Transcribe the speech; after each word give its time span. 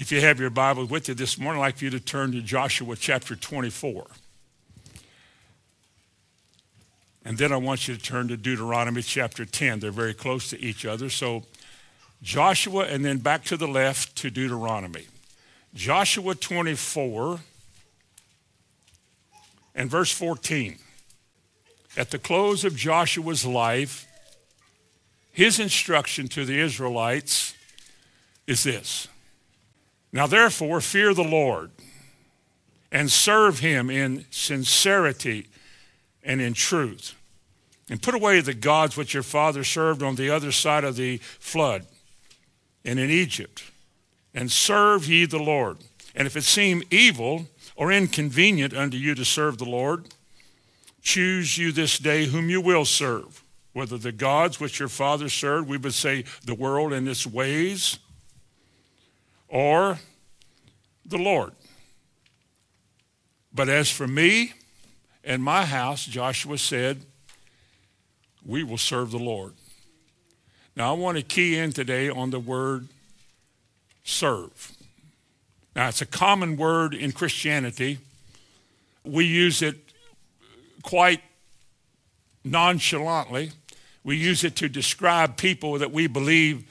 If 0.00 0.10
you 0.10 0.22
have 0.22 0.40
your 0.40 0.48
Bible 0.48 0.86
with 0.86 1.08
you 1.08 1.14
this 1.14 1.38
morning, 1.38 1.60
I'd 1.60 1.66
like 1.66 1.76
for 1.76 1.84
you 1.84 1.90
to 1.90 2.00
turn 2.00 2.32
to 2.32 2.40
Joshua 2.40 2.96
chapter 2.96 3.36
24. 3.36 4.06
And 7.22 7.36
then 7.36 7.52
I 7.52 7.58
want 7.58 7.86
you 7.86 7.94
to 7.94 8.00
turn 8.00 8.28
to 8.28 8.38
Deuteronomy 8.38 9.02
chapter 9.02 9.44
10. 9.44 9.80
They're 9.80 9.90
very 9.90 10.14
close 10.14 10.48
to 10.50 10.58
each 10.58 10.86
other. 10.86 11.10
So 11.10 11.42
Joshua 12.22 12.86
and 12.86 13.04
then 13.04 13.18
back 13.18 13.44
to 13.44 13.58
the 13.58 13.68
left 13.68 14.16
to 14.16 14.30
Deuteronomy. 14.30 15.04
Joshua 15.74 16.34
24 16.34 17.40
and 19.74 19.90
verse 19.90 20.10
14. 20.10 20.78
At 21.98 22.10
the 22.10 22.18
close 22.18 22.64
of 22.64 22.74
Joshua's 22.74 23.44
life, 23.44 24.06
his 25.30 25.60
instruction 25.60 26.26
to 26.28 26.46
the 26.46 26.58
Israelites 26.58 27.52
is 28.46 28.64
this 28.64 29.06
Now 30.12 30.26
therefore, 30.26 30.80
fear 30.80 31.14
the 31.14 31.22
Lord 31.22 31.70
and 32.90 33.10
serve 33.10 33.60
him 33.60 33.90
in 33.90 34.24
sincerity 34.30 35.46
and 36.22 36.40
in 36.40 36.54
truth. 36.54 37.14
And 37.88 38.02
put 38.02 38.14
away 38.14 38.40
the 38.40 38.54
gods 38.54 38.96
which 38.96 39.14
your 39.14 39.22
father 39.22 39.64
served 39.64 40.02
on 40.02 40.14
the 40.14 40.30
other 40.30 40.52
side 40.52 40.84
of 40.84 40.96
the 40.96 41.18
flood 41.18 41.86
and 42.84 42.98
in 42.98 43.10
Egypt, 43.10 43.64
and 44.32 44.50
serve 44.50 45.08
ye 45.08 45.26
the 45.26 45.38
Lord. 45.38 45.78
And 46.14 46.26
if 46.26 46.36
it 46.36 46.44
seem 46.44 46.82
evil 46.90 47.48
or 47.76 47.92
inconvenient 47.92 48.74
unto 48.74 48.96
you 48.96 49.14
to 49.16 49.24
serve 49.24 49.58
the 49.58 49.64
Lord, 49.64 50.06
choose 51.02 51.58
you 51.58 51.72
this 51.72 51.98
day 51.98 52.26
whom 52.26 52.48
you 52.48 52.60
will 52.60 52.84
serve, 52.84 53.42
whether 53.72 53.98
the 53.98 54.12
gods 54.12 54.60
which 54.60 54.78
your 54.78 54.88
father 54.88 55.28
served, 55.28 55.68
we 55.68 55.76
would 55.76 55.94
say 55.94 56.24
the 56.44 56.54
world 56.54 56.92
and 56.92 57.08
its 57.08 57.26
ways, 57.26 57.98
or 59.50 59.98
the 61.04 61.18
Lord. 61.18 61.52
But 63.52 63.68
as 63.68 63.90
for 63.90 64.06
me 64.06 64.54
and 65.24 65.42
my 65.42 65.66
house, 65.66 66.06
Joshua 66.06 66.56
said, 66.56 67.02
we 68.46 68.62
will 68.62 68.78
serve 68.78 69.10
the 69.10 69.18
Lord. 69.18 69.52
Now, 70.76 70.94
I 70.94 70.96
want 70.96 71.18
to 71.18 71.22
key 71.22 71.58
in 71.58 71.72
today 71.72 72.08
on 72.08 72.30
the 72.30 72.40
word 72.40 72.88
serve. 74.04 74.72
Now, 75.76 75.88
it's 75.88 76.00
a 76.00 76.06
common 76.06 76.56
word 76.56 76.94
in 76.94 77.12
Christianity. 77.12 77.98
We 79.04 79.24
use 79.26 79.62
it 79.62 79.76
quite 80.82 81.22
nonchalantly. 82.44 83.50
We 84.04 84.16
use 84.16 84.44
it 84.44 84.56
to 84.56 84.68
describe 84.68 85.36
people 85.36 85.78
that 85.78 85.92
we 85.92 86.06
believe 86.06 86.64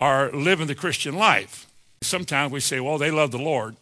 are 0.00 0.30
living 0.32 0.66
the 0.66 0.74
Christian 0.74 1.14
life. 1.14 1.65
Sometimes 2.02 2.52
we 2.52 2.60
say, 2.60 2.80
well, 2.80 2.98
they 2.98 3.10
love 3.10 3.30
the 3.30 3.38
Lord. 3.38 3.76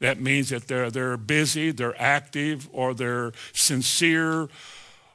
That 0.00 0.20
means 0.20 0.50
that 0.50 0.68
they're, 0.68 0.90
they're 0.90 1.16
busy, 1.16 1.70
they're 1.70 2.00
active, 2.00 2.68
or 2.72 2.94
they're 2.94 3.32
sincere, 3.52 4.48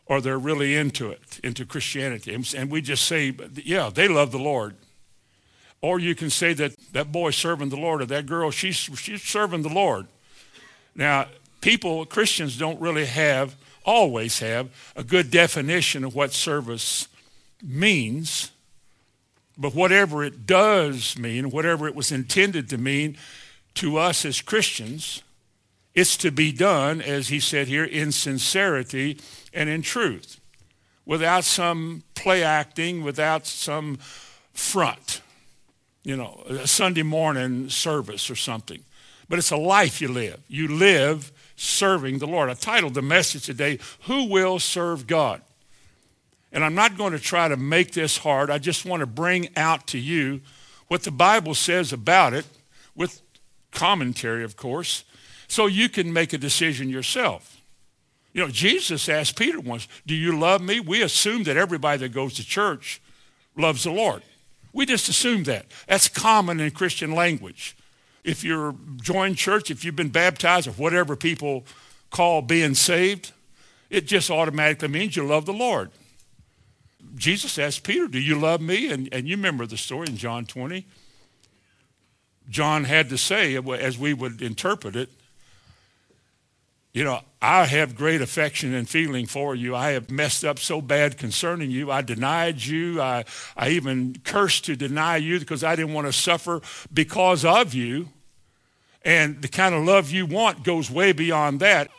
or 0.05 0.21
they're 0.21 0.39
really 0.39 0.75
into 0.75 1.11
it, 1.11 1.39
into 1.43 1.65
Christianity. 1.65 2.33
And 2.57 2.71
we 2.71 2.81
just 2.81 3.05
say, 3.05 3.33
yeah, 3.63 3.91
they 3.93 4.07
love 4.07 4.31
the 4.31 4.39
Lord. 4.39 4.75
Or 5.81 5.99
you 5.99 6.15
can 6.15 6.29
say 6.29 6.53
that 6.53 6.75
that 6.93 7.11
boy's 7.11 7.35
serving 7.35 7.69
the 7.69 7.77
Lord 7.77 8.01
or 8.01 8.05
that 8.07 8.25
girl, 8.25 8.51
she's, 8.51 8.75
she's 8.75 9.21
serving 9.21 9.61
the 9.61 9.69
Lord. 9.69 10.07
Now, 10.95 11.27
people, 11.61 12.05
Christians 12.05 12.57
don't 12.57 12.81
really 12.81 13.05
have, 13.05 13.55
always 13.85 14.39
have, 14.39 14.69
a 14.95 15.03
good 15.03 15.31
definition 15.31 16.03
of 16.03 16.15
what 16.15 16.33
service 16.33 17.07
means. 17.63 18.51
But 19.59 19.75
whatever 19.75 20.23
it 20.23 20.45
does 20.45 21.19
mean, 21.19 21.52
whatever 21.52 21.85
it 21.85 21.93
was 21.93 22.13
intended 22.13 22.69
to 22.69 22.77
mean 22.77 23.17
to 23.75 23.97
us 23.97 24.23
as 24.23 24.41
Christians, 24.41 25.21
it's 25.93 26.15
to 26.17 26.31
be 26.31 26.53
done, 26.53 27.02
as 27.02 27.27
he 27.27 27.41
said 27.41 27.67
here, 27.67 27.83
in 27.83 28.13
sincerity 28.13 29.19
and 29.53 29.67
in 29.67 29.81
truth, 29.81 30.39
without 31.05 31.43
some 31.43 32.03
play 32.15 32.42
acting, 32.42 33.03
without 33.03 33.45
some 33.45 33.97
front, 34.53 35.21
you 36.03 36.15
know, 36.15 36.41
a 36.47 36.65
Sunday 36.65 37.03
morning 37.03 37.67
service 37.70 38.30
or 38.30 38.36
something. 38.36 38.81
But 39.27 39.39
it's 39.39 39.52
a 39.52 39.58
life 39.58 40.02
you 40.02 40.08
live. 40.08 40.39
You 40.47 40.70
live 40.70 41.33
serving 41.58 42.20
the 42.20 42.27
Lord. 42.27 42.49
I 42.49 42.53
titled 42.53 42.93
the 42.93 43.02
message 43.02 43.45
today, 43.45 43.80
Who 44.03 44.30
Will 44.30 44.59
Serve 44.59 45.05
God? 45.05 45.41
And 46.52 46.64
I'm 46.64 46.76
not 46.76 46.98
going 46.98 47.14
to 47.14 47.20
try 47.20 47.48
to 47.48 47.58
make 47.58 47.92
this 47.92 48.17
hard. 48.17 48.49
I 48.49 48.58
just 48.58 48.86
want 48.86 49.02
to 49.02 49.05
bring 49.05 49.49
out 49.55 49.87
to 49.87 49.99
you 49.99 50.42
what 50.87 51.04
the 51.04 51.11
Bible 51.11 51.54
says 51.54 51.93
about 51.93 52.33
it, 52.33 52.45
with 52.95 53.21
commentary, 53.71 54.43
of 54.43 54.58
course, 54.58 55.04
so 55.48 55.67
you 55.67 55.88
can 55.89 56.11
make 56.11 56.33
a 56.33 56.38
decision 56.38 56.89
yourself. 56.89 57.61
You 58.33 58.42
know, 58.42 58.49
Jesus 58.49 59.09
asked 59.09 59.38
Peter 59.38 59.59
once, 59.59 59.88
Do 60.05 60.15
you 60.15 60.38
love 60.38 60.61
me? 60.61 60.80
We 60.80 61.02
assume 61.02 61.43
that 61.43 61.58
everybody 61.58 61.99
that 61.99 62.09
goes 62.09 62.33
to 62.36 62.45
church 62.45 63.02
loves 63.55 63.83
the 63.83 63.92
Lord. 63.92 64.23
We 64.73 64.86
just 64.86 65.09
assume 65.09 65.43
that. 65.43 65.65
That's 65.88 66.08
common 66.08 66.59
in 66.59 66.71
Christian 66.71 67.14
language. 67.14 67.76
If 68.23 68.43
you're 68.43 68.76
joined 68.98 69.38
church, 69.38 69.71
if 69.71 69.83
you've 69.83 69.95
been 69.95 70.09
baptized, 70.09 70.67
or 70.67 70.71
whatever 70.71 71.15
people 71.15 71.65
call 72.11 72.42
being 72.42 72.76
saved, 72.76 73.32
it 73.89 74.05
just 74.05 74.30
automatically 74.30 74.88
means 74.88 75.15
you 75.15 75.26
love 75.26 75.45
the 75.45 75.54
Lord. 75.54 75.89
Jesus 77.15 77.58
asked 77.58 77.83
Peter, 77.83 78.08
Do 78.08 78.20
you 78.20 78.39
love 78.39 78.61
me? 78.61 78.92
And, 78.92 79.09
and 79.11 79.27
you 79.27 79.36
remember 79.36 79.65
the 79.65 79.77
story 79.77 80.08
in 80.08 80.17
John 80.17 80.45
20. 80.45 80.86
John 82.49 82.83
had 82.83 83.09
to 83.09 83.17
say, 83.17 83.55
as 83.55 83.97
we 83.97 84.14
would 84.14 84.42
interpret 84.42 84.95
it, 84.95 85.09
you 86.92 87.03
know, 87.03 87.21
I 87.42 87.65
have 87.65 87.95
great 87.95 88.21
affection 88.21 88.73
and 88.73 88.89
feeling 88.89 89.27
for 89.27 89.53
you. 89.53 89.75
I 89.75 89.92
have 89.92 90.09
messed 90.09 90.43
up 90.43 90.58
so 90.58 90.81
bad 90.81 91.17
concerning 91.17 91.70
you. 91.70 91.92
I 91.92 92.02
denied 92.02 92.64
you. 92.64 92.99
I, 92.99 93.26
I 93.55 93.70
even 93.70 94.15
cursed 94.23 94.65
to 94.65 94.76
deny 94.76 95.17
you 95.17 95.39
because 95.39 95.64
I 95.64 95.76
didn't 95.76 95.93
want 95.93 96.08
to 96.08 96.14
suffer 96.14 96.61
because 96.91 97.45
of 97.45 97.76
you. 97.76 98.09
And 99.05 99.41
the 99.41 99.47
kind 99.47 99.76
of 99.76 99.86
love 99.86 100.09
you 100.09 100.26
want 100.26 100.64
goes 100.64 100.89
way 100.89 101.11
beyond 101.11 101.59
that. 101.59 101.91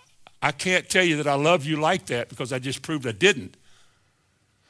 I 0.43 0.53
can't 0.53 0.89
tell 0.89 1.05
you 1.05 1.17
that 1.19 1.27
I 1.27 1.35
love 1.35 1.65
you 1.65 1.77
like 1.77 2.07
that 2.07 2.29
because 2.29 2.53
I 2.53 2.59
just 2.59 2.83
proved 2.83 3.07
I 3.07 3.13
didn't. 3.13 3.57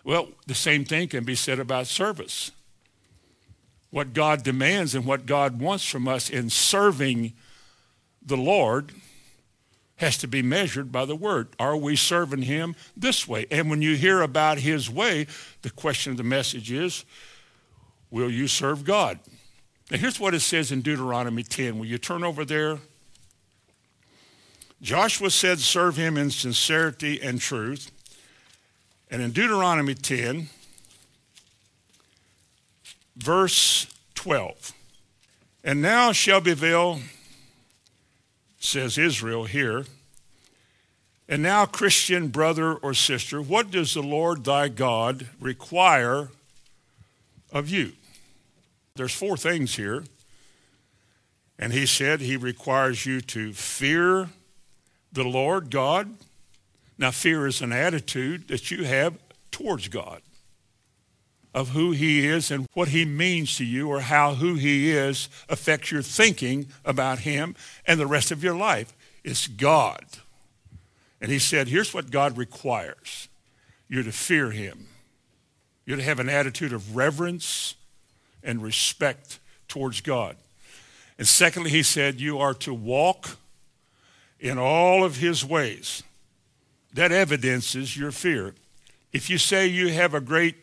Well, 0.04 0.28
the 0.46 0.54
same 0.54 0.84
thing 0.84 1.08
can 1.08 1.24
be 1.24 1.34
said 1.34 1.58
about 1.58 1.86
service. 1.86 2.50
What 3.90 4.12
God 4.14 4.42
demands 4.42 4.94
and 4.94 5.04
what 5.04 5.26
God 5.26 5.60
wants 5.60 5.84
from 5.84 6.08
us 6.08 6.30
in 6.30 6.48
serving 6.48 7.32
the 8.24 8.36
Lord 8.36 8.92
has 9.96 10.16
to 10.18 10.26
be 10.26 10.40
measured 10.40 10.90
by 10.90 11.04
the 11.04 11.16
word. 11.16 11.48
Are 11.58 11.76
we 11.76 11.94
serving 11.96 12.42
him 12.42 12.74
this 12.96 13.28
way? 13.28 13.46
And 13.50 13.68
when 13.68 13.82
you 13.82 13.96
hear 13.96 14.22
about 14.22 14.58
his 14.58 14.88
way, 14.88 15.26
the 15.62 15.70
question 15.70 16.12
of 16.12 16.16
the 16.16 16.24
message 16.24 16.72
is, 16.72 17.04
will 18.10 18.30
you 18.30 18.48
serve 18.48 18.84
God? 18.84 19.18
Now 19.90 19.98
here's 19.98 20.18
what 20.18 20.34
it 20.34 20.40
says 20.40 20.72
in 20.72 20.80
Deuteronomy 20.80 21.42
10. 21.42 21.78
Will 21.78 21.86
you 21.86 21.98
turn 21.98 22.24
over 22.24 22.44
there? 22.44 22.78
Joshua 24.80 25.30
said, 25.30 25.58
serve 25.58 25.96
him 25.96 26.16
in 26.16 26.30
sincerity 26.30 27.20
and 27.20 27.38
truth. 27.38 27.90
And 29.10 29.20
in 29.22 29.32
Deuteronomy 29.32 29.94
10, 29.94 30.48
verse 33.16 33.86
12, 34.14 34.72
and 35.64 35.82
now 35.82 36.12
Shelbyville 36.12 37.00
says 38.60 38.98
Israel 38.98 39.44
here. 39.44 39.84
And 41.28 41.42
now, 41.42 41.64
Christian 41.64 42.28
brother 42.28 42.74
or 42.74 42.92
sister, 42.92 43.40
what 43.40 43.70
does 43.70 43.94
the 43.94 44.02
Lord 44.02 44.44
thy 44.44 44.68
God 44.68 45.28
require 45.38 46.28
of 47.52 47.68
you? 47.68 47.92
There's 48.96 49.14
four 49.14 49.36
things 49.36 49.76
here. 49.76 50.04
And 51.58 51.72
he 51.72 51.86
said 51.86 52.20
he 52.20 52.36
requires 52.36 53.06
you 53.06 53.20
to 53.22 53.52
fear 53.52 54.30
the 55.12 55.24
Lord 55.24 55.70
God. 55.70 56.14
Now, 57.00 57.10
fear 57.10 57.46
is 57.46 57.62
an 57.62 57.72
attitude 57.72 58.48
that 58.48 58.70
you 58.70 58.84
have 58.84 59.14
towards 59.50 59.88
God 59.88 60.20
of 61.54 61.70
who 61.70 61.92
he 61.92 62.26
is 62.26 62.50
and 62.50 62.66
what 62.74 62.88
he 62.88 63.06
means 63.06 63.56
to 63.56 63.64
you 63.64 63.88
or 63.88 64.00
how 64.00 64.34
who 64.34 64.56
he 64.56 64.90
is 64.90 65.30
affects 65.48 65.90
your 65.90 66.02
thinking 66.02 66.66
about 66.84 67.20
him 67.20 67.56
and 67.86 67.98
the 67.98 68.06
rest 68.06 68.30
of 68.30 68.44
your 68.44 68.54
life. 68.54 68.92
It's 69.24 69.46
God. 69.46 70.04
And 71.22 71.30
he 71.30 71.38
said, 71.38 71.68
here's 71.68 71.94
what 71.94 72.10
God 72.10 72.36
requires. 72.36 73.28
You're 73.88 74.04
to 74.04 74.12
fear 74.12 74.50
him. 74.50 74.86
You're 75.86 75.96
to 75.96 76.02
have 76.02 76.20
an 76.20 76.28
attitude 76.28 76.74
of 76.74 76.94
reverence 76.94 77.76
and 78.42 78.62
respect 78.62 79.38
towards 79.68 80.02
God. 80.02 80.36
And 81.18 81.26
secondly, 81.26 81.70
he 81.70 81.82
said, 81.82 82.20
you 82.20 82.38
are 82.38 82.54
to 82.54 82.74
walk 82.74 83.38
in 84.38 84.58
all 84.58 85.02
of 85.02 85.16
his 85.16 85.42
ways. 85.42 86.02
That 86.92 87.12
evidences 87.12 87.96
your 87.96 88.10
fear. 88.10 88.54
If 89.12 89.30
you 89.30 89.38
say 89.38 89.66
you 89.66 89.88
have 89.88 90.14
a 90.14 90.20
great 90.20 90.56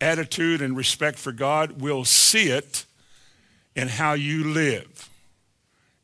attitude 0.00 0.62
and 0.62 0.76
respect 0.76 1.18
for 1.18 1.32
God, 1.32 1.80
we'll 1.80 2.04
see 2.04 2.48
it 2.48 2.84
in 3.76 3.88
how 3.88 4.14
you 4.14 4.44
live, 4.44 5.08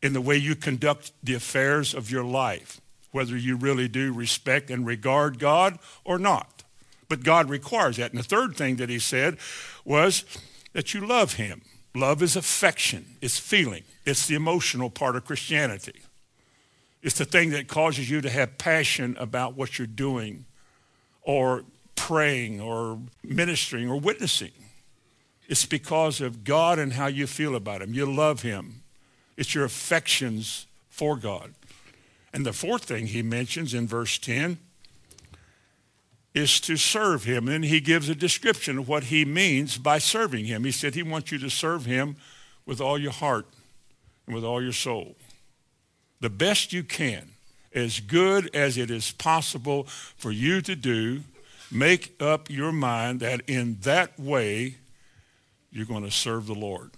in 0.02 0.12
the 0.12 0.20
way 0.20 0.36
you 0.36 0.54
conduct 0.54 1.12
the 1.22 1.34
affairs 1.34 1.94
of 1.94 2.10
your 2.10 2.24
life, 2.24 2.80
whether 3.10 3.36
you 3.36 3.56
really 3.56 3.88
do 3.88 4.12
respect 4.12 4.70
and 4.70 4.86
regard 4.86 5.38
God 5.38 5.78
or 6.04 6.18
not. 6.18 6.64
But 7.08 7.22
God 7.22 7.48
requires 7.48 7.96
that. 7.96 8.12
And 8.12 8.18
the 8.18 8.24
third 8.24 8.56
thing 8.56 8.76
that 8.76 8.88
he 8.88 8.98
said 8.98 9.38
was 9.84 10.24
that 10.72 10.92
you 10.94 11.06
love 11.06 11.34
him. 11.34 11.62
Love 11.94 12.22
is 12.22 12.36
affection, 12.36 13.16
it's 13.22 13.38
feeling, 13.38 13.82
it's 14.04 14.26
the 14.26 14.34
emotional 14.34 14.90
part 14.90 15.16
of 15.16 15.24
Christianity. 15.24 16.02
It's 17.06 17.18
the 17.18 17.24
thing 17.24 17.50
that 17.50 17.68
causes 17.68 18.10
you 18.10 18.20
to 18.20 18.28
have 18.28 18.58
passion 18.58 19.16
about 19.20 19.54
what 19.54 19.78
you're 19.78 19.86
doing 19.86 20.44
or 21.22 21.62
praying 21.94 22.60
or 22.60 22.98
ministering 23.22 23.88
or 23.88 24.00
witnessing. 24.00 24.50
It's 25.46 25.66
because 25.66 26.20
of 26.20 26.42
God 26.42 26.80
and 26.80 26.94
how 26.94 27.06
you 27.06 27.28
feel 27.28 27.54
about 27.54 27.80
him. 27.80 27.94
You 27.94 28.12
love 28.12 28.42
him. 28.42 28.82
It's 29.36 29.54
your 29.54 29.64
affections 29.64 30.66
for 30.88 31.14
God. 31.14 31.54
And 32.32 32.44
the 32.44 32.52
fourth 32.52 32.86
thing 32.86 33.06
he 33.06 33.22
mentions 33.22 33.72
in 33.72 33.86
verse 33.86 34.18
10 34.18 34.58
is 36.34 36.58
to 36.62 36.76
serve 36.76 37.22
him. 37.22 37.46
And 37.46 37.64
he 37.64 37.78
gives 37.78 38.08
a 38.08 38.16
description 38.16 38.78
of 38.78 38.88
what 38.88 39.04
he 39.04 39.24
means 39.24 39.78
by 39.78 39.98
serving 39.98 40.46
him. 40.46 40.64
He 40.64 40.72
said 40.72 40.96
he 40.96 41.04
wants 41.04 41.30
you 41.30 41.38
to 41.38 41.50
serve 41.50 41.84
him 41.84 42.16
with 42.66 42.80
all 42.80 42.98
your 42.98 43.12
heart 43.12 43.46
and 44.26 44.34
with 44.34 44.42
all 44.42 44.60
your 44.60 44.72
soul. 44.72 45.14
The 46.20 46.30
best 46.30 46.72
you 46.72 46.82
can, 46.82 47.30
as 47.74 48.00
good 48.00 48.54
as 48.54 48.78
it 48.78 48.90
is 48.90 49.12
possible 49.12 49.84
for 49.84 50.30
you 50.30 50.60
to 50.62 50.74
do, 50.74 51.20
make 51.70 52.14
up 52.20 52.48
your 52.50 52.72
mind 52.72 53.20
that 53.20 53.42
in 53.46 53.78
that 53.82 54.18
way 54.18 54.76
you're 55.70 55.86
going 55.86 56.04
to 56.04 56.10
serve 56.10 56.46
the 56.46 56.54
Lord. 56.54 56.90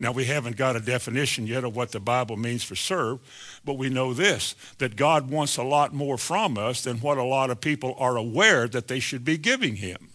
Now, 0.00 0.10
we 0.10 0.24
haven't 0.24 0.56
got 0.56 0.74
a 0.74 0.80
definition 0.80 1.46
yet 1.46 1.62
of 1.62 1.76
what 1.76 1.92
the 1.92 2.00
Bible 2.00 2.36
means 2.36 2.64
for 2.64 2.74
serve, 2.74 3.20
but 3.64 3.78
we 3.78 3.88
know 3.88 4.12
this, 4.12 4.56
that 4.78 4.96
God 4.96 5.30
wants 5.30 5.56
a 5.58 5.62
lot 5.62 5.94
more 5.94 6.18
from 6.18 6.58
us 6.58 6.82
than 6.82 6.96
what 6.96 7.18
a 7.18 7.22
lot 7.22 7.50
of 7.50 7.60
people 7.60 7.94
are 8.00 8.16
aware 8.16 8.66
that 8.66 8.88
they 8.88 8.98
should 8.98 9.24
be 9.24 9.38
giving 9.38 9.76
him. 9.76 10.08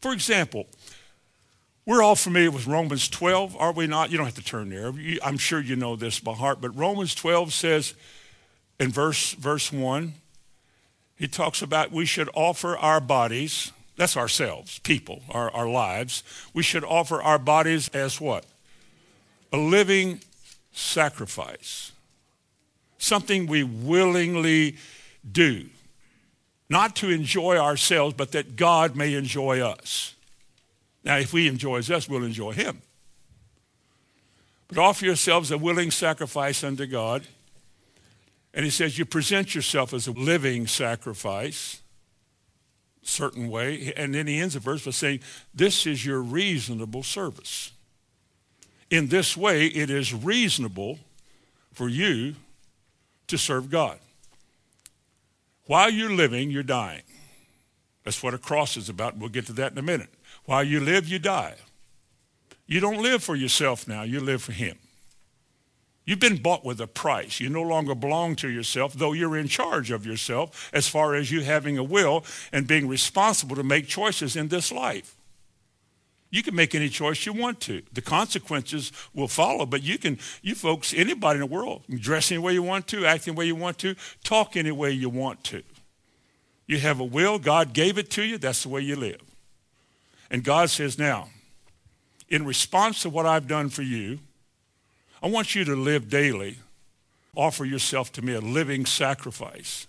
For 0.00 0.12
example, 0.12 0.68
we're 1.86 2.02
all 2.02 2.16
familiar 2.16 2.50
with 2.50 2.66
Romans 2.66 3.08
12, 3.08 3.56
are 3.56 3.72
we 3.72 3.86
not? 3.86 4.10
You 4.10 4.16
don't 4.16 4.26
have 4.26 4.34
to 4.36 4.44
turn 4.44 4.70
there. 4.70 4.92
I'm 5.22 5.38
sure 5.38 5.60
you 5.60 5.76
know 5.76 5.96
this 5.96 6.20
by 6.20 6.32
heart, 6.32 6.60
but 6.60 6.76
Romans 6.76 7.14
12 7.14 7.52
says 7.52 7.94
in 8.78 8.90
verse, 8.90 9.32
verse 9.32 9.72
1, 9.72 10.14
he 11.16 11.28
talks 11.28 11.62
about 11.62 11.92
we 11.92 12.06
should 12.06 12.30
offer 12.34 12.76
our 12.76 13.00
bodies, 13.00 13.72
that's 13.96 14.16
ourselves, 14.16 14.78
people, 14.78 15.22
our, 15.30 15.50
our 15.50 15.68
lives. 15.68 16.22
We 16.54 16.62
should 16.62 16.84
offer 16.84 17.20
our 17.20 17.38
bodies 17.38 17.88
as 17.88 18.20
what? 18.20 18.44
a 19.52 19.58
living 19.58 20.20
sacrifice, 20.72 21.92
something 22.98 23.46
we 23.46 23.62
willingly 23.62 24.76
do, 25.30 25.66
not 26.68 26.96
to 26.96 27.10
enjoy 27.10 27.56
ourselves, 27.56 28.14
but 28.14 28.32
that 28.32 28.56
God 28.56 28.94
may 28.94 29.14
enjoy 29.14 29.60
us. 29.60 30.14
Now, 31.04 31.16
if 31.16 31.30
he 31.30 31.48
enjoys 31.48 31.90
us, 31.90 32.08
we'll 32.08 32.24
enjoy 32.24 32.52
him. 32.52 32.82
But 34.68 34.78
offer 34.78 35.04
yourselves 35.04 35.50
a 35.50 35.58
willing 35.58 35.90
sacrifice 35.90 36.62
unto 36.62 36.86
God. 36.86 37.26
And 38.52 38.64
he 38.64 38.70
says 38.70 38.98
you 38.98 39.04
present 39.04 39.54
yourself 39.54 39.94
as 39.94 40.06
a 40.06 40.12
living 40.12 40.66
sacrifice, 40.66 41.80
certain 43.02 43.48
way. 43.48 43.92
And 43.96 44.14
then 44.14 44.26
he 44.26 44.38
ends 44.38 44.54
the 44.54 44.60
verse 44.60 44.84
by 44.84 44.90
saying, 44.90 45.20
this 45.54 45.86
is 45.86 46.04
your 46.04 46.20
reasonable 46.20 47.02
service. 47.02 47.72
In 48.90 49.08
this 49.08 49.36
way, 49.36 49.66
it 49.66 49.88
is 49.88 50.12
reasonable 50.12 50.98
for 51.72 51.88
you 51.88 52.34
to 53.28 53.38
serve 53.38 53.70
God. 53.70 53.98
While 55.66 55.90
you're 55.90 56.12
living, 56.12 56.50
you're 56.50 56.64
dying. 56.64 57.02
That's 58.04 58.22
what 58.22 58.34
a 58.34 58.38
cross 58.38 58.76
is 58.76 58.88
about. 58.88 59.16
We'll 59.16 59.28
get 59.28 59.46
to 59.46 59.52
that 59.54 59.72
in 59.72 59.78
a 59.78 59.82
minute. 59.82 60.10
While 60.50 60.64
you 60.64 60.80
live, 60.80 61.06
you 61.06 61.20
die. 61.20 61.54
You 62.66 62.80
don't 62.80 63.00
live 63.00 63.22
for 63.22 63.36
yourself 63.36 63.86
now, 63.86 64.02
you 64.02 64.18
live 64.18 64.42
for 64.42 64.50
Him. 64.50 64.78
You've 66.04 66.18
been 66.18 66.42
bought 66.42 66.64
with 66.64 66.80
a 66.80 66.88
price. 66.88 67.38
You 67.38 67.48
no 67.48 67.62
longer 67.62 67.94
belong 67.94 68.34
to 68.36 68.48
yourself, 68.48 68.94
though 68.94 69.12
you're 69.12 69.36
in 69.36 69.46
charge 69.46 69.92
of 69.92 70.04
yourself 70.04 70.68
as 70.72 70.88
far 70.88 71.14
as 71.14 71.30
you 71.30 71.42
having 71.42 71.78
a 71.78 71.84
will 71.84 72.24
and 72.50 72.66
being 72.66 72.88
responsible 72.88 73.54
to 73.54 73.62
make 73.62 73.86
choices 73.86 74.34
in 74.34 74.48
this 74.48 74.72
life. 74.72 75.14
You 76.30 76.42
can 76.42 76.56
make 76.56 76.74
any 76.74 76.88
choice 76.88 77.26
you 77.26 77.32
want 77.32 77.60
to. 77.60 77.82
The 77.92 78.02
consequences 78.02 78.90
will 79.14 79.28
follow, 79.28 79.66
but 79.66 79.84
you 79.84 79.98
can, 79.98 80.18
you 80.42 80.56
folks, 80.56 80.92
anybody 80.92 81.36
in 81.36 81.48
the 81.48 81.54
world, 81.54 81.84
dress 81.88 82.32
any 82.32 82.38
way 82.38 82.54
you 82.54 82.64
want 82.64 82.88
to, 82.88 83.06
act 83.06 83.28
any 83.28 83.36
way 83.36 83.46
you 83.46 83.54
want 83.54 83.78
to, 83.78 83.94
talk 84.24 84.56
any 84.56 84.72
way 84.72 84.90
you 84.90 85.10
want 85.10 85.44
to. 85.44 85.62
You 86.66 86.78
have 86.80 86.98
a 86.98 87.04
will, 87.04 87.38
God 87.38 87.72
gave 87.72 87.98
it 87.98 88.10
to 88.10 88.24
you, 88.24 88.36
that's 88.36 88.64
the 88.64 88.68
way 88.68 88.80
you 88.80 88.96
live. 88.96 89.29
And 90.30 90.44
God 90.44 90.70
says, 90.70 90.98
now, 90.98 91.28
in 92.28 92.44
response 92.44 93.02
to 93.02 93.10
what 93.10 93.26
I've 93.26 93.48
done 93.48 93.68
for 93.68 93.82
you, 93.82 94.20
I 95.22 95.28
want 95.28 95.54
you 95.54 95.64
to 95.64 95.74
live 95.74 96.08
daily, 96.08 96.58
offer 97.36 97.64
yourself 97.64 98.12
to 98.12 98.22
me 98.22 98.34
a 98.34 98.40
living 98.40 98.86
sacrifice. 98.86 99.86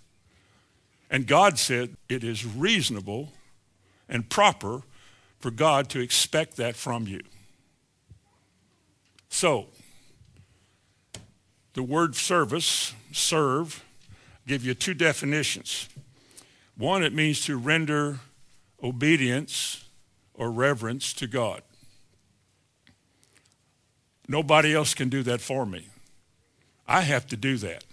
And 1.08 1.26
God 1.26 1.58
said, 1.58 1.96
it 2.08 2.24
is 2.24 2.44
reasonable 2.44 3.32
and 4.08 4.28
proper 4.28 4.82
for 5.38 5.50
God 5.50 5.88
to 5.90 6.00
expect 6.00 6.56
that 6.56 6.74
from 6.74 7.06
you. 7.06 7.20
So, 9.28 9.68
the 11.74 11.82
word 11.82 12.14
service, 12.14 12.94
serve, 13.12 13.82
give 14.46 14.64
you 14.64 14.74
two 14.74 14.94
definitions. 14.94 15.88
One, 16.76 17.02
it 17.02 17.14
means 17.14 17.44
to 17.46 17.56
render 17.56 18.18
obedience 18.82 19.81
or 20.34 20.50
reverence 20.50 21.12
to 21.14 21.26
God. 21.26 21.62
Nobody 24.28 24.74
else 24.74 24.94
can 24.94 25.08
do 25.08 25.22
that 25.24 25.40
for 25.40 25.66
me. 25.66 25.88
I 26.86 27.02
have 27.02 27.26
to 27.28 27.36
do 27.36 27.56
that. 27.58 27.84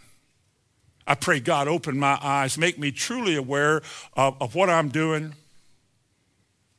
I 1.06 1.16
pray 1.16 1.40
God 1.40 1.68
open 1.68 1.98
my 1.98 2.20
eyes, 2.22 2.58
make 2.58 2.78
me 2.78 2.92
truly 2.92 3.36
aware 3.36 3.82
of, 4.14 4.38
of 4.40 4.56
what 4.56 4.70
I'm 4.70 4.90
doing, 4.90 5.34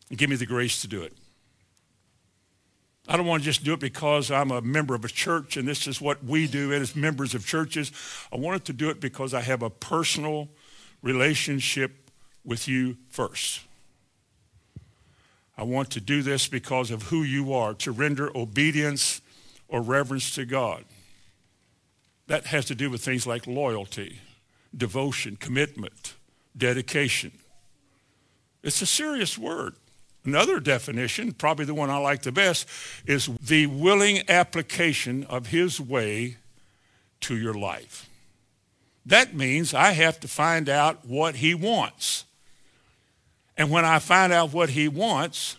and 0.08 0.18
give 0.18 0.30
me 0.30 0.36
the 0.36 0.46
grace 0.46 0.80
to 0.82 0.88
do 0.88 1.02
it. 1.02 1.16
I 3.08 3.16
don't 3.16 3.26
want 3.26 3.42
to 3.42 3.44
just 3.44 3.64
do 3.64 3.72
it 3.72 3.80
because 3.80 4.30
I'm 4.30 4.52
a 4.52 4.60
member 4.60 4.94
of 4.94 5.04
a 5.04 5.08
church 5.08 5.56
and 5.56 5.66
this 5.66 5.88
is 5.88 6.00
what 6.00 6.22
we 6.22 6.46
do 6.46 6.72
as 6.72 6.94
members 6.94 7.34
of 7.34 7.44
churches. 7.44 7.90
I 8.32 8.36
wanted 8.36 8.64
to 8.66 8.72
do 8.72 8.88
it 8.88 9.00
because 9.00 9.34
I 9.34 9.40
have 9.40 9.62
a 9.62 9.70
personal 9.70 10.48
relationship 11.02 12.10
with 12.44 12.68
you 12.68 12.98
first. 13.08 13.62
I 15.60 15.64
want 15.64 15.90
to 15.90 16.00
do 16.00 16.22
this 16.22 16.48
because 16.48 16.90
of 16.90 17.02
who 17.02 17.22
you 17.22 17.52
are, 17.52 17.74
to 17.74 17.92
render 17.92 18.34
obedience 18.34 19.20
or 19.68 19.82
reverence 19.82 20.34
to 20.36 20.46
God. 20.46 20.86
That 22.28 22.46
has 22.46 22.64
to 22.66 22.74
do 22.74 22.88
with 22.88 23.04
things 23.04 23.26
like 23.26 23.46
loyalty, 23.46 24.20
devotion, 24.74 25.36
commitment, 25.36 26.14
dedication. 26.56 27.32
It's 28.62 28.80
a 28.80 28.86
serious 28.86 29.36
word. 29.36 29.74
Another 30.24 30.60
definition, 30.60 31.32
probably 31.32 31.66
the 31.66 31.74
one 31.74 31.90
I 31.90 31.98
like 31.98 32.22
the 32.22 32.32
best, 32.32 32.66
is 33.04 33.26
the 33.26 33.66
willing 33.66 34.22
application 34.30 35.24
of 35.24 35.48
his 35.48 35.78
way 35.78 36.38
to 37.20 37.36
your 37.36 37.52
life. 37.52 38.08
That 39.04 39.34
means 39.34 39.74
I 39.74 39.92
have 39.92 40.20
to 40.20 40.28
find 40.28 40.70
out 40.70 41.04
what 41.04 41.34
he 41.34 41.54
wants. 41.54 42.24
And 43.60 43.70
when 43.70 43.84
I 43.84 43.98
find 43.98 44.32
out 44.32 44.54
what 44.54 44.70
he 44.70 44.88
wants, 44.88 45.58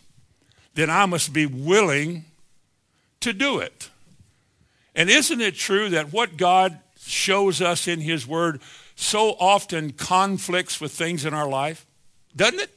then 0.74 0.89
I 0.89 1.05
must 1.05 1.34
be 1.34 1.46
willing 1.46 2.25
to 3.20 3.31
do 3.31 3.60
it. 3.60 3.91
And 4.96 5.08
isn't 5.08 5.39
it 5.39 5.53
true 5.53 5.88
that 5.89 6.12
what 6.12 6.36
God 6.36 6.79
shows 7.00 7.62
us 7.62 7.88
in 7.88 8.00
his 8.00 8.25
word 8.25 8.60
so 8.96 9.36
often 9.39 9.91
conflicts 9.91 10.81
with 10.81 10.91
things 10.91 11.25
in 11.25 11.36
our 11.36 11.48
life? 11.48 11.86
Doesn't 12.36 12.62
it? 12.62 12.72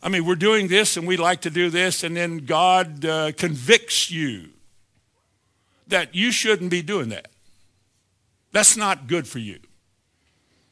I 0.00 0.10
mean, 0.10 0.24
we're 0.24 0.36
doing 0.36 0.68
this 0.68 0.96
and 0.96 1.04
we 1.04 1.16
like 1.16 1.40
to 1.40 1.50
do 1.50 1.68
this, 1.68 2.04
and 2.04 2.16
then 2.16 2.46
God 2.46 3.04
uh, 3.04 3.32
convicts 3.32 4.12
you 4.12 4.50
that 5.88 6.14
you 6.14 6.30
shouldn't 6.30 6.70
be 6.70 6.82
doing 6.82 7.08
that. 7.08 7.32
That's 8.52 8.76
not 8.76 9.08
good 9.08 9.26
for 9.26 9.40
you. 9.40 9.58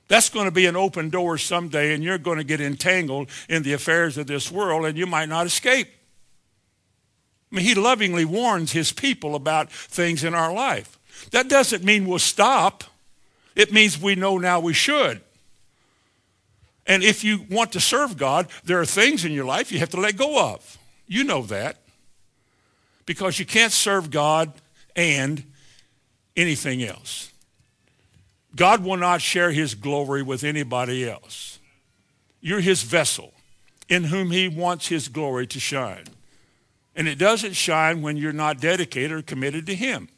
That's 0.08 0.30
going 0.30 0.44
to 0.44 0.52
be 0.52 0.66
an 0.66 0.76
open 0.76 1.10
door 1.10 1.36
someday, 1.38 1.94
and 1.94 2.04
you're 2.04 2.18
going 2.18 2.38
to 2.38 2.44
get 2.44 2.60
entangled 2.60 3.28
in 3.48 3.62
the 3.62 3.72
affairs 3.72 4.16
of 4.16 4.26
this 4.26 4.50
world, 4.52 4.84
and 4.86 4.96
you 4.96 5.06
might 5.06 5.28
not 5.28 5.46
escape. 5.46 5.88
I 7.50 7.56
mean, 7.56 7.64
he 7.64 7.74
lovingly 7.74 8.24
warns 8.24 8.72
his 8.72 8.92
people 8.92 9.34
about 9.34 9.70
things 9.70 10.22
in 10.24 10.34
our 10.34 10.52
life. 10.52 10.98
That 11.30 11.48
doesn't 11.48 11.82
mean 11.82 12.06
we'll 12.06 12.18
stop. 12.18 12.84
It 13.54 13.72
means 13.72 14.00
we 14.00 14.14
know 14.14 14.38
now 14.38 14.60
we 14.60 14.74
should. 14.74 15.20
And 16.86 17.02
if 17.02 17.24
you 17.24 17.44
want 17.50 17.72
to 17.72 17.80
serve 17.80 18.16
God, 18.16 18.48
there 18.64 18.80
are 18.80 18.86
things 18.86 19.24
in 19.24 19.32
your 19.32 19.44
life 19.44 19.72
you 19.72 19.78
have 19.80 19.90
to 19.90 20.00
let 20.00 20.16
go 20.16 20.52
of. 20.52 20.78
You 21.08 21.24
know 21.24 21.42
that. 21.42 21.78
because 23.06 23.38
you 23.38 23.46
can't 23.46 23.72
serve 23.72 24.10
God 24.10 24.52
and 24.94 25.44
anything 26.36 26.82
else. 26.82 27.30
God 28.56 28.82
will 28.82 28.96
not 28.96 29.20
share 29.20 29.52
his 29.52 29.74
glory 29.74 30.22
with 30.22 30.42
anybody 30.42 31.08
else. 31.08 31.58
You're 32.40 32.60
his 32.60 32.82
vessel 32.82 33.34
in 33.88 34.04
whom 34.04 34.30
he 34.30 34.48
wants 34.48 34.88
his 34.88 35.08
glory 35.08 35.46
to 35.48 35.60
shine. 35.60 36.04
And 36.96 37.06
it 37.06 37.18
doesn't 37.18 37.52
shine 37.52 38.00
when 38.00 38.16
you're 38.16 38.32
not 38.32 38.60
dedicated 38.60 39.12
or 39.12 39.22
committed 39.22 39.66
to 39.66 39.74
him. 39.74 40.08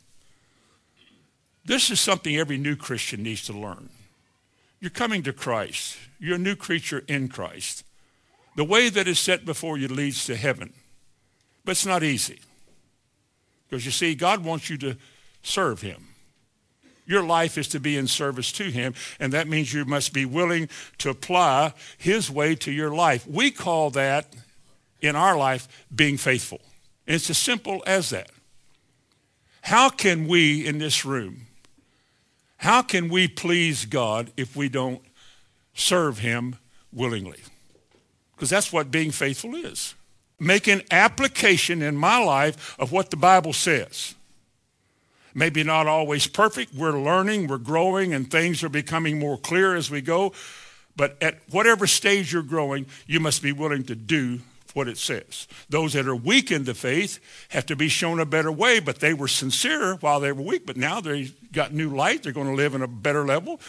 This 1.65 1.91
is 1.91 2.01
something 2.01 2.37
every 2.37 2.57
new 2.57 2.77
Christian 2.77 3.23
needs 3.23 3.45
to 3.47 3.53
learn. 3.53 3.91
You're 4.81 4.91
coming 4.91 5.23
to 5.25 5.33
Christ. 5.33 5.97
You're 6.21 6.37
a 6.37 6.39
new 6.39 6.55
creature 6.55 7.05
in 7.09 7.29
Christ. 7.29 7.85
The 8.55 8.65
way 8.65 8.89
that 8.89 9.09
is 9.09 9.19
set 9.19 9.45
before 9.45 9.77
you 9.77 9.89
leads 9.89 10.25
to 10.27 10.37
heaven. 10.37 10.73
But 11.65 11.73
it's 11.73 11.87
not 11.87 12.03
easy. 12.03 12.41
Because 13.69 13.85
you 13.85 13.91
see, 13.91 14.15
God 14.15 14.45
wants 14.45 14.71
you 14.71 14.79
to 14.79 14.97
serve 15.43 15.83
him. 15.83 16.08
Your 17.09 17.23
life 17.23 17.57
is 17.57 17.67
to 17.69 17.81
be 17.81 17.97
in 17.97 18.07
service 18.07 18.53
to 18.53 18.65
him, 18.65 18.95
and 19.19 19.33
that 19.33 19.49
means 19.49 19.73
you 19.73 19.87
must 19.87 20.13
be 20.13 20.27
willing 20.27 20.69
to 20.99 21.09
apply 21.09 21.73
his 21.97 22.31
way 22.31 22.55
to 22.57 22.71
your 22.71 22.95
life. 22.95 23.27
We 23.27 23.51
call 23.51 23.91
that, 23.91 24.37
in 25.01 25.17
our 25.17 25.37
life, 25.37 25.87
being 25.95 26.19
faithful. 26.19 26.61
And 27.07 27.17
it's 27.17 27.31
as 27.31 27.39
simple 27.39 27.83
as 27.87 28.11
that. 28.11 28.31
How 29.63 29.89
can 29.89 30.29
we 30.29 30.67
in 30.67 30.79
this 30.79 31.05
room, 31.07 31.47
how 32.59 32.83
can 32.83 33.09
we 33.09 33.27
please 33.27 33.87
God 33.87 34.31
if 34.37 34.55
we 34.55 34.69
don't 34.69 35.01
serve 35.73 36.19
him 36.19 36.57
willingly? 36.93 37.41
Because 38.35 38.51
that's 38.51 38.71
what 38.71 38.91
being 38.91 39.13
faithful 39.13 39.55
is. 39.55 39.95
Making 40.39 40.83
application 40.91 41.81
in 41.81 41.97
my 41.97 42.23
life 42.23 42.79
of 42.79 42.93
what 42.93 43.11
the 43.11 43.17
Bible 43.17 43.55
says. 43.55 44.15
Maybe 45.39 45.63
not 45.63 45.87
always 45.87 46.27
perfect. 46.27 46.75
We're 46.75 46.99
learning, 46.99 47.47
we're 47.47 47.59
growing, 47.59 48.13
and 48.13 48.29
things 48.29 48.65
are 48.65 48.69
becoming 48.69 49.21
more 49.21 49.39
clear 49.39 49.77
as 49.77 49.89
we 49.89 50.01
go. 50.01 50.33
But 50.97 51.17
at 51.23 51.39
whatever 51.53 51.87
stage 51.87 52.33
you're 52.33 52.43
growing, 52.43 52.87
you 53.07 53.21
must 53.21 53.41
be 53.41 53.53
willing 53.53 53.85
to 53.85 53.95
do 53.95 54.41
what 54.75 54.89
it 54.89 54.99
says. 54.99 55.47
Those 55.69 55.93
that 55.93 56.09
are 56.09 56.17
weak 56.17 56.51
in 56.51 56.65
the 56.65 56.75
faith 56.75 57.21
have 57.51 57.67
to 57.67 57.77
be 57.77 57.89
shown 57.89 58.19
a 58.19 58.27
better 58.27 58.51
way, 58.51 58.81
but 58.81 58.99
they 58.99 59.15
were 59.15 59.29
sincere 59.29 59.95
while 60.01 60.19
they 60.19 60.33
were 60.33 60.43
weak. 60.43 60.67
But 60.67 60.77
now 60.77 61.01
they've 61.01 61.33
got 61.53 61.73
new 61.73 61.95
light. 61.95 62.25
They're 62.25 62.33
going 62.33 62.49
to 62.49 62.55
live 62.55 62.75
in 62.75 62.83
a 62.83 62.89
better 62.89 63.25
level. 63.25 63.61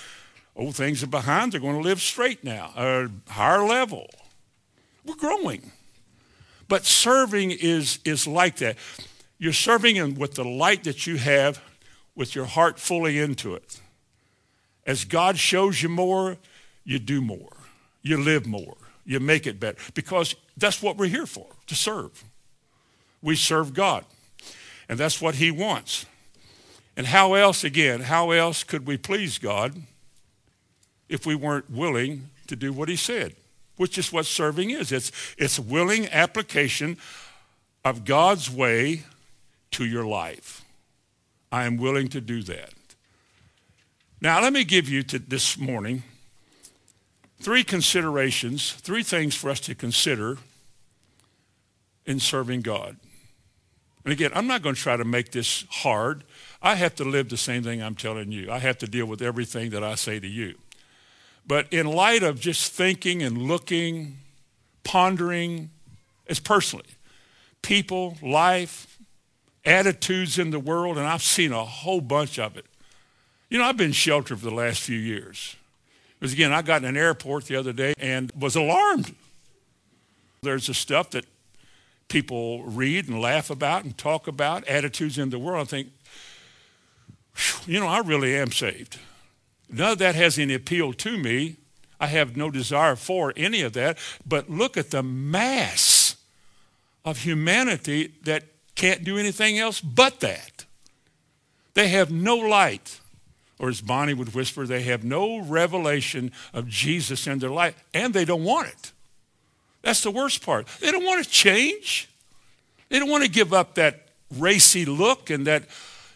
Old 0.55 0.75
things 0.75 1.03
are 1.03 1.07
behind. 1.07 1.51
They're 1.51 1.61
going 1.61 1.77
to 1.77 1.88
live 1.88 2.01
straight 2.01 2.43
now, 2.43 2.71
a 2.75 3.09
higher 3.31 3.63
level. 3.63 4.07
We're 5.05 5.13
growing. 5.13 5.71
But 6.67 6.83
serving 6.85 7.51
is, 7.51 7.99
is 8.05 8.25
like 8.25 8.55
that. 8.57 8.75
You're 9.39 9.53
serving 9.53 9.96
Him 9.96 10.15
with 10.15 10.36
the 10.36 10.43
light 10.43 10.84
that 10.84 11.08
you 11.08 11.15
have, 11.17 11.62
with 12.15 12.36
your 12.36 12.46
heart 12.46 12.77
fully 12.79 13.17
into 13.17 13.55
it. 13.55 13.79
As 14.86 15.05
God 15.05 15.38
shows 15.38 15.81
you 15.81 15.89
more, 15.89 16.38
you 16.84 17.00
do 17.00 17.22
more. 17.22 17.53
You 18.01 18.17
live 18.17 18.46
more. 18.46 18.75
You 19.05 19.19
make 19.19 19.48
it 19.48 19.60
better. 19.60 19.77
Because 19.93 20.36
that's 20.58 20.81
what 20.84 20.98
we're 20.98 21.08
here 21.08 21.25
for, 21.25 21.48
to 21.67 21.75
serve. 21.75 22.24
We 23.22 23.36
serve 23.36 23.74
God. 23.74 24.05
And 24.89 25.00
that's 25.00 25.22
what 25.22 25.36
he 25.36 25.51
wants. 25.51 26.05
And 26.98 27.08
how 27.08 27.34
else, 27.34 27.63
again, 27.63 28.01
how 28.01 28.31
else 28.31 28.63
could 28.63 28.86
we 28.86 28.98
please 28.98 29.38
God 29.38 29.81
if 31.08 31.25
we 31.25 31.36
weren't 31.36 31.69
willing 31.69 32.29
to 32.48 32.55
do 32.55 32.74
what 32.74 32.89
he 32.89 32.96
said? 32.96 33.36
Which 33.77 33.98
is 33.98 34.12
what 34.12 34.25
serving 34.25 34.72
is. 34.72 34.91
It's, 34.91 35.12
it's 35.38 35.60
willing 35.60 36.10
application 36.10 36.98
of 37.86 38.03
God's 38.03 38.50
way 38.50 39.03
to 39.71 39.85
your 39.85 40.05
life. 40.05 40.63
I 41.51 41.65
am 41.65 41.77
willing 41.77 42.07
to 42.09 42.21
do 42.21 42.43
that. 42.43 42.73
Now, 44.21 44.41
let 44.41 44.53
me 44.53 44.63
give 44.63 44.89
you 44.89 45.03
to 45.03 45.19
this 45.19 45.57
morning 45.57 46.03
three 47.39 47.63
considerations, 47.63 48.73
three 48.73 49.03
things 49.03 49.35
for 49.35 49.49
us 49.49 49.59
to 49.61 49.75
consider 49.75 50.38
in 52.05 52.19
serving 52.19 52.61
God. 52.61 52.97
And 54.03 54.11
again, 54.11 54.31
I'm 54.33 54.47
not 54.47 54.61
going 54.61 54.75
to 54.75 54.81
try 54.81 54.97
to 54.97 55.05
make 55.05 55.31
this 55.31 55.65
hard. 55.69 56.23
I 56.61 56.75
have 56.75 56.95
to 56.95 57.03
live 57.03 57.29
the 57.29 57.38
same 57.38 57.63
thing 57.63 57.81
I'm 57.81 57.95
telling 57.95 58.31
you. 58.31 58.51
I 58.51 58.59
have 58.59 58.77
to 58.79 58.88
deal 58.88 59.05
with 59.05 59.21
everything 59.21 59.69
that 59.71 59.83
I 59.83 59.95
say 59.95 60.19
to 60.19 60.27
you. 60.27 60.55
But 61.45 61.71
in 61.71 61.85
light 61.88 62.23
of 62.23 62.39
just 62.39 62.71
thinking 62.71 63.23
and 63.23 63.38
looking, 63.38 64.17
pondering, 64.83 65.69
as 66.27 66.39
personally, 66.39 66.85
people, 67.61 68.17
life, 68.21 68.88
attitudes 69.69 70.39
in 70.39 70.49
the 70.49 70.59
world, 70.59 70.97
and 70.97 71.05
I've 71.05 71.21
seen 71.21 71.53
a 71.53 71.63
whole 71.63 72.01
bunch 72.01 72.39
of 72.39 72.57
it. 72.57 72.65
You 73.49 73.59
know, 73.59 73.65
I've 73.65 73.77
been 73.77 73.91
sheltered 73.91 74.39
for 74.39 74.45
the 74.45 74.55
last 74.55 74.81
few 74.81 74.97
years. 74.97 75.55
Because 76.19 76.33
again, 76.33 76.51
I 76.51 76.61
got 76.61 76.83
in 76.83 76.89
an 76.89 76.97
airport 76.97 77.45
the 77.45 77.55
other 77.55 77.71
day 77.71 77.93
and 77.97 78.31
was 78.38 78.55
alarmed. 78.55 79.15
There's 80.41 80.67
the 80.67 80.73
stuff 80.73 81.11
that 81.11 81.25
people 82.07 82.63
read 82.63 83.07
and 83.07 83.21
laugh 83.21 83.49
about 83.49 83.83
and 83.83 83.97
talk 83.97 84.27
about, 84.27 84.67
attitudes 84.67 85.17
in 85.17 85.29
the 85.29 85.39
world. 85.39 85.67
I 85.67 85.69
think, 85.69 85.89
you 87.65 87.79
know, 87.79 87.88
I 87.88 87.99
really 87.99 88.35
am 88.35 88.51
saved. 88.51 88.97
None 89.69 89.93
of 89.93 89.97
that 89.99 90.15
has 90.15 90.39
any 90.39 90.55
appeal 90.55 90.93
to 90.93 91.17
me. 91.17 91.57
I 91.99 92.07
have 92.07 92.35
no 92.35 92.49
desire 92.49 92.95
for 92.95 93.33
any 93.38 93.61
of 93.61 93.73
that. 93.73 93.97
But 94.25 94.49
look 94.49 94.77
at 94.77 94.89
the 94.91 95.03
mass 95.03 96.15
of 97.05 97.19
humanity 97.19 98.13
that 98.23 98.43
can't 98.79 99.03
do 99.03 99.17
anything 99.17 99.59
else 99.59 99.81
but 99.81 100.21
that. 100.21 100.65
They 101.74 101.89
have 101.89 102.12
no 102.12 102.38
light. 102.38 103.01
Or 103.59 103.67
as 103.67 103.81
Bonnie 103.81 104.13
would 104.13 104.33
whisper, 104.33 104.65
they 104.65 104.83
have 104.83 105.03
no 105.03 105.41
revelation 105.41 106.31
of 106.53 106.69
Jesus 106.69 107.27
in 107.27 107.39
their 107.39 107.50
life, 107.50 107.75
and 107.93 108.13
they 108.13 108.24
don't 108.24 108.45
want 108.45 108.69
it. 108.69 108.93
That's 109.81 110.01
the 110.01 110.12
worst 110.12 110.45
part. 110.45 110.65
They 110.79 110.91
don't 110.91 111.03
want 111.03 111.21
to 111.21 111.29
change. 111.29 112.09
They 112.88 113.00
don't 113.00 113.09
want 113.09 113.25
to 113.25 113.29
give 113.29 113.51
up 113.51 113.75
that 113.75 114.07
racy 114.38 114.86
look 114.86 115.29
and 115.29 115.45
that 115.45 115.63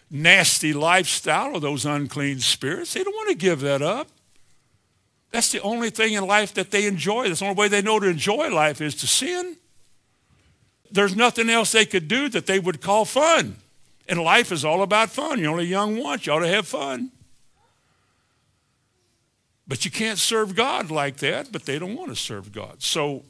nasty 0.10 0.72
lifestyle 0.72 1.58
of 1.58 1.62
those 1.62 1.86
unclean 1.86 2.40
spirits. 2.40 2.94
They 2.94 3.04
don't 3.04 3.14
want 3.14 3.30
to 3.30 3.36
give 3.36 3.60
that 3.60 3.82
up. 3.82 4.08
That's 5.32 5.52
the 5.52 5.62
only 5.64 5.90
thing 5.90 6.14
in 6.14 6.26
life 6.26 6.54
that 6.54 6.72
they 6.72 6.86
enjoy. 6.86 7.28
That's 7.28 7.42
the 7.42 7.48
only 7.48 7.60
way 7.60 7.68
they 7.68 7.82
know 7.82 8.00
to 8.00 8.08
enjoy 8.08 8.50
life 8.50 8.80
is 8.80 8.96
to 8.96 9.08
sin 9.08 9.58
there's 10.94 11.16
nothing 11.16 11.50
else 11.50 11.72
they 11.72 11.86
could 11.86 12.08
do 12.08 12.30
that 12.30 12.46
they 12.46 12.60
would 12.60 12.80
call 12.80 13.04
fun. 13.04 13.58
And 14.08 14.20
life 14.22 14.52
is 14.52 14.64
all 14.64 14.84
about 14.84 15.10
fun. 15.10 15.40
You're 15.40 15.52
only 15.52 15.66
young 15.66 15.98
once. 15.98 16.26
You 16.26 16.34
ought 16.34 16.40
to 16.40 16.48
have 16.48 16.68
fun. 16.68 17.12
But 19.68 19.86
you 19.86 19.92
can't 19.92 20.20
serve 20.20 20.56
God 20.56 20.92
like 20.92 21.18
that, 21.18 21.52
but 21.52 21.66
they 21.66 21.80
don't 21.80 21.96
want 21.96 22.10
to 22.10 22.16
serve 22.16 22.52
God. 22.52 22.84
So, 22.84 23.24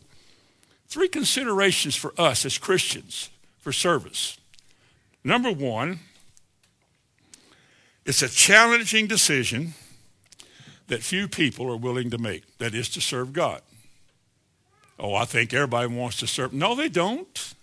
three 0.87 1.07
considerations 1.07 1.95
for 1.95 2.13
us 2.17 2.45
as 2.45 2.57
Christians 2.57 3.29
for 3.59 3.71
service. 3.71 4.37
Number 5.23 5.51
one, 5.51 5.99
it's 8.05 8.21
a 8.21 8.27
challenging 8.27 9.07
decision 9.07 9.73
that 10.87 11.01
few 11.01 11.27
people 11.29 11.71
are 11.71 11.77
willing 11.77 12.09
to 12.09 12.17
make. 12.17 12.57
That 12.57 12.73
is 12.73 12.89
to 12.89 13.01
serve 13.01 13.31
God. 13.31 13.61
Oh, 15.03 15.15
I 15.15 15.25
think 15.25 15.53
everybody 15.53 15.93
wants 15.93 16.17
to 16.19 16.27
serve. 16.27 16.53
No, 16.53 16.75
they 16.75 16.87
don't. 16.87 17.53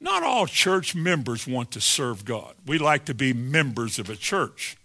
Not 0.00 0.22
all 0.22 0.46
church 0.46 0.94
members 0.94 1.46
want 1.46 1.70
to 1.72 1.82
serve 1.82 2.24
God. 2.24 2.54
We 2.66 2.78
like 2.78 3.04
to 3.04 3.14
be 3.14 3.34
members 3.34 3.98
of 3.98 4.08
a 4.08 4.16
church. 4.16 4.78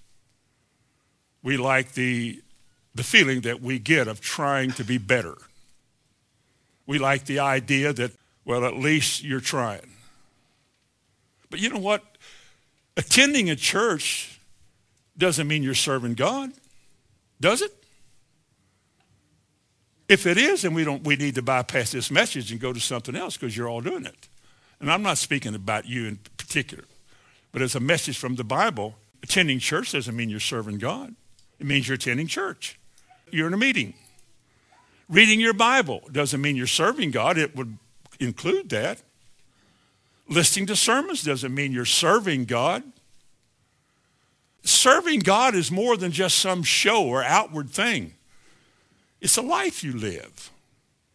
We 1.42 1.56
like 1.56 1.94
the, 1.94 2.42
the 2.94 3.04
feeling 3.04 3.42
that 3.42 3.62
we 3.62 3.80
get 3.80 4.10
of 4.10 4.20
trying 4.20 4.72
to 4.72 4.84
be 4.84 4.98
better. 4.98 5.38
We 6.86 7.00
like 7.00 7.26
the 7.26 7.40
idea 7.40 7.94
that, 7.94 8.12
well, 8.44 8.66
at 8.66 8.76
least 8.76 9.24
you're 9.24 9.40
trying. 9.40 9.90
But 11.50 11.62
you 11.62 11.70
know 11.70 11.80
what? 11.80 12.04
Attending 12.98 13.50
a 13.50 13.56
church 13.56 14.42
doesn't 15.18 15.48
mean 15.48 15.64
you're 15.64 15.74
serving 15.74 16.16
God, 16.16 16.52
does 17.40 17.62
it? 17.62 17.77
If 20.08 20.26
it 20.26 20.38
is, 20.38 20.62
then 20.62 20.74
we, 20.74 20.84
don't, 20.84 21.04
we 21.04 21.16
need 21.18 21.36
to 21.36 21.42
bypass 21.42 21.92
this 21.92 22.10
message 22.10 22.52
and 22.52 22.60
go 22.62 22.72
to 22.72 22.80
something 22.80 23.16
else 23.16 23.36
because 23.36 23.58
you're 23.58 23.68
all 23.68 23.82
doing 23.82 24.06
it. 24.06 24.30
And 24.80 24.92
I'm 24.92 25.02
not 25.02 25.18
speaking 25.18 25.56
about 25.56 25.86
you 25.86 26.06
in 26.06 26.20
particular, 26.38 26.86
but 27.52 27.62
as 27.62 27.76
a 27.76 27.80
message 27.80 28.18
from 28.18 28.36
the 28.36 28.44
Bible, 28.44 28.96
attending 29.22 29.60
church 29.60 29.92
doesn't 29.92 30.16
mean 30.16 30.30
you're 30.30 30.40
serving 30.40 30.78
God. 30.78 31.16
It 31.60 31.66
means 31.66 31.88
you're 31.88 31.96
attending 31.96 32.28
church. 32.28 32.80
You're 33.32 33.48
in 33.48 33.54
a 33.54 33.58
meeting. 33.58 33.96
Reading 35.10 35.40
your 35.40 35.54
Bible 35.54 36.02
doesn't 36.12 36.40
mean 36.40 36.56
you're 36.56 36.68
serving 36.68 37.12
God. 37.12 37.38
It 37.38 37.56
would 37.56 37.78
include 38.20 38.70
that. 38.70 39.02
Listening 40.30 40.68
to 40.68 40.76
sermons 40.76 41.24
doesn't 41.24 41.54
mean 41.54 41.72
you're 41.72 41.86
serving 41.86 42.46
God. 42.46 42.84
Serving 44.64 45.22
God 45.22 45.56
is 45.56 45.72
more 45.72 45.96
than 45.96 46.12
just 46.12 46.38
some 46.38 46.62
show 46.62 47.06
or 47.06 47.24
outward 47.24 47.70
thing. 47.70 48.14
It's 49.22 49.38
a 49.38 49.42
life 49.42 49.84
you 49.84 49.94
live, 49.94 50.52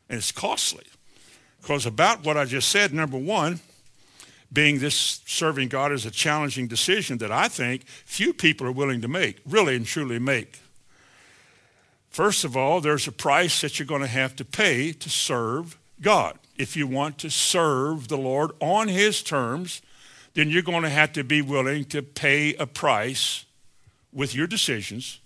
and 0.08 0.18
it's 0.18 0.32
costly. 0.32 0.84
Because 1.60 1.86
about 1.86 2.24
what 2.24 2.36
I 2.36 2.44
just 2.44 2.68
said, 2.68 2.92
number 2.92 3.18
one, 3.18 3.60
being 4.52 4.80
this 4.80 5.22
serving 5.26 5.68
God 5.68 5.92
is 5.92 6.04
a 6.04 6.10
challenging 6.10 6.66
decision 6.66 7.18
that 7.18 7.32
I 7.32 7.48
think 7.48 7.86
few 7.86 8.34
people 8.34 8.66
are 8.66 8.72
willing 8.72 9.00
to 9.00 9.08
make, 9.08 9.40
really 9.46 9.76
and 9.76 9.86
truly 9.86 10.18
make. 10.18 10.60
First 12.10 12.44
of 12.44 12.56
all, 12.56 12.80
there's 12.80 13.08
a 13.08 13.12
price 13.12 13.62
that 13.62 13.78
you're 13.78 13.86
going 13.86 14.02
to 14.02 14.06
have 14.06 14.36
to 14.36 14.44
pay 14.44 14.92
to 14.92 15.08
serve 15.08 15.78
God. 16.00 16.38
If 16.58 16.76
you 16.76 16.86
want 16.86 17.16
to 17.18 17.30
serve 17.30 18.08
the 18.08 18.18
Lord 18.18 18.50
on 18.60 18.88
his 18.88 19.22
terms, 19.22 19.80
then 20.34 20.50
you're 20.50 20.62
going 20.62 20.82
to 20.82 20.90
have 20.90 21.12
to 21.14 21.24
be 21.24 21.40
willing 21.40 21.84
to 21.86 22.02
pay 22.02 22.54
a 22.56 22.66
price 22.66 23.46
with 24.12 24.34
your 24.34 24.46
decisions 24.46 25.20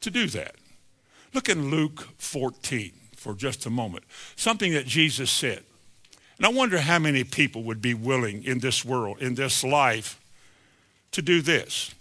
to 0.00 0.10
do 0.10 0.26
that. 0.26 0.56
Look 1.34 1.48
in 1.48 1.70
Luke 1.70 2.08
14 2.18 2.92
for 3.16 3.34
just 3.34 3.66
a 3.66 3.70
moment. 3.70 4.04
Something 4.36 4.72
that 4.72 4.86
Jesus 4.86 5.30
said. 5.30 5.62
And 6.36 6.46
I 6.46 6.50
wonder 6.50 6.78
how 6.78 6.98
many 6.98 7.24
people 7.24 7.64
would 7.64 7.82
be 7.82 7.94
willing 7.94 8.44
in 8.44 8.60
this 8.60 8.84
world, 8.84 9.18
in 9.20 9.34
this 9.34 9.64
life, 9.64 10.20
to 11.12 11.20
do 11.20 11.42
this. 11.42 11.94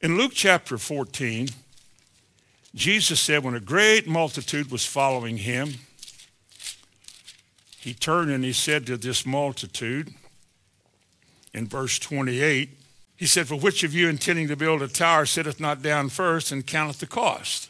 In 0.00 0.16
Luke 0.16 0.32
chapter 0.34 0.76
14, 0.76 1.48
Jesus 2.74 3.20
said, 3.20 3.44
when 3.44 3.54
a 3.54 3.60
great 3.60 4.06
multitude 4.06 4.70
was 4.70 4.84
following 4.84 5.38
him, 5.38 5.74
he 7.78 7.94
turned 7.94 8.30
and 8.30 8.44
he 8.44 8.52
said 8.52 8.86
to 8.86 8.96
this 8.96 9.24
multitude, 9.24 10.12
in 11.54 11.66
verse 11.66 11.98
28, 11.98 12.70
he 13.16 13.26
said, 13.26 13.48
For 13.48 13.56
which 13.56 13.82
of 13.82 13.94
you 13.94 14.08
intending 14.08 14.48
to 14.48 14.56
build 14.56 14.82
a 14.82 14.88
tower 14.88 15.26
sitteth 15.26 15.58
not 15.58 15.82
down 15.82 16.08
first 16.08 16.52
and 16.52 16.66
counteth 16.66 17.00
the 17.00 17.06
cost? 17.06 17.67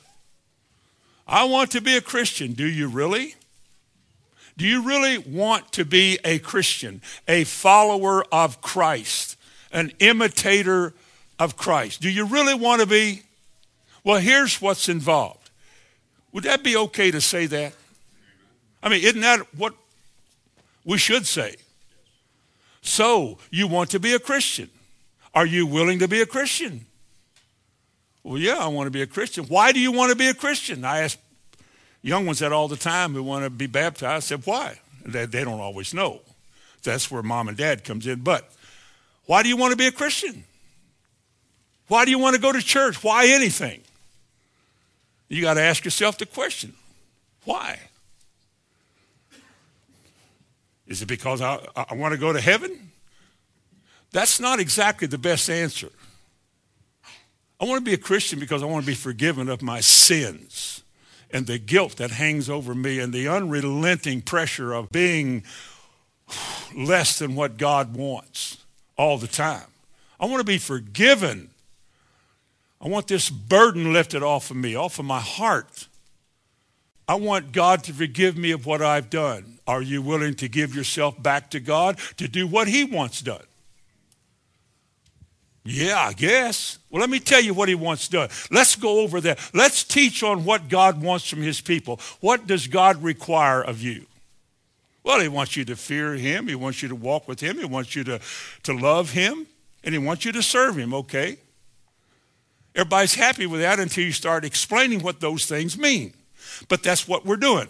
I 1.28 1.44
want 1.44 1.70
to 1.72 1.80
be 1.82 1.96
a 1.96 2.00
Christian. 2.00 2.54
Do 2.54 2.66
you 2.66 2.88
really? 2.88 3.34
Do 4.56 4.66
you 4.66 4.82
really 4.82 5.18
want 5.18 5.70
to 5.72 5.84
be 5.84 6.18
a 6.24 6.38
Christian, 6.38 7.02
a 7.28 7.44
follower 7.44 8.24
of 8.32 8.60
Christ, 8.60 9.36
an 9.70 9.92
imitator 9.98 10.94
of 11.38 11.56
Christ? 11.56 12.00
Do 12.00 12.08
you 12.08 12.24
really 12.24 12.54
want 12.54 12.80
to 12.80 12.86
be? 12.86 13.22
Well, 14.02 14.20
here's 14.20 14.60
what's 14.60 14.88
involved. 14.88 15.50
Would 16.32 16.44
that 16.44 16.62
be 16.64 16.76
okay 16.76 17.10
to 17.10 17.20
say 17.20 17.46
that? 17.46 17.74
I 18.82 18.88
mean, 18.88 19.04
isn't 19.04 19.20
that 19.20 19.40
what 19.54 19.74
we 20.84 20.98
should 20.98 21.26
say? 21.26 21.56
So, 22.80 23.38
you 23.50 23.66
want 23.66 23.90
to 23.90 24.00
be 24.00 24.14
a 24.14 24.18
Christian. 24.18 24.70
Are 25.34 25.46
you 25.46 25.66
willing 25.66 25.98
to 25.98 26.08
be 26.08 26.20
a 26.22 26.26
Christian? 26.26 26.86
Well, 28.28 28.36
yeah, 28.36 28.58
I 28.58 28.66
want 28.66 28.88
to 28.88 28.90
be 28.90 29.00
a 29.00 29.06
Christian. 29.06 29.44
Why 29.44 29.72
do 29.72 29.80
you 29.80 29.90
want 29.90 30.10
to 30.10 30.16
be 30.16 30.28
a 30.28 30.34
Christian? 30.34 30.84
I 30.84 30.98
ask 31.00 31.18
young 32.02 32.26
ones 32.26 32.40
that 32.40 32.52
all 32.52 32.68
the 32.68 32.76
time 32.76 33.14
who 33.14 33.22
want 33.22 33.44
to 33.44 33.48
be 33.48 33.66
baptized. 33.66 34.04
I 34.04 34.18
said, 34.18 34.42
why? 34.44 34.80
They, 35.06 35.24
they 35.24 35.44
don't 35.44 35.60
always 35.60 35.94
know. 35.94 36.20
That's 36.82 37.10
where 37.10 37.22
mom 37.22 37.48
and 37.48 37.56
dad 37.56 37.84
comes 37.84 38.06
in. 38.06 38.20
But 38.20 38.46
why 39.24 39.42
do 39.42 39.48
you 39.48 39.56
want 39.56 39.70
to 39.70 39.78
be 39.78 39.86
a 39.86 39.92
Christian? 39.92 40.44
Why 41.86 42.04
do 42.04 42.10
you 42.10 42.18
want 42.18 42.36
to 42.36 42.42
go 42.42 42.52
to 42.52 42.60
church? 42.60 43.02
Why 43.02 43.28
anything? 43.28 43.80
You 45.30 45.40
got 45.40 45.54
to 45.54 45.62
ask 45.62 45.86
yourself 45.86 46.18
the 46.18 46.26
question, 46.26 46.74
why? 47.46 47.78
Is 50.86 51.00
it 51.00 51.06
because 51.06 51.40
I, 51.40 51.66
I 51.74 51.94
want 51.94 52.12
to 52.12 52.18
go 52.20 52.34
to 52.34 52.42
heaven? 52.42 52.90
That's 54.12 54.38
not 54.38 54.60
exactly 54.60 55.06
the 55.06 55.16
best 55.16 55.48
answer. 55.48 55.88
I 57.60 57.64
want 57.64 57.84
to 57.84 57.84
be 57.84 57.94
a 57.94 57.98
Christian 57.98 58.38
because 58.38 58.62
I 58.62 58.66
want 58.66 58.84
to 58.84 58.90
be 58.90 58.94
forgiven 58.94 59.48
of 59.48 59.62
my 59.62 59.80
sins 59.80 60.82
and 61.30 61.46
the 61.46 61.58
guilt 61.58 61.96
that 61.96 62.12
hangs 62.12 62.48
over 62.48 62.74
me 62.74 63.00
and 63.00 63.12
the 63.12 63.28
unrelenting 63.28 64.22
pressure 64.22 64.72
of 64.72 64.90
being 64.90 65.42
less 66.74 67.18
than 67.18 67.34
what 67.34 67.56
God 67.56 67.96
wants 67.96 68.58
all 68.96 69.18
the 69.18 69.26
time. 69.26 69.66
I 70.20 70.26
want 70.26 70.40
to 70.40 70.44
be 70.44 70.58
forgiven. 70.58 71.50
I 72.80 72.88
want 72.88 73.08
this 73.08 73.28
burden 73.28 73.92
lifted 73.92 74.22
off 74.22 74.50
of 74.50 74.56
me, 74.56 74.76
off 74.76 74.98
of 74.98 75.04
my 75.04 75.20
heart. 75.20 75.88
I 77.08 77.14
want 77.16 77.52
God 77.52 77.82
to 77.84 77.92
forgive 77.92 78.36
me 78.36 78.52
of 78.52 78.66
what 78.66 78.82
I've 78.82 79.10
done. 79.10 79.58
Are 79.66 79.82
you 79.82 80.00
willing 80.00 80.34
to 80.34 80.48
give 80.48 80.74
yourself 80.74 81.20
back 81.20 81.50
to 81.50 81.60
God 81.60 81.98
to 82.18 82.28
do 82.28 82.46
what 82.46 82.68
he 82.68 82.84
wants 82.84 83.20
done? 83.20 83.42
Yeah, 85.70 86.00
I 86.00 86.14
guess. 86.14 86.78
Well, 86.88 87.00
let 87.00 87.10
me 87.10 87.20
tell 87.20 87.42
you 87.42 87.52
what 87.52 87.68
he 87.68 87.74
wants 87.74 88.08
done. 88.08 88.30
Let's 88.50 88.74
go 88.74 89.00
over 89.00 89.20
that. 89.20 89.38
Let's 89.52 89.84
teach 89.84 90.22
on 90.22 90.46
what 90.46 90.70
God 90.70 91.02
wants 91.02 91.28
from 91.28 91.42
his 91.42 91.60
people. 91.60 92.00
What 92.20 92.46
does 92.46 92.66
God 92.66 93.02
require 93.02 93.60
of 93.60 93.82
you? 93.82 94.06
Well, 95.04 95.20
he 95.20 95.28
wants 95.28 95.58
you 95.58 95.66
to 95.66 95.76
fear 95.76 96.14
him. 96.14 96.48
He 96.48 96.54
wants 96.54 96.80
you 96.80 96.88
to 96.88 96.94
walk 96.94 97.28
with 97.28 97.40
him. 97.40 97.58
He 97.58 97.66
wants 97.66 97.94
you 97.94 98.02
to, 98.04 98.18
to 98.62 98.72
love 98.72 99.10
him. 99.10 99.46
And 99.84 99.94
he 99.94 99.98
wants 99.98 100.24
you 100.24 100.32
to 100.32 100.42
serve 100.42 100.78
him, 100.78 100.94
okay? 100.94 101.36
Everybody's 102.74 103.14
happy 103.14 103.44
with 103.44 103.60
that 103.60 103.78
until 103.78 104.04
you 104.04 104.12
start 104.12 104.46
explaining 104.46 105.02
what 105.02 105.20
those 105.20 105.44
things 105.44 105.76
mean. 105.76 106.14
But 106.70 106.82
that's 106.82 107.06
what 107.06 107.26
we're 107.26 107.36
doing. 107.36 107.68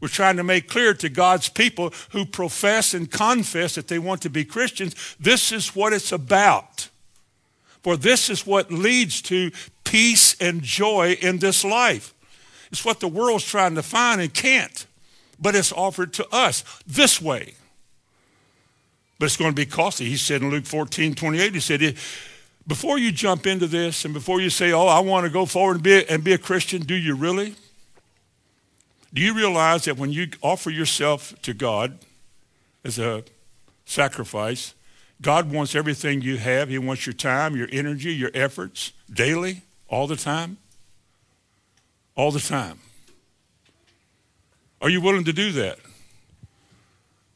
We're 0.00 0.06
trying 0.06 0.36
to 0.36 0.44
make 0.44 0.68
clear 0.68 0.94
to 0.94 1.08
God's 1.08 1.48
people 1.48 1.92
who 2.10 2.26
profess 2.26 2.94
and 2.94 3.10
confess 3.10 3.74
that 3.74 3.88
they 3.88 3.98
want 3.98 4.22
to 4.22 4.30
be 4.30 4.44
Christians, 4.44 5.16
this 5.18 5.50
is 5.50 5.74
what 5.74 5.92
it's 5.92 6.12
about. 6.12 6.90
For 7.84 7.98
this 7.98 8.30
is 8.30 8.46
what 8.46 8.72
leads 8.72 9.20
to 9.22 9.52
peace 9.84 10.40
and 10.40 10.62
joy 10.62 11.18
in 11.20 11.38
this 11.38 11.62
life. 11.64 12.14
It's 12.72 12.82
what 12.82 12.98
the 12.98 13.08
world's 13.08 13.44
trying 13.44 13.74
to 13.74 13.82
find 13.82 14.22
and 14.22 14.32
can't, 14.32 14.86
but 15.38 15.54
it's 15.54 15.70
offered 15.70 16.14
to 16.14 16.26
us 16.34 16.64
this 16.86 17.20
way. 17.20 17.54
But 19.18 19.26
it's 19.26 19.36
going 19.36 19.50
to 19.50 19.54
be 19.54 19.66
costly. 19.66 20.06
He 20.06 20.16
said 20.16 20.40
in 20.40 20.50
Luke 20.50 20.64
14, 20.64 21.14
28, 21.14 21.52
he 21.52 21.60
said, 21.60 21.96
before 22.66 22.98
you 22.98 23.12
jump 23.12 23.46
into 23.46 23.66
this 23.66 24.06
and 24.06 24.14
before 24.14 24.40
you 24.40 24.48
say, 24.48 24.72
oh, 24.72 24.86
I 24.86 25.00
want 25.00 25.24
to 25.24 25.30
go 25.30 25.44
forward 25.44 25.74
and 25.74 25.82
be, 25.82 25.92
a, 25.92 26.04
and 26.06 26.24
be 26.24 26.32
a 26.32 26.38
Christian, 26.38 26.82
do 26.82 26.94
you 26.94 27.14
really? 27.14 27.54
Do 29.12 29.20
you 29.20 29.34
realize 29.34 29.84
that 29.84 29.98
when 29.98 30.10
you 30.10 30.28
offer 30.42 30.70
yourself 30.70 31.34
to 31.42 31.52
God 31.52 31.98
as 32.82 32.98
a 32.98 33.24
sacrifice, 33.84 34.72
God 35.20 35.50
wants 35.50 35.74
everything 35.74 36.22
you 36.22 36.36
have. 36.36 36.68
He 36.68 36.78
wants 36.78 37.06
your 37.06 37.14
time, 37.14 37.56
your 37.56 37.68
energy, 37.72 38.14
your 38.14 38.30
efforts, 38.34 38.92
daily, 39.12 39.62
all 39.88 40.06
the 40.06 40.16
time. 40.16 40.58
All 42.16 42.30
the 42.30 42.40
time. 42.40 42.78
Are 44.80 44.90
you 44.90 45.00
willing 45.00 45.24
to 45.24 45.32
do 45.32 45.52
that? 45.52 45.78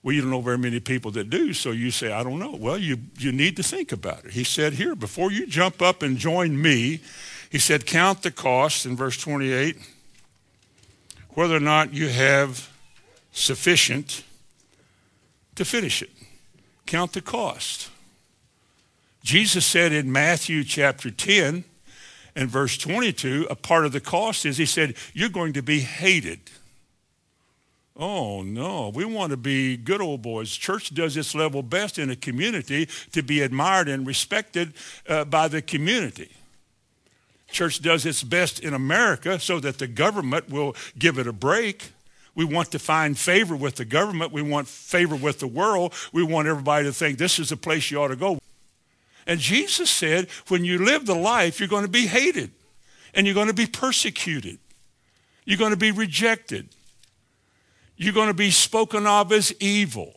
Well, 0.02 0.14
you 0.14 0.20
don't 0.20 0.30
know 0.30 0.40
very 0.40 0.58
many 0.58 0.80
people 0.80 1.10
that 1.12 1.28
do, 1.28 1.52
so 1.52 1.70
you 1.70 1.90
say, 1.90 2.12
I 2.12 2.22
don't 2.22 2.38
know. 2.38 2.54
Well, 2.54 2.78
you, 2.78 2.98
you 3.18 3.32
need 3.32 3.56
to 3.56 3.62
think 3.62 3.90
about 3.90 4.24
it. 4.24 4.32
He 4.32 4.44
said 4.44 4.74
here, 4.74 4.94
before 4.94 5.32
you 5.32 5.46
jump 5.46 5.82
up 5.82 6.02
and 6.02 6.16
join 6.16 6.60
me, 6.60 7.00
he 7.50 7.58
said, 7.58 7.86
count 7.86 8.22
the 8.22 8.30
cost 8.30 8.86
in 8.86 8.96
verse 8.96 9.16
28, 9.16 9.76
whether 11.30 11.56
or 11.56 11.60
not 11.60 11.92
you 11.92 12.08
have 12.08 12.70
sufficient 13.32 14.24
to 15.56 15.64
finish 15.64 16.02
it. 16.02 16.10
Count 16.88 17.12
the 17.12 17.20
cost. 17.20 17.90
Jesus 19.22 19.66
said 19.66 19.92
in 19.92 20.10
Matthew 20.10 20.64
chapter 20.64 21.10
10 21.10 21.64
and 22.34 22.48
verse 22.48 22.78
22, 22.78 23.46
a 23.50 23.54
part 23.54 23.84
of 23.84 23.92
the 23.92 24.00
cost 24.00 24.46
is 24.46 24.56
he 24.56 24.64
said, 24.64 24.94
You're 25.12 25.28
going 25.28 25.52
to 25.52 25.62
be 25.62 25.80
hated. 25.80 26.40
Oh, 27.94 28.40
no. 28.40 28.88
We 28.88 29.04
want 29.04 29.32
to 29.32 29.36
be 29.36 29.76
good 29.76 30.00
old 30.00 30.22
boys. 30.22 30.56
Church 30.56 30.94
does 30.94 31.14
its 31.18 31.34
level 31.34 31.62
best 31.62 31.98
in 31.98 32.08
a 32.08 32.16
community 32.16 32.88
to 33.12 33.22
be 33.22 33.42
admired 33.42 33.90
and 33.90 34.06
respected 34.06 34.72
uh, 35.06 35.26
by 35.26 35.46
the 35.48 35.60
community. 35.60 36.30
Church 37.50 37.82
does 37.82 38.06
its 38.06 38.22
best 38.22 38.60
in 38.60 38.72
America 38.72 39.38
so 39.38 39.60
that 39.60 39.76
the 39.76 39.88
government 39.88 40.48
will 40.48 40.74
give 40.98 41.18
it 41.18 41.26
a 41.26 41.34
break. 41.34 41.92
We 42.38 42.44
want 42.44 42.70
to 42.70 42.78
find 42.78 43.18
favor 43.18 43.56
with 43.56 43.74
the 43.74 43.84
government. 43.84 44.30
We 44.30 44.42
want 44.42 44.68
favor 44.68 45.16
with 45.16 45.40
the 45.40 45.48
world. 45.48 45.92
We 46.12 46.22
want 46.22 46.46
everybody 46.46 46.86
to 46.86 46.92
think 46.92 47.18
this 47.18 47.40
is 47.40 47.48
the 47.48 47.56
place 47.56 47.90
you 47.90 48.00
ought 48.00 48.08
to 48.08 48.16
go. 48.16 48.38
And 49.26 49.40
Jesus 49.40 49.90
said, 49.90 50.28
when 50.46 50.64
you 50.64 50.78
live 50.78 51.04
the 51.04 51.16
life, 51.16 51.58
you're 51.58 51.68
going 51.68 51.84
to 51.84 51.90
be 51.90 52.06
hated 52.06 52.52
and 53.12 53.26
you're 53.26 53.34
going 53.34 53.48
to 53.48 53.54
be 53.54 53.66
persecuted. 53.66 54.60
You're 55.46 55.58
going 55.58 55.72
to 55.72 55.76
be 55.76 55.90
rejected. 55.90 56.68
You're 57.96 58.14
going 58.14 58.28
to 58.28 58.34
be 58.34 58.52
spoken 58.52 59.04
of 59.04 59.32
as 59.32 59.52
evil. 59.58 60.14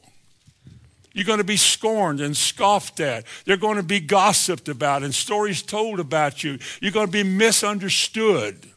You're 1.13 1.25
going 1.25 1.39
to 1.39 1.43
be 1.43 1.57
scorned 1.57 2.21
and 2.21 2.37
scoffed 2.37 2.99
at. 2.99 3.25
They're 3.45 3.57
going 3.57 3.77
to 3.77 3.83
be 3.83 3.99
gossiped 3.99 4.69
about 4.69 5.01
and 5.01 5.15
stories 5.15 5.63
told 5.63 5.99
about 5.99 6.43
you. 6.43 6.59
You're 6.81 6.91
going 6.91 7.07
to 7.07 7.11
be 7.11 7.23
misunderstood. 7.23 8.70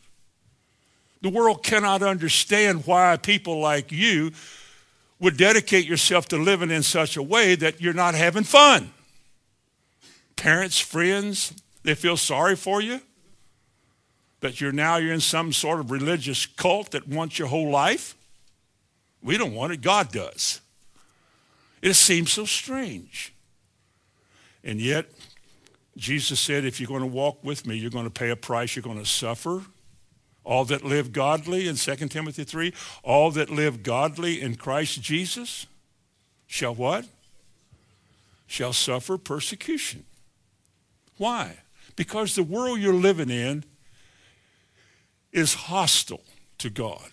The 1.24 1.30
world 1.30 1.62
cannot 1.62 2.02
understand 2.02 2.86
why 2.86 3.16
people 3.16 3.58
like 3.58 3.90
you 3.90 4.32
would 5.18 5.38
dedicate 5.38 5.86
yourself 5.86 6.28
to 6.28 6.36
living 6.36 6.70
in 6.70 6.82
such 6.82 7.16
a 7.16 7.22
way 7.22 7.54
that 7.54 7.80
you're 7.80 7.94
not 7.94 8.14
having 8.14 8.44
fun. 8.44 8.90
Parents, 10.36 10.78
friends, 10.78 11.54
they 11.82 11.94
feel 11.94 12.18
sorry 12.18 12.56
for 12.56 12.82
you. 12.82 13.00
That 14.40 14.60
you're 14.60 14.70
now 14.70 14.98
you're 14.98 15.14
in 15.14 15.20
some 15.20 15.54
sort 15.54 15.80
of 15.80 15.90
religious 15.90 16.44
cult 16.44 16.90
that 16.90 17.08
wants 17.08 17.38
your 17.38 17.48
whole 17.48 17.70
life. 17.70 18.14
We 19.22 19.38
don't 19.38 19.54
want 19.54 19.72
it, 19.72 19.80
God 19.80 20.12
does. 20.12 20.60
It 21.80 21.94
seems 21.94 22.34
so 22.34 22.44
strange. 22.44 23.32
And 24.62 24.78
yet, 24.78 25.06
Jesus 25.96 26.38
said, 26.38 26.66
if 26.66 26.80
you're 26.80 26.88
going 26.88 27.00
to 27.00 27.06
walk 27.06 27.42
with 27.42 27.66
me, 27.66 27.76
you're 27.76 27.90
going 27.90 28.04
to 28.04 28.10
pay 28.10 28.28
a 28.28 28.36
price. 28.36 28.76
You're 28.76 28.82
going 28.82 28.98
to 28.98 29.06
suffer. 29.06 29.62
All 30.44 30.64
that 30.66 30.84
live 30.84 31.12
godly 31.12 31.66
in 31.66 31.76
2 31.76 31.96
Timothy 32.08 32.44
3, 32.44 32.72
all 33.02 33.30
that 33.32 33.48
live 33.48 33.82
godly 33.82 34.40
in 34.40 34.56
Christ 34.56 35.00
Jesus 35.00 35.66
shall 36.46 36.74
what? 36.74 37.06
Shall 38.46 38.74
suffer 38.74 39.16
persecution. 39.16 40.04
Why? 41.16 41.56
Because 41.96 42.34
the 42.34 42.42
world 42.42 42.78
you're 42.80 42.92
living 42.92 43.30
in 43.30 43.64
is 45.32 45.54
hostile 45.54 46.22
to 46.58 46.70
God. 46.70 47.10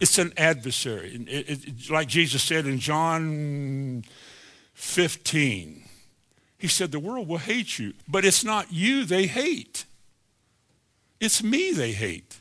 It's 0.00 0.18
an 0.18 0.32
adversary. 0.36 1.10
It, 1.28 1.48
it, 1.48 1.90
like 1.90 2.08
Jesus 2.08 2.42
said 2.42 2.66
in 2.66 2.78
John 2.78 4.04
15, 4.74 5.84
he 6.58 6.68
said, 6.68 6.92
the 6.92 7.00
world 7.00 7.28
will 7.28 7.38
hate 7.38 7.78
you, 7.78 7.94
but 8.06 8.24
it's 8.24 8.44
not 8.44 8.72
you 8.72 9.04
they 9.04 9.26
hate. 9.26 9.84
It's 11.20 11.42
me 11.42 11.72
they 11.72 11.92
hate. 11.92 12.40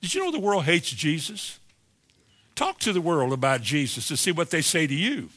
Did 0.00 0.14
you 0.14 0.22
know 0.22 0.30
the 0.30 0.38
world 0.38 0.64
hates 0.64 0.90
Jesus? 0.90 1.58
Talk 2.54 2.78
to 2.80 2.92
the 2.92 3.00
world 3.00 3.32
about 3.32 3.62
Jesus 3.62 4.08
to 4.08 4.16
see 4.16 4.30
what 4.30 4.50
they 4.50 4.60
say 4.60 4.86
to 4.86 4.94
you. 4.94 5.30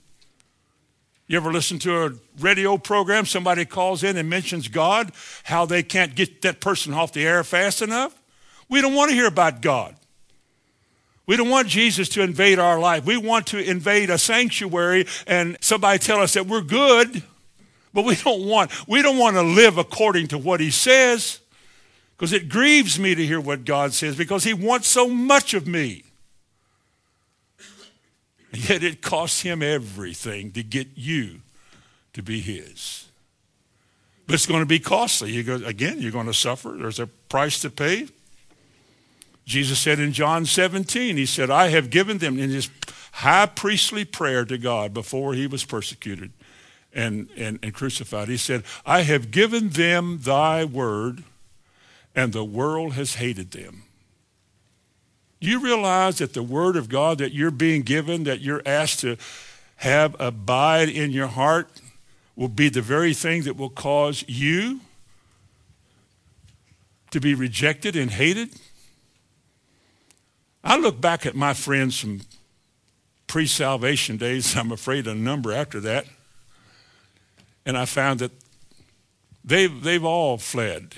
You 1.28 1.38
ever 1.38 1.52
listen 1.52 1.80
to 1.80 2.06
a 2.06 2.12
radio 2.40 2.78
program, 2.78 3.26
somebody 3.26 3.66
calls 3.66 4.04
in 4.04 4.16
and 4.16 4.30
mentions 4.30 4.68
God, 4.68 5.12
how 5.44 5.66
they 5.66 5.84
can't 5.84 6.16
get 6.16 6.42
that 6.44 6.62
person 6.62 6.94
off 6.94 7.12
the 7.12 7.26
air 7.26 7.44
fast 7.44 7.82
enough? 7.82 8.16
We 8.70 8.82
don't 8.82 8.94
want 8.94 9.10
to 9.10 9.16
hear 9.16 9.28
about 9.28 9.62
God. 9.62 9.96
We 11.26 11.36
don't 11.36 11.50
want 11.50 11.68
Jesus 11.68 12.08
to 12.10 12.22
invade 12.22 12.60
our 12.60 12.80
life. 12.80 13.06
We 13.06 13.18
want 13.18 13.48
to 13.48 13.58
invade 13.58 14.10
a 14.10 14.18
sanctuary 14.18 15.08
and 15.26 15.58
somebody 15.60 16.00
tell 16.00 16.22
us 16.22 16.34
that 16.36 16.48
we're 16.48 16.62
good, 16.62 17.24
but 17.94 18.06
we 18.06 18.16
don't 18.16 18.46
want, 18.46 18.72
we 18.88 19.02
don't 19.02 19.18
want 19.18 19.36
to 19.36 19.42
live 19.42 19.78
according 19.78 20.28
to 20.28 20.38
what 20.38 20.62
he 20.62 20.72
says 20.72 21.40
because 22.18 22.34
it 22.34 22.50
grieves 22.50 22.98
me 22.98 23.14
to 23.14 23.26
hear 23.26 23.40
what 23.40 23.64
God 23.64 23.94
says 23.94 24.16
because 24.16 24.44
he 24.44 24.54
wants 24.54 24.88
so 24.88 25.08
much 25.08 25.54
of 25.54 25.68
me. 25.68 26.04
Yet 28.52 28.84
it 28.84 29.02
costs 29.02 29.42
him 29.42 29.62
everything 29.62 30.52
to 30.54 30.64
get 30.64 30.88
you 30.96 31.42
to 32.14 32.24
be 32.24 32.40
his. 32.40 33.08
But 34.26 34.34
it's 34.34 34.48
going 34.48 34.62
to 34.62 34.66
be 34.66 34.80
costly. 34.80 35.32
You 35.32 35.44
go, 35.44 35.56
again, 35.66 36.00
you're 36.00 36.12
going 36.12 36.26
to 36.26 36.34
suffer. 36.34 36.76
There's 36.78 37.00
a 37.00 37.08
price 37.08 37.60
to 37.62 37.70
pay. 37.70 38.08
Jesus 39.46 39.80
said 39.80 40.00
in 40.00 40.12
John 40.12 40.46
17, 40.46 41.16
he 41.16 41.26
said, 41.26 41.50
I 41.50 41.70
have 41.70 41.90
given 41.90 42.18
them 42.18 42.38
in 42.38 42.50
his 42.50 42.70
high 43.14 43.46
priestly 43.46 44.04
prayer 44.04 44.44
to 44.44 44.58
God 44.58 44.94
before 44.94 45.34
he 45.34 45.48
was 45.48 45.64
persecuted 45.64 46.32
and, 46.94 47.30
and, 47.38 47.60
and 47.64 47.74
crucified. 47.74 48.28
He 48.28 48.38
said, 48.38 48.64
I 48.86 49.04
have 49.04 49.32
given 49.32 49.70
them 49.70 50.20
thy 50.22 50.66
word, 50.66 51.24
and 52.18 52.34
the 52.34 52.44
world 52.44 52.94
has 52.94 53.14
hated 53.14 53.52
them. 53.52 53.84
Do 55.40 55.48
you 55.48 55.60
realize 55.60 56.18
that 56.18 56.34
the 56.34 56.42
word 56.42 56.76
of 56.76 56.90
God 56.90 57.20
that 57.20 57.32
you're 57.32 57.52
being 57.52 57.84
given, 57.84 58.24
that 58.24 58.42
you're 58.42 58.64
asked 58.66 59.02
to 59.02 59.18
have 59.78 60.16
abide 60.20 60.90
in 60.90 61.12
your 61.12 61.28
heart, 61.28 61.70
will 62.36 62.48
be 62.48 62.70
the 62.70 62.82
very 62.82 63.14
thing 63.14 63.44
that 63.44 63.56
will 63.56 63.70
cause 63.70 64.26
you 64.28 64.82
to 67.12 67.20
be 67.20 67.36
rejected 67.36 67.96
and 67.96 68.10
hated? 68.10 68.50
I 70.64 70.76
look 70.78 71.00
back 71.00 71.28
at 71.28 71.36
my 71.36 71.54
friends 71.54 72.00
from 72.00 72.22
pre-salvation 73.28 74.18
days, 74.18 74.56
I'm 74.58 74.72
afraid 74.72 75.06
a 75.06 75.14
number 75.14 75.54
after 75.54 75.80
that, 75.82 76.08
and 77.64 77.78
I 77.78 77.86
found 77.86 78.22
that 78.22 78.32
they've, 79.46 79.84
they've 79.84 80.04
all 80.04 80.40
fled. 80.40 80.96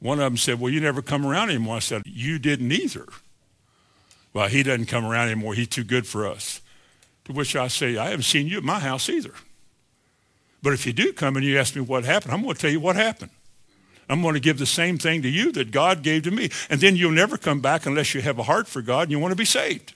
One 0.00 0.18
of 0.18 0.24
them 0.24 0.36
said, 0.36 0.58
well, 0.58 0.72
you 0.72 0.80
never 0.80 1.02
come 1.02 1.26
around 1.26 1.50
anymore. 1.50 1.76
I 1.76 1.80
said, 1.80 2.02
you 2.06 2.38
didn't 2.38 2.72
either. 2.72 3.06
Well, 4.32 4.48
he 4.48 4.62
doesn't 4.62 4.86
come 4.86 5.04
around 5.04 5.28
anymore. 5.28 5.54
He's 5.54 5.68
too 5.68 5.84
good 5.84 6.06
for 6.06 6.26
us. 6.26 6.60
To 7.24 7.32
which 7.32 7.54
I 7.54 7.68
say, 7.68 7.96
I 7.96 8.06
haven't 8.10 8.22
seen 8.22 8.46
you 8.46 8.58
at 8.58 8.64
my 8.64 8.78
house 8.78 9.08
either. 9.08 9.34
But 10.62 10.72
if 10.72 10.86
you 10.86 10.92
do 10.92 11.12
come 11.12 11.36
and 11.36 11.44
you 11.44 11.58
ask 11.58 11.74
me 11.74 11.82
what 11.82 12.04
happened, 12.04 12.32
I'm 12.32 12.42
going 12.42 12.54
to 12.54 12.60
tell 12.60 12.70
you 12.70 12.80
what 12.80 12.96
happened. 12.96 13.30
I'm 14.08 14.22
going 14.22 14.34
to 14.34 14.40
give 14.40 14.58
the 14.58 14.66
same 14.66 14.98
thing 14.98 15.22
to 15.22 15.28
you 15.28 15.52
that 15.52 15.70
God 15.70 16.02
gave 16.02 16.24
to 16.24 16.30
me. 16.30 16.50
And 16.68 16.80
then 16.80 16.96
you'll 16.96 17.12
never 17.12 17.36
come 17.36 17.60
back 17.60 17.86
unless 17.86 18.14
you 18.14 18.20
have 18.22 18.38
a 18.38 18.42
heart 18.42 18.66
for 18.66 18.82
God 18.82 19.02
and 19.02 19.12
you 19.12 19.18
want 19.18 19.32
to 19.32 19.36
be 19.36 19.44
saved. 19.44 19.94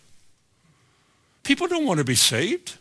People 1.43 1.67
don't 1.67 1.85
want 1.85 1.99
to 1.99 2.05
be 2.05 2.15
saved. 2.15 2.79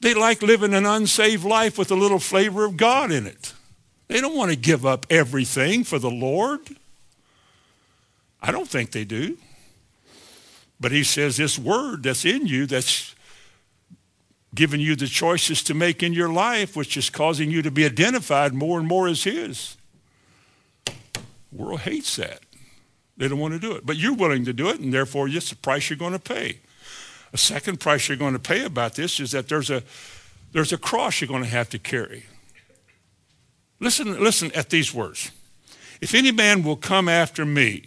They 0.00 0.14
like 0.14 0.42
living 0.42 0.74
an 0.74 0.86
unsaved 0.86 1.44
life 1.44 1.78
with 1.78 1.90
a 1.90 1.94
little 1.94 2.18
flavor 2.18 2.64
of 2.64 2.76
God 2.76 3.12
in 3.12 3.26
it. 3.26 3.52
They 4.08 4.20
don't 4.20 4.36
want 4.36 4.50
to 4.50 4.56
give 4.56 4.86
up 4.86 5.06
everything 5.10 5.84
for 5.84 5.98
the 5.98 6.10
Lord. 6.10 6.60
I 8.40 8.52
don't 8.52 8.68
think 8.68 8.92
they 8.92 9.04
do. 9.04 9.36
But 10.78 10.92
he 10.92 11.04
says 11.04 11.36
this 11.36 11.58
word 11.58 12.02
that's 12.02 12.24
in 12.24 12.46
you 12.46 12.66
that's 12.66 13.14
given 14.54 14.80
you 14.80 14.96
the 14.96 15.06
choices 15.06 15.62
to 15.64 15.74
make 15.74 16.02
in 16.02 16.12
your 16.12 16.28
life, 16.28 16.76
which 16.76 16.96
is 16.96 17.10
causing 17.10 17.50
you 17.50 17.62
to 17.62 17.70
be 17.70 17.84
identified 17.84 18.54
more 18.54 18.78
and 18.78 18.86
more 18.86 19.08
as 19.08 19.24
his. 19.24 19.76
The 20.84 20.92
world 21.52 21.80
hates 21.80 22.16
that. 22.16 22.40
They 23.16 23.28
don't 23.28 23.38
want 23.38 23.54
to 23.54 23.60
do 23.60 23.72
it. 23.72 23.86
But 23.86 23.96
you're 23.96 24.14
willing 24.14 24.44
to 24.44 24.52
do 24.52 24.68
it, 24.68 24.78
and 24.78 24.92
therefore 24.92 25.28
it's 25.28 25.50
the 25.50 25.56
price 25.56 25.88
you're 25.88 25.98
going 25.98 26.12
to 26.12 26.18
pay. 26.18 26.60
A 27.32 27.38
second 27.38 27.80
price 27.80 28.08
you're 28.08 28.16
going 28.16 28.34
to 28.34 28.38
pay 28.38 28.64
about 28.64 28.94
this 28.94 29.20
is 29.20 29.32
that 29.32 29.48
there's 29.48 29.70
a, 29.70 29.82
there's 30.52 30.72
a 30.72 30.78
cross 30.78 31.20
you're 31.20 31.28
going 31.28 31.42
to 31.42 31.48
have 31.48 31.68
to 31.70 31.78
carry. 31.78 32.24
Listen, 33.80 34.22
listen 34.22 34.50
at 34.52 34.70
these 34.70 34.92
words. 34.92 35.30
If 36.00 36.14
any 36.14 36.32
man 36.32 36.62
will 36.62 36.76
come 36.76 37.08
after 37.08 37.44
me, 37.44 37.84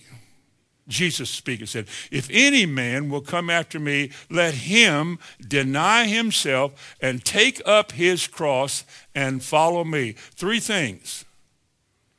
Jesus 0.88 1.30
speaking 1.30 1.68
said, 1.68 1.88
If 2.12 2.28
any 2.32 2.66
man 2.66 3.10
will 3.10 3.22
come 3.22 3.50
after 3.50 3.80
me, 3.80 4.12
let 4.30 4.56
him 4.56 5.20
deny 5.48 6.08
himself 6.08 6.96
and 7.00 7.24
take 7.24 7.62
up 7.66 7.92
his 7.92 8.28
cross 8.28 8.84
and 9.14 9.44
follow 9.44 9.84
me. 9.84 10.14
Three 10.14 10.60
things. 10.60 11.26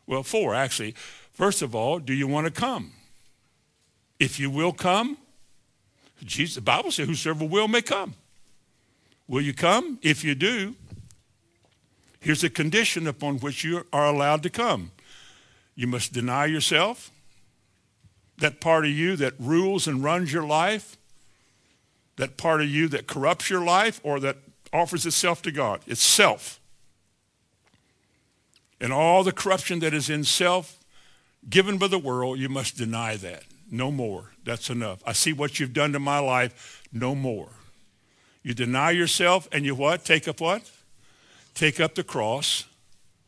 Well, 0.06 0.22
four 0.22 0.54
actually. 0.54 0.94
First 1.32 1.62
of 1.62 1.74
all, 1.74 1.98
do 1.98 2.14
you 2.14 2.28
want 2.28 2.46
to 2.46 2.52
come? 2.52 2.92
If 4.18 4.38
you 4.38 4.50
will 4.50 4.72
come, 4.72 5.16
Jesus, 6.22 6.56
the 6.56 6.60
Bible 6.60 6.90
says, 6.90 7.08
whosoever 7.08 7.44
will 7.44 7.66
may 7.66 7.82
come. 7.82 8.14
Will 9.26 9.40
you 9.40 9.54
come? 9.54 9.98
If 10.02 10.22
you 10.22 10.34
do, 10.34 10.74
here's 12.20 12.44
a 12.44 12.50
condition 12.50 13.06
upon 13.06 13.38
which 13.38 13.64
you 13.64 13.86
are 13.92 14.06
allowed 14.06 14.42
to 14.44 14.50
come. 14.50 14.92
You 15.74 15.86
must 15.86 16.12
deny 16.12 16.46
yourself 16.46 17.10
that 18.38 18.60
part 18.60 18.84
of 18.84 18.90
you 18.90 19.16
that 19.16 19.34
rules 19.38 19.86
and 19.86 20.02
runs 20.02 20.32
your 20.32 20.46
life, 20.46 20.96
that 22.16 22.36
part 22.36 22.60
of 22.60 22.68
you 22.68 22.88
that 22.88 23.06
corrupts 23.06 23.48
your 23.48 23.64
life 23.64 24.00
or 24.02 24.20
that 24.20 24.36
offers 24.72 25.06
itself 25.06 25.42
to 25.42 25.52
God. 25.52 25.80
It's 25.86 26.02
self. 26.02 26.60
And 28.80 28.92
all 28.92 29.22
the 29.22 29.32
corruption 29.32 29.80
that 29.80 29.92
is 29.92 30.08
in 30.08 30.24
self 30.24 30.78
given 31.48 31.78
by 31.78 31.88
the 31.88 31.98
world, 31.98 32.38
you 32.38 32.48
must 32.48 32.76
deny 32.76 33.16
that. 33.16 33.44
No 33.70 33.90
more. 33.90 34.32
That's 34.44 34.68
enough. 34.68 35.00
I 35.06 35.12
see 35.12 35.32
what 35.32 35.60
you've 35.60 35.72
done 35.72 35.92
to 35.92 36.00
my 36.00 36.18
life. 36.18 36.82
No 36.92 37.14
more. 37.14 37.50
You 38.42 38.54
deny 38.54 38.90
yourself 38.90 39.48
and 39.52 39.64
you 39.64 39.74
what? 39.74 40.04
Take 40.04 40.26
up 40.26 40.40
what? 40.40 40.70
Take 41.54 41.80
up 41.80 41.94
the 41.94 42.04
cross. 42.04 42.64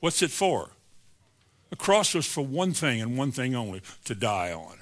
What's 0.00 0.22
it 0.22 0.30
for? 0.30 0.70
The 1.70 1.76
cross 1.76 2.14
was 2.14 2.26
for 2.26 2.44
one 2.44 2.72
thing 2.72 3.00
and 3.00 3.16
one 3.16 3.32
thing 3.32 3.54
only, 3.54 3.82
to 4.04 4.14
die 4.14 4.52
on. 4.52 4.78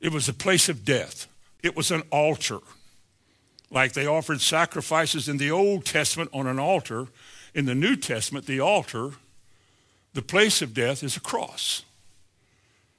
It 0.00 0.12
was 0.12 0.28
a 0.28 0.34
place 0.34 0.68
of 0.68 0.84
death. 0.84 1.28
It 1.62 1.76
was 1.76 1.90
an 1.90 2.02
altar. 2.10 2.58
Like 3.70 3.92
they 3.92 4.06
offered 4.06 4.40
sacrifices 4.40 5.28
in 5.28 5.38
the 5.38 5.50
Old 5.50 5.84
Testament 5.84 6.30
on 6.32 6.46
an 6.46 6.58
altar, 6.58 7.08
in 7.54 7.66
the 7.66 7.74
New 7.74 7.96
Testament, 7.96 8.46
the 8.46 8.60
altar, 8.60 9.12
the 10.12 10.22
place 10.22 10.60
of 10.62 10.74
death 10.74 11.02
is 11.02 11.16
a 11.16 11.20
cross. 11.20 11.84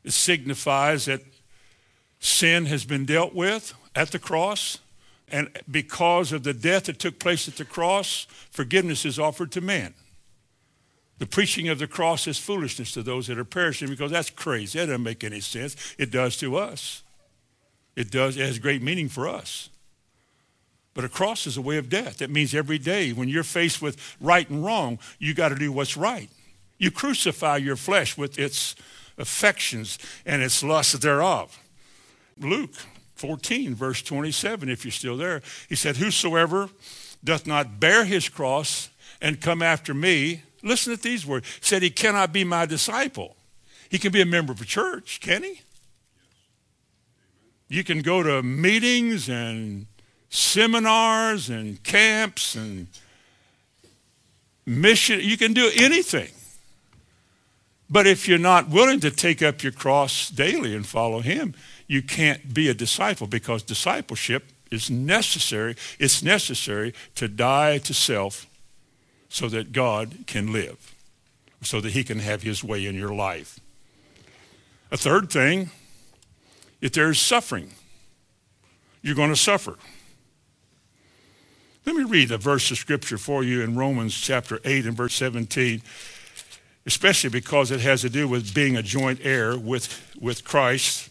It 0.03 0.11
signifies 0.11 1.05
that 1.05 1.21
sin 2.19 2.65
has 2.67 2.85
been 2.85 3.05
dealt 3.05 3.33
with 3.33 3.73
at 3.95 4.11
the 4.11 4.19
cross, 4.19 4.79
and 5.35 5.49
because 5.69 6.31
of 6.31 6.43
the 6.43 6.53
death 6.53 6.85
that 6.85 6.97
took 6.97 7.19
place 7.19 7.49
at 7.49 7.57
the 7.57 7.65
cross, 7.65 8.25
forgiveness 8.51 9.03
is 9.03 9.19
offered 9.19 9.51
to 9.51 9.59
man. 9.59 9.93
The 11.17 11.25
preaching 11.25 11.67
of 11.67 11.77
the 11.77 11.87
cross 11.87 12.25
is 12.25 12.37
foolishness 12.37 12.93
to 12.93 13.03
those 13.03 13.27
that 13.27 13.37
are 13.37 13.43
perishing 13.43 13.89
because 13.89 14.11
that's 14.11 14.29
crazy. 14.29 14.79
That 14.79 14.85
doesn't 14.85 15.03
make 15.03 15.25
any 15.25 15.41
sense. 15.41 15.75
It 15.97 16.09
does 16.09 16.37
to 16.37 16.55
us. 16.55 17.03
It 17.97 18.11
does. 18.11 18.37
It 18.37 18.45
has 18.45 18.59
great 18.59 18.81
meaning 18.81 19.09
for 19.09 19.27
us. 19.27 19.69
But 20.93 21.03
a 21.03 21.09
cross 21.09 21.45
is 21.45 21.57
a 21.57 21.61
way 21.61 21.75
of 21.75 21.89
death. 21.89 22.19
That 22.19 22.29
means 22.29 22.55
every 22.55 22.77
day 22.77 23.11
when 23.11 23.27
you're 23.27 23.43
faced 23.43 23.81
with 23.81 24.15
right 24.21 24.49
and 24.49 24.63
wrong, 24.63 24.99
you 25.19 25.33
got 25.33 25.49
to 25.49 25.55
do 25.55 25.69
what's 25.69 25.97
right. 25.97 26.29
You 26.77 26.91
crucify 26.91 27.57
your 27.57 27.75
flesh 27.75 28.17
with 28.17 28.39
its 28.39 28.73
affections 29.17 29.99
and 30.25 30.41
its 30.41 30.63
lusts 30.63 30.93
thereof. 30.93 31.59
Luke 32.39 32.75
14, 33.25 33.73
verse 33.73 34.03
27, 34.03 34.69
if 34.69 34.85
you're 34.85 34.91
still 34.91 35.17
there. 35.17 35.41
He 35.67 35.75
said, 35.75 35.97
Whosoever 35.97 36.69
doth 37.23 37.47
not 37.47 37.79
bear 37.79 38.05
his 38.05 38.29
cross 38.29 38.89
and 39.19 39.41
come 39.41 39.63
after 39.63 39.95
me, 39.95 40.43
listen 40.61 40.95
to 40.95 41.01
these 41.01 41.25
words. 41.25 41.47
Said, 41.59 41.81
He 41.81 41.89
cannot 41.89 42.31
be 42.31 42.43
my 42.43 42.67
disciple. 42.67 43.35
He 43.89 43.97
can 43.97 44.11
be 44.11 44.21
a 44.21 44.27
member 44.27 44.53
of 44.53 44.61
a 44.61 44.65
church, 44.65 45.21
can 45.21 45.41
he? 45.41 45.61
You 47.67 47.83
can 47.83 48.03
go 48.03 48.21
to 48.21 48.43
meetings 48.43 49.27
and 49.27 49.87
seminars 50.29 51.49
and 51.49 51.81
camps 51.81 52.53
and 52.53 52.87
mission. 54.67 55.19
You 55.19 55.35
can 55.35 55.53
do 55.53 55.71
anything. 55.75 56.29
But 57.89 58.05
if 58.05 58.27
you're 58.27 58.37
not 58.37 58.69
willing 58.69 58.99
to 58.99 59.09
take 59.09 59.41
up 59.41 59.63
your 59.63 59.71
cross 59.71 60.29
daily 60.29 60.75
and 60.75 60.85
follow 60.85 61.21
him, 61.21 61.55
you 61.87 62.01
can't 62.01 62.53
be 62.53 62.69
a 62.69 62.73
disciple 62.73 63.27
because 63.27 63.63
discipleship 63.63 64.51
is 64.71 64.89
necessary. 64.89 65.75
It's 65.99 66.23
necessary 66.23 66.93
to 67.15 67.27
die 67.27 67.77
to 67.79 67.93
self 67.93 68.47
so 69.29 69.49
that 69.49 69.71
God 69.71 70.25
can 70.27 70.51
live, 70.51 70.95
so 71.61 71.81
that 71.81 71.91
he 71.91 72.03
can 72.03 72.19
have 72.19 72.43
his 72.43 72.63
way 72.63 72.85
in 72.85 72.95
your 72.95 73.13
life. 73.13 73.59
A 74.91 74.97
third 74.97 75.29
thing, 75.29 75.71
if 76.81 76.93
there's 76.93 77.19
suffering, 77.19 77.71
you're 79.01 79.15
going 79.15 79.29
to 79.29 79.35
suffer. 79.35 79.77
Let 81.85 81.95
me 81.95 82.03
read 82.03 82.31
a 82.31 82.37
verse 82.37 82.71
of 82.71 82.77
scripture 82.77 83.17
for 83.17 83.43
you 83.43 83.61
in 83.61 83.75
Romans 83.75 84.19
chapter 84.19 84.59
8 84.65 84.85
and 84.85 84.97
verse 84.97 85.13
17, 85.15 85.81
especially 86.87 87.29
because 87.29 87.69
it 87.69 87.81
has 87.81 88.01
to 88.01 88.09
do 88.09 88.27
with 88.27 88.55
being 88.55 88.75
a 88.75 88.81
joint 88.81 89.19
heir 89.23 89.57
with, 89.57 90.13
with 90.19 90.43
Christ. 90.43 91.09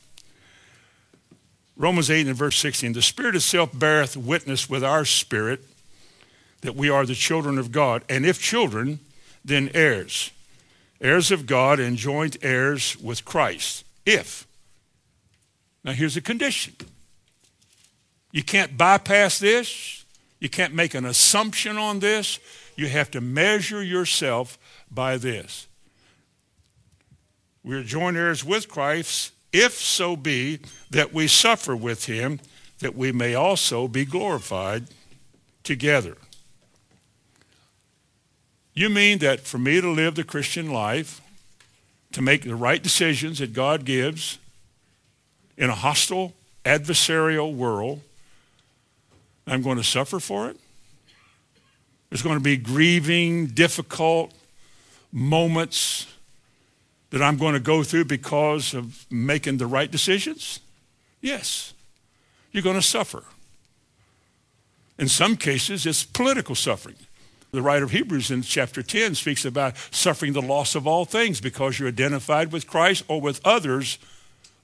Romans 1.76 2.10
8 2.10 2.28
and 2.28 2.36
verse 2.36 2.56
16, 2.58 2.92
the 2.92 3.02
Spirit 3.02 3.34
itself 3.34 3.70
beareth 3.76 4.16
witness 4.16 4.70
with 4.70 4.84
our 4.84 5.04
spirit 5.04 5.60
that 6.60 6.76
we 6.76 6.88
are 6.88 7.04
the 7.04 7.14
children 7.14 7.58
of 7.58 7.72
God. 7.72 8.02
And 8.08 8.24
if 8.24 8.40
children, 8.40 9.00
then 9.44 9.70
heirs, 9.74 10.30
heirs 11.00 11.30
of 11.30 11.46
God 11.46 11.78
and 11.78 11.96
joint 11.96 12.36
heirs 12.42 12.96
with 12.96 13.24
Christ. 13.24 13.84
If. 14.06 14.46
Now 15.84 15.92
here's 15.92 16.16
a 16.16 16.22
condition. 16.22 16.74
You 18.32 18.42
can't 18.42 18.78
bypass 18.78 19.38
this. 19.38 20.04
You 20.40 20.48
can't 20.48 20.74
make 20.74 20.94
an 20.94 21.04
assumption 21.04 21.76
on 21.76 22.00
this. 22.00 22.38
You 22.76 22.88
have 22.88 23.10
to 23.12 23.20
measure 23.20 23.82
yourself 23.82 24.58
by 24.90 25.18
this. 25.18 25.68
We 27.62 27.76
are 27.76 27.82
joint 27.82 28.16
heirs 28.16 28.44
with 28.44 28.68
Christ, 28.68 29.32
if 29.54 29.74
so 29.74 30.16
be 30.16 30.58
that 30.90 31.14
we 31.14 31.28
suffer 31.28 31.76
with 31.76 32.06
him, 32.06 32.40
that 32.80 32.96
we 32.96 33.12
may 33.12 33.34
also 33.34 33.86
be 33.86 34.04
glorified 34.04 34.88
together. 35.62 36.16
You 38.74 38.90
mean 38.90 39.18
that 39.18 39.40
for 39.40 39.58
me 39.58 39.80
to 39.80 39.88
live 39.88 40.16
the 40.16 40.24
Christian 40.24 40.72
life, 40.72 41.20
to 42.10 42.20
make 42.20 42.42
the 42.42 42.56
right 42.56 42.82
decisions 42.82 43.38
that 43.38 43.52
God 43.52 43.84
gives 43.84 44.38
in 45.56 45.70
a 45.70 45.74
hostile, 45.74 46.34
adversarial 46.64 47.54
world, 47.54 48.00
I'm 49.46 49.62
going 49.62 49.76
to 49.76 49.84
suffer 49.84 50.18
for 50.18 50.50
it? 50.50 50.58
There's 52.10 52.22
going 52.22 52.38
to 52.38 52.42
be 52.42 52.56
grieving, 52.56 53.46
difficult 53.46 54.32
moments 55.12 56.08
that 57.14 57.22
I'm 57.22 57.36
going 57.36 57.54
to 57.54 57.60
go 57.60 57.84
through 57.84 58.06
because 58.06 58.74
of 58.74 59.06
making 59.08 59.58
the 59.58 59.68
right 59.68 59.88
decisions? 59.88 60.58
Yes. 61.20 61.72
You're 62.50 62.64
going 62.64 62.74
to 62.74 62.82
suffer. 62.82 63.22
In 64.98 65.06
some 65.06 65.36
cases, 65.36 65.86
it's 65.86 66.02
political 66.02 66.56
suffering. 66.56 66.96
The 67.52 67.62
writer 67.62 67.84
of 67.84 67.92
Hebrews 67.92 68.32
in 68.32 68.42
chapter 68.42 68.82
10 68.82 69.14
speaks 69.14 69.44
about 69.44 69.76
suffering 69.92 70.32
the 70.32 70.42
loss 70.42 70.74
of 70.74 70.88
all 70.88 71.04
things 71.04 71.40
because 71.40 71.78
you're 71.78 71.86
identified 71.88 72.50
with 72.50 72.66
Christ 72.66 73.04
or 73.06 73.20
with 73.20 73.40
others 73.44 73.98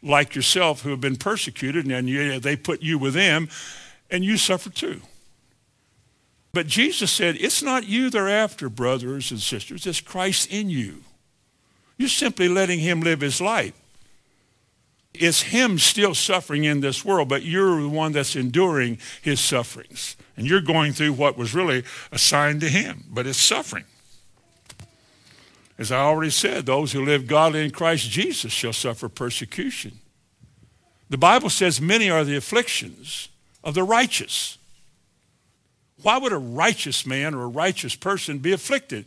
like 0.02 0.34
yourself 0.34 0.82
who 0.82 0.90
have 0.90 1.00
been 1.00 1.14
persecuted 1.14 1.86
and 1.86 2.42
they 2.42 2.56
put 2.56 2.82
you 2.82 2.98
with 2.98 3.14
them 3.14 3.48
and 4.10 4.24
you 4.24 4.36
suffer 4.36 4.70
too. 4.70 5.02
But 6.52 6.66
Jesus 6.66 7.12
said, 7.12 7.36
it's 7.38 7.62
not 7.62 7.86
you 7.86 8.10
they're 8.10 8.28
after, 8.28 8.68
brothers 8.68 9.30
and 9.30 9.38
sisters. 9.38 9.86
It's 9.86 10.00
Christ 10.00 10.50
in 10.50 10.68
you. 10.68 11.04
You're 12.00 12.08
simply 12.08 12.48
letting 12.48 12.78
him 12.78 13.02
live 13.02 13.20
his 13.20 13.42
life. 13.42 13.74
It's 15.12 15.42
him 15.42 15.78
still 15.78 16.14
suffering 16.14 16.64
in 16.64 16.80
this 16.80 17.04
world, 17.04 17.28
but 17.28 17.42
you're 17.42 17.78
the 17.78 17.90
one 17.90 18.12
that's 18.12 18.36
enduring 18.36 18.96
his 19.20 19.38
sufferings. 19.38 20.16
And 20.34 20.46
you're 20.46 20.62
going 20.62 20.94
through 20.94 21.12
what 21.12 21.36
was 21.36 21.54
really 21.54 21.84
assigned 22.10 22.62
to 22.62 22.70
him, 22.70 23.04
but 23.10 23.26
it's 23.26 23.36
suffering. 23.36 23.84
As 25.76 25.92
I 25.92 25.98
already 25.98 26.30
said, 26.30 26.64
those 26.64 26.92
who 26.92 27.04
live 27.04 27.26
godly 27.26 27.66
in 27.66 27.70
Christ 27.70 28.08
Jesus 28.08 28.50
shall 28.50 28.72
suffer 28.72 29.10
persecution. 29.10 29.98
The 31.10 31.18
Bible 31.18 31.50
says 31.50 31.82
many 31.82 32.08
are 32.08 32.24
the 32.24 32.36
afflictions 32.36 33.28
of 33.62 33.74
the 33.74 33.84
righteous. 33.84 34.56
Why 36.00 36.16
would 36.16 36.32
a 36.32 36.38
righteous 36.38 37.04
man 37.04 37.34
or 37.34 37.42
a 37.42 37.48
righteous 37.48 37.94
person 37.94 38.38
be 38.38 38.52
afflicted? 38.52 39.04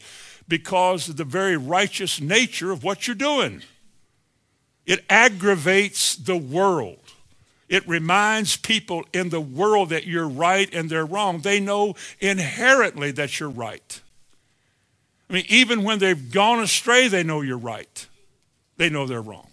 Because 0.54 1.10
of 1.10 1.18
the 1.18 1.24
very 1.24 1.58
righteous 1.58 2.22
nature 2.22 2.72
of 2.72 2.84
what 2.84 3.08
you're 3.08 3.16
doing. 3.16 3.64
It 4.86 5.04
aggravates 5.10 6.16
the 6.16 6.38
world. 6.38 7.00
It 7.70 7.88
reminds 7.88 8.56
people 8.56 9.04
in 9.14 9.30
the 9.30 9.42
world 9.42 9.90
that 9.90 10.06
you're 10.06 10.30
right 10.30 10.72
and 10.72 10.92
they're 10.92 11.08
wrong. 11.08 11.40
They 11.40 11.60
know 11.60 11.96
inherently 12.20 13.10
that 13.14 13.40
you're 13.40 13.50
right. 13.50 14.00
I 15.28 15.34
mean, 15.34 15.46
even 15.50 15.84
when 15.84 15.98
they've 15.98 16.32
gone 16.32 16.60
astray, 16.60 17.08
they 17.08 17.24
know 17.24 17.42
you're 17.42 17.58
right. 17.58 18.08
They 18.78 18.92
know 18.92 19.08
they're 19.08 19.24
wrong. 19.24 19.48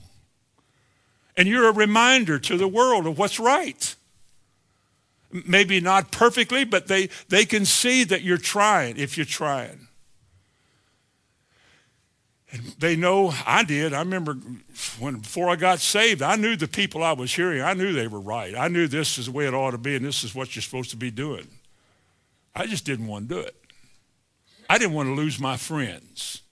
And 1.35 1.49
you're 1.49 1.71
a 1.71 1.73
reminder 1.73 2.39
to 2.41 2.59
the 2.59 2.69
world 2.69 3.07
of 3.07 3.19
what's 3.19 3.41
right. 3.41 3.95
Maybe 5.33 5.81
not 5.81 6.13
perfectly, 6.13 6.65
but 6.65 6.89
they, 6.89 7.09
they 7.31 7.47
can 7.47 7.65
see 7.65 8.05
that 8.05 8.21
you're 8.21 8.37
trying 8.37 8.99
if 8.99 9.17
you're 9.17 9.25
trying. 9.25 9.87
And 12.53 12.63
they 12.79 12.97
know 12.97 13.33
I 13.47 13.63
did. 13.63 13.93
I 13.93 14.01
remember 14.01 14.35
when 14.99 15.19
before 15.19 15.49
I 15.49 15.57
got 15.57 15.79
saved, 15.79 16.21
I 16.21 16.37
knew 16.37 16.57
the 16.57 16.67
people 16.67 17.03
I 17.03 17.13
was 17.13 17.33
hearing. 17.33 17.63
I 17.63 17.75
knew 17.75 17.93
they 17.93 18.09
were 18.09 18.21
right. 18.21 18.57
I 18.57 18.69
knew 18.69 18.89
this 18.89 19.19
is 19.19 19.27
the 19.27 19.33
way 19.33 19.47
it 19.47 19.55
ought 19.55 19.71
to 19.71 19.79
be, 19.79 19.95
and 19.95 20.05
this 20.05 20.25
is 20.25 20.35
what 20.35 20.55
you're 20.57 20.63
supposed 20.63 20.91
to 20.91 20.97
be 20.97 21.11
doing. 21.11 21.47
I 22.55 22.67
just 22.67 22.85
didn't 22.85 23.07
want 23.07 23.29
to 23.29 23.35
do 23.37 23.41
it. 23.41 23.55
I 24.69 24.79
didn't 24.79 24.95
want 24.95 25.09
to 25.09 25.15
lose 25.15 25.39
my 25.39 25.57
friends. 25.57 26.43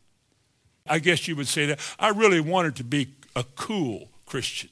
I 0.87 1.01
guess 1.01 1.29
you 1.29 1.37
would 1.37 1.49
say 1.49 1.67
that. 1.67 1.81
I 1.99 2.11
really 2.11 2.41
wanted 2.41 2.77
to 2.77 2.85
be 2.85 3.09
a 3.35 3.45
cool 3.57 4.09
Christian. 4.27 4.71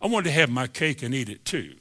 I 0.00 0.06
wanted 0.06 0.24
to 0.24 0.32
have 0.32 0.50
my 0.50 0.66
cake 0.66 1.02
and 1.02 1.14
eat 1.14 1.28
it 1.28 1.44
too. 1.44 1.74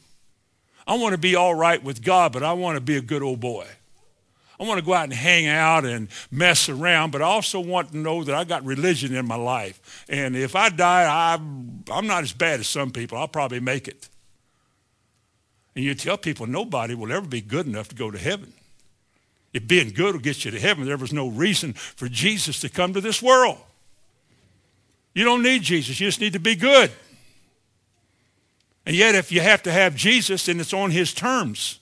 I 0.88 0.98
want 0.98 1.12
to 1.12 1.18
be 1.18 1.36
all 1.36 1.54
right 1.54 1.84
with 1.84 2.04
God, 2.04 2.32
but 2.32 2.44
I 2.44 2.54
want 2.54 2.78
to 2.78 2.82
be 2.82 2.96
a 2.96 3.02
good 3.02 3.22
old 3.22 3.40
boy. 3.40 3.68
I 4.60 4.64
want 4.64 4.80
to 4.80 4.86
go 4.86 4.94
out 4.94 5.04
and 5.04 5.14
hang 5.14 5.46
out 5.48 5.86
and 5.86 6.08
mess 6.32 6.68
around, 6.68 7.12
but 7.12 7.22
I 7.22 7.26
also 7.26 7.60
want 7.60 7.92
to 7.92 7.98
know 7.98 8.24
that 8.24 8.34
I 8.34 8.44
got 8.44 8.66
religion 8.66 9.16
in 9.16 9.28
my 9.28 9.36
life. 9.36 10.06
And 10.10 10.36
if 10.36 10.56
I 10.56 10.70
die, 10.70 11.34
I'm, 11.34 11.84
I'm 11.92 12.08
not 12.08 12.24
as 12.24 12.34
bad 12.34 12.60
as 12.60 12.68
some 12.68 12.92
people. 12.92 13.18
I'll 13.18 13.28
probably 13.28 13.60
make 13.60 13.88
it. 13.88 14.10
And 15.76 15.86
you 15.86 15.94
tell 15.94 16.18
people 16.18 16.48
nobody 16.48 16.96
will 16.96 17.12
ever 17.12 17.28
be 17.28 17.42
good 17.42 17.68
enough 17.68 17.90
to 17.90 17.96
go 17.96 18.10
to 18.10 18.18
heaven. 18.18 18.52
If 19.54 19.68
being 19.68 19.92
good 19.92 20.16
will 20.16 20.22
get 20.22 20.44
you 20.44 20.50
to 20.52 20.60
heaven, 20.60 20.86
there 20.86 20.98
was 20.98 21.14
no 21.14 21.28
reason 21.28 21.74
for 21.74 22.10
Jesus 22.10 22.60
to 22.62 22.70
come 22.70 22.94
to 22.94 23.02
this 23.02 23.22
world. 23.22 23.58
You 25.14 25.24
don't 25.24 25.44
need 25.44 25.62
Jesus, 25.62 26.00
you 26.00 26.08
just 26.08 26.20
need 26.20 26.34
to 26.34 26.40
be 26.40 26.56
good. 26.56 26.92
And 28.88 28.96
yet, 28.96 29.16
if 29.16 29.32
you 29.32 29.42
have 29.42 29.62
to 29.64 29.72
have 29.72 29.96
Jesus, 29.96 30.46
then 30.46 30.60
it's 30.60 30.74
on 30.74 30.92
his 30.92 31.14
terms. 31.14 31.80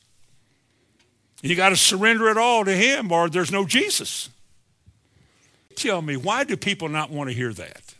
You 1.45 1.55
got 1.55 1.69
to 1.69 1.75
surrender 1.75 2.27
it 2.29 2.37
all 2.37 2.65
to 2.65 2.75
him 2.75 3.11
or 3.11 3.29
there's 3.29 3.51
no 3.51 3.65
Jesus. 3.65 4.29
Tell 5.75 6.01
me, 6.01 6.17
why 6.17 6.43
do 6.43 6.57
people 6.57 6.89
not 6.89 7.11
want 7.11 7.29
to 7.29 7.35
hear 7.35 7.53
that? 7.53 7.93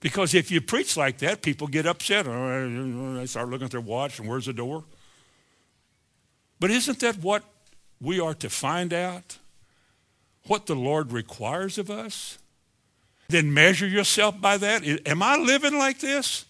Because 0.00 0.34
if 0.34 0.50
you 0.50 0.60
preach 0.60 0.96
like 0.96 1.18
that, 1.18 1.42
people 1.42 1.68
get 1.68 1.86
upset. 1.86 2.26
Oh, 2.26 3.14
they 3.14 3.26
start 3.26 3.50
looking 3.50 3.66
at 3.66 3.70
their 3.70 3.80
watch 3.80 4.18
and 4.18 4.28
where's 4.28 4.46
the 4.46 4.52
door? 4.52 4.82
But 6.58 6.72
isn't 6.72 6.98
that 7.00 7.18
what 7.18 7.44
we 8.00 8.18
are 8.18 8.34
to 8.34 8.50
find 8.50 8.92
out? 8.92 9.38
What 10.48 10.66
the 10.66 10.74
Lord 10.74 11.12
requires 11.12 11.78
of 11.78 11.88
us? 11.88 12.38
Then 13.28 13.54
measure 13.54 13.86
yourself 13.86 14.40
by 14.40 14.58
that. 14.58 14.82
Am 15.06 15.22
I 15.22 15.36
living 15.36 15.78
like 15.78 16.00
this? 16.00 16.46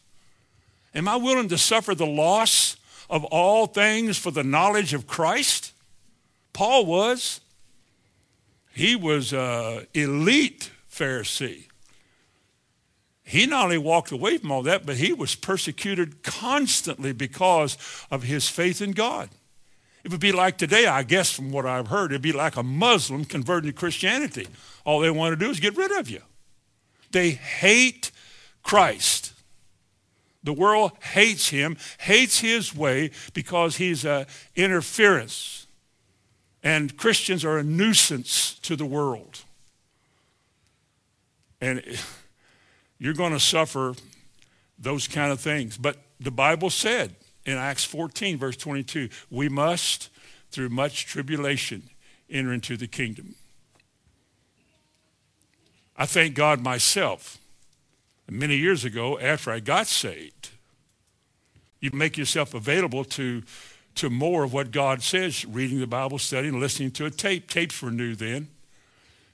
Am 0.94 1.08
I 1.08 1.16
willing 1.16 1.50
to 1.50 1.58
suffer 1.58 1.94
the 1.94 2.06
loss 2.06 2.78
of 3.10 3.22
all 3.24 3.66
things 3.66 4.16
for 4.16 4.30
the 4.30 4.42
knowledge 4.42 4.94
of 4.94 5.06
Christ? 5.06 5.72
Paul 6.54 6.86
was. 6.86 7.42
He 8.72 8.96
was 8.96 9.34
an 9.34 9.86
elite 9.92 10.70
Pharisee. 10.90 11.66
he 13.24 13.46
not 13.46 13.64
only 13.64 13.78
walked 13.78 14.12
away 14.12 14.38
from 14.38 14.52
all 14.52 14.62
that, 14.62 14.86
but 14.86 14.96
he 14.96 15.12
was 15.12 15.34
persecuted 15.34 16.22
constantly 16.22 17.12
because 17.12 17.76
of 18.10 18.22
his 18.22 18.48
faith 18.48 18.80
in 18.80 18.92
God. 18.92 19.28
It 20.04 20.10
would 20.10 20.20
be 20.20 20.32
like 20.32 20.58
today, 20.58 20.86
I 20.86 21.02
guess, 21.02 21.32
from 21.32 21.50
what 21.50 21.64
I've 21.66 21.88
heard, 21.88 22.12
it'd 22.12 22.22
be 22.22 22.32
like 22.32 22.56
a 22.56 22.62
Muslim 22.62 23.24
converting 23.24 23.70
to 23.70 23.76
Christianity. 23.76 24.46
All 24.84 25.00
they 25.00 25.10
want 25.10 25.32
to 25.32 25.44
do 25.44 25.50
is 25.50 25.60
get 25.60 25.76
rid 25.76 25.90
of 25.92 26.10
you. 26.10 26.20
They 27.10 27.30
hate 27.30 28.10
Christ. 28.62 29.32
The 30.42 30.52
world 30.52 30.92
hates 31.00 31.48
him, 31.48 31.78
hates 31.98 32.40
his 32.40 32.76
way 32.76 33.10
because 33.32 33.76
he's 33.76 34.04
an 34.04 34.26
interference. 34.54 35.63
And 36.64 36.96
Christians 36.96 37.44
are 37.44 37.58
a 37.58 37.62
nuisance 37.62 38.54
to 38.62 38.74
the 38.74 38.86
world. 38.86 39.42
And 41.60 41.84
you're 42.98 43.14
going 43.14 43.32
to 43.32 43.40
suffer 43.40 43.94
those 44.78 45.06
kind 45.06 45.30
of 45.30 45.40
things. 45.40 45.76
But 45.76 45.98
the 46.18 46.30
Bible 46.30 46.70
said 46.70 47.14
in 47.44 47.58
Acts 47.58 47.84
14, 47.84 48.38
verse 48.38 48.56
22, 48.56 49.10
we 49.30 49.50
must, 49.50 50.08
through 50.50 50.70
much 50.70 51.04
tribulation, 51.04 51.82
enter 52.30 52.52
into 52.52 52.78
the 52.78 52.86
kingdom. 52.86 53.34
I 55.96 56.06
thank 56.06 56.34
God 56.34 56.62
myself. 56.62 57.38
Many 58.28 58.56
years 58.56 58.86
ago, 58.86 59.18
after 59.18 59.50
I 59.50 59.60
got 59.60 59.86
saved, 59.86 60.48
you 61.78 61.90
make 61.92 62.16
yourself 62.16 62.54
available 62.54 63.04
to, 63.04 63.42
to 63.96 64.10
more 64.10 64.44
of 64.44 64.52
what 64.52 64.70
God 64.70 65.02
says, 65.02 65.44
reading 65.44 65.80
the 65.80 65.86
Bible, 65.86 66.18
studying, 66.18 66.58
listening 66.58 66.90
to 66.92 67.06
a 67.06 67.10
tape. 67.10 67.48
Tapes 67.48 67.80
were 67.80 67.90
new 67.90 68.14
then. 68.14 68.48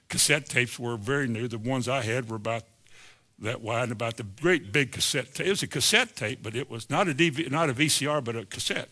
Cassette 0.09 0.47
tapes 0.47 0.77
were 0.77 0.97
very 0.97 1.27
new. 1.27 1.47
The 1.47 1.57
ones 1.57 1.87
I 1.87 2.01
had 2.01 2.29
were 2.29 2.35
about 2.35 2.63
that 3.39 3.61
wide, 3.61 3.83
and 3.83 3.91
about 3.91 4.17
the 4.17 4.23
great 4.23 4.71
big 4.71 4.91
cassette 4.91 5.33
tape. 5.33 5.47
It 5.47 5.49
was 5.49 5.63
a 5.63 5.67
cassette 5.67 6.15
tape, 6.15 6.43
but 6.43 6.55
it 6.55 6.69
was 6.69 6.89
not 6.89 7.07
a, 7.07 7.13
DV, 7.13 7.49
not 7.49 7.69
a 7.69 7.73
VCR, 7.73 8.23
but 8.23 8.35
a 8.35 8.45
cassette. 8.45 8.89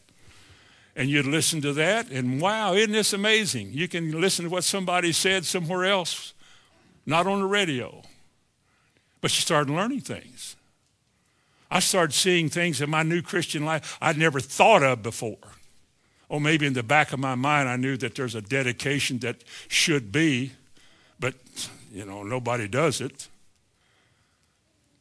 And 0.95 1.09
you'd 1.09 1.27
listen 1.27 1.61
to 1.61 1.73
that, 1.73 2.09
and 2.09 2.41
wow, 2.41 2.73
isn't 2.73 2.91
this 2.91 3.13
amazing? 3.13 3.71
You 3.73 3.87
can 3.87 4.19
listen 4.19 4.45
to 4.45 4.51
what 4.51 4.63
somebody 4.63 5.11
said 5.11 5.45
somewhere 5.45 5.85
else, 5.85 6.33
not 7.05 7.27
on 7.27 7.41
the 7.41 7.45
radio. 7.45 8.01
But 9.21 9.35
you 9.35 9.41
started 9.41 9.71
learning 9.71 10.01
things. 10.01 10.55
I 11.69 11.79
started 11.79 12.13
seeing 12.13 12.49
things 12.49 12.81
in 12.81 12.89
my 12.89 13.03
new 13.03 13.21
Christian 13.21 13.65
life 13.65 13.97
I'd 14.01 14.17
never 14.17 14.39
thought 14.39 14.81
of 14.81 15.03
before. 15.03 15.37
Or 16.29 16.39
maybe 16.39 16.67
in 16.67 16.73
the 16.73 16.83
back 16.83 17.11
of 17.11 17.19
my 17.19 17.33
mind, 17.33 17.67
I 17.67 17.75
knew 17.75 17.97
that 17.97 18.15
there's 18.15 18.35
a 18.35 18.41
dedication 18.41 19.17
that 19.19 19.43
should 19.67 20.11
be, 20.11 20.51
but, 21.19 21.33
you 21.91 22.05
know, 22.05 22.21
nobody 22.23 22.67
does 22.67 23.01
it. 23.01 23.27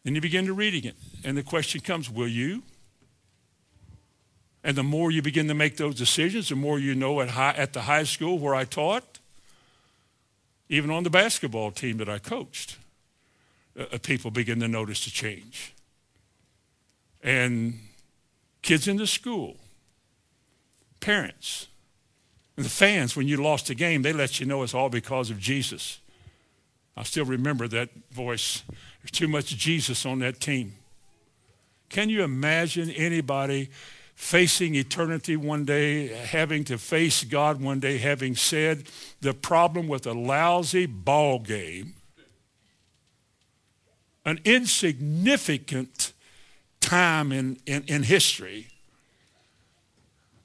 Then 0.04 0.14
you 0.14 0.22
begin 0.22 0.46
to 0.46 0.54
reading 0.54 0.84
it. 0.84 0.96
And 1.22 1.36
the 1.36 1.42
question 1.42 1.82
comes, 1.82 2.08
will 2.08 2.28
you? 2.28 2.62
And 4.64 4.74
the 4.74 4.82
more 4.82 5.10
you 5.10 5.20
begin 5.20 5.48
to 5.48 5.54
make 5.54 5.76
those 5.76 5.94
decisions, 5.94 6.48
the 6.48 6.56
more 6.56 6.78
you 6.78 6.94
know 6.94 7.20
at, 7.20 7.30
high, 7.30 7.52
at 7.52 7.74
the 7.74 7.82
high 7.82 8.04
school 8.04 8.38
where 8.38 8.54
I 8.54 8.64
taught, 8.64 9.18
even 10.70 10.90
on 10.90 11.02
the 11.02 11.10
basketball 11.10 11.70
team 11.70 11.98
that 11.98 12.08
I 12.08 12.18
coached, 12.18 12.76
uh, 13.78 13.84
uh 13.92 13.98
people 13.98 14.30
begin 14.30 14.60
to 14.60 14.68
notice 14.68 15.04
the 15.04 15.10
change. 15.10 15.74
And 17.22 17.78
kids 18.62 18.88
in 18.88 18.96
the 18.96 19.06
school, 19.06 19.56
parents, 21.00 21.68
and 22.56 22.64
the 22.64 22.70
fans, 22.70 23.14
when 23.14 23.28
you 23.28 23.36
lost 23.36 23.70
a 23.70 23.74
game, 23.74 24.02
they 24.02 24.12
let 24.12 24.40
you 24.40 24.46
know 24.46 24.62
it's 24.62 24.74
all 24.74 24.88
because 24.88 25.30
of 25.30 25.38
Jesus. 25.38 26.00
I 26.96 27.04
still 27.04 27.24
remember 27.24 27.68
that 27.68 27.90
voice. 28.10 28.64
There's 29.00 29.12
too 29.12 29.28
much 29.28 29.56
Jesus 29.56 30.04
on 30.04 30.18
that 30.18 30.40
team. 30.40 30.74
Can 31.88 32.08
you 32.10 32.24
imagine 32.24 32.90
anybody 32.90 33.70
facing 34.16 34.74
eternity 34.74 35.36
one 35.36 35.64
day, 35.64 36.08
having 36.08 36.64
to 36.64 36.76
face 36.76 37.22
God 37.22 37.62
one 37.62 37.78
day, 37.78 37.98
having 37.98 38.34
said 38.34 38.88
the 39.20 39.32
problem 39.32 39.86
with 39.86 40.08
a 40.08 40.12
lousy 40.12 40.86
ball 40.86 41.38
game, 41.38 41.94
an 44.24 44.40
insignificant 44.44 46.12
time 46.80 47.30
in, 47.30 47.58
in, 47.64 47.84
in 47.86 48.02
history, 48.02 48.66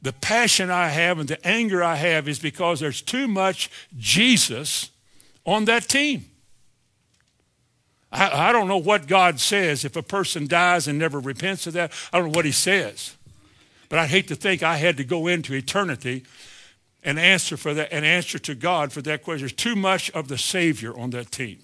the 0.04 0.14
passion 0.14 0.70
I 0.70 0.90
have 0.90 1.18
and 1.18 1.30
the 1.30 1.48
anger 1.48 1.82
I 1.82 1.96
have 1.96 2.28
is 2.28 2.38
because 2.38 2.82
there's 2.82 3.02
too 3.02 3.26
much 3.28 3.72
Jesus 3.98 4.92
on 5.46 5.66
that 5.66 5.88
team. 5.88 6.26
I, 8.12 8.50
I 8.50 8.52
don't 8.52 8.68
know 8.68 8.78
what 8.78 9.08
God 9.08 9.40
says 9.40 9.86
if 9.86 9.96
a 9.96 10.04
person 10.04 10.46
dies 10.46 10.90
and 10.90 11.00
never 11.00 11.22
repents 11.22 11.68
of 11.68 11.74
that. 11.74 11.94
I 12.12 12.20
don't 12.20 12.32
know 12.32 12.38
what 12.38 12.46
he 12.46 12.52
says. 12.52 13.16
But 13.88 13.98
I 13.98 14.08
hate 14.08 14.28
to 14.28 14.36
think 14.36 14.62
I 14.62 14.76
had 14.76 14.98
to 14.98 15.06
go 15.06 15.28
into 15.28 15.54
eternity 15.54 16.24
and 17.02 17.18
answer 17.18 17.56
for 17.56 17.74
that 17.74 17.94
and 17.94 18.06
answer 18.06 18.38
to 18.40 18.56
God 18.56 18.92
for 18.92 19.02
that 19.04 19.24
question. 19.24 19.44
There's 19.44 19.54
too 19.54 19.76
much 19.76 20.12
of 20.12 20.28
the 20.28 20.38
Savior 20.38 20.98
on 20.98 21.12
that 21.12 21.32
team. 21.32 21.60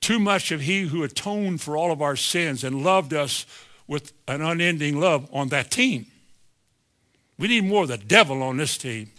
Too 0.00 0.18
much 0.18 0.50
of 0.50 0.62
He 0.62 0.82
who 0.82 1.04
atoned 1.04 1.60
for 1.60 1.76
all 1.76 1.92
of 1.92 2.02
our 2.02 2.16
sins 2.16 2.64
and 2.64 2.82
loved 2.82 3.14
us 3.14 3.46
with 3.86 4.12
an 4.26 4.42
unending 4.42 4.98
love 4.98 5.28
on 5.32 5.48
that 5.48 5.70
team. 5.70 6.06
We 7.38 7.48
need 7.48 7.64
more 7.64 7.82
of 7.82 7.88
the 7.88 7.98
devil 7.98 8.42
on 8.42 8.56
this 8.56 8.78
team. 8.78 9.10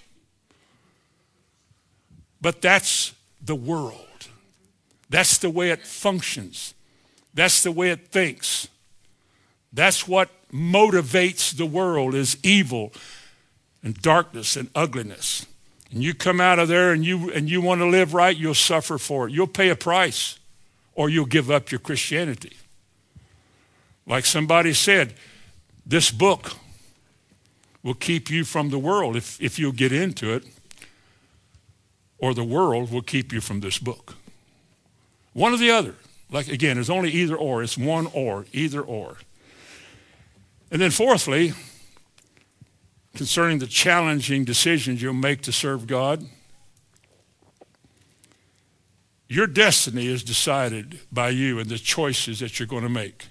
But 2.41 2.61
that's 2.61 3.13
the 3.43 3.55
world. 3.55 4.27
That's 5.09 5.37
the 5.37 5.49
way 5.49 5.71
it 5.71 5.85
functions. 5.85 6.73
That's 7.33 7.63
the 7.63 7.71
way 7.71 7.91
it 7.91 8.07
thinks. 8.07 8.67
That's 9.71 10.07
what 10.07 10.29
motivates 10.51 11.55
the 11.55 11.65
world 11.65 12.15
is 12.15 12.37
evil 12.43 12.93
and 13.83 13.95
darkness 14.01 14.55
and 14.55 14.69
ugliness. 14.73 15.45
And 15.91 16.03
you 16.03 16.13
come 16.13 16.41
out 16.41 16.59
of 16.59 16.67
there 16.67 16.91
and 16.91 17.05
you, 17.05 17.31
and 17.31 17.49
you 17.49 17.61
want 17.61 17.81
to 17.81 17.87
live 17.87 18.13
right, 18.13 18.35
you'll 18.35 18.53
suffer 18.53 18.97
for 18.97 19.27
it. 19.27 19.33
You'll 19.33 19.47
pay 19.47 19.69
a 19.69 19.75
price 19.75 20.39
or 20.95 21.09
you'll 21.09 21.25
give 21.25 21.51
up 21.51 21.71
your 21.71 21.79
Christianity. 21.79 22.57
Like 24.05 24.25
somebody 24.25 24.73
said, 24.73 25.13
this 25.85 26.11
book 26.11 26.53
will 27.87 27.93
keep 27.93 28.29
you 28.29 28.43
from 28.43 28.69
the 28.69 28.77
world 28.77 29.15
if, 29.15 29.41
if 29.41 29.57
you'll 29.57 29.71
get 29.71 29.93
into 29.93 30.33
it, 30.33 30.43
or 32.17 32.33
the 32.33 32.43
world 32.43 32.91
will 32.91 33.01
keep 33.01 33.31
you 33.31 33.39
from 33.39 33.61
this 33.61 33.79
book. 33.79 34.15
One 35.31 35.53
or 35.53 35.57
the 35.57 35.71
other. 35.71 35.95
Like, 36.29 36.49
again, 36.49 36.77
it's 36.77 36.89
only 36.89 37.11
either 37.11 37.37
or. 37.37 37.63
It's 37.63 37.77
one 37.77 38.09
or, 38.13 38.45
either 38.51 38.81
or. 38.81 39.15
And 40.69 40.81
then, 40.81 40.91
fourthly, 40.91 41.53
concerning 43.15 43.59
the 43.59 43.67
challenging 43.67 44.43
decisions 44.43 45.01
you'll 45.01 45.13
make 45.13 45.41
to 45.43 45.53
serve 45.53 45.87
God, 45.87 46.25
your 49.29 49.47
destiny 49.47 50.07
is 50.07 50.25
decided 50.25 50.99
by 51.09 51.29
you 51.29 51.57
and 51.57 51.69
the 51.69 51.77
choices 51.77 52.41
that 52.41 52.59
you're 52.59 52.67
going 52.67 52.83
to 52.83 52.89
make. 52.89 53.27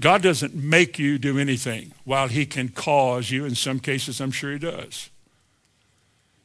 God 0.00 0.22
doesn't 0.22 0.54
make 0.54 0.98
you 0.98 1.18
do 1.18 1.38
anything 1.38 1.92
while 2.04 2.28
he 2.28 2.46
can 2.46 2.70
cause 2.70 3.30
you. 3.30 3.44
In 3.44 3.54
some 3.54 3.78
cases, 3.78 4.20
I'm 4.20 4.30
sure 4.30 4.52
he 4.52 4.58
does. 4.58 5.10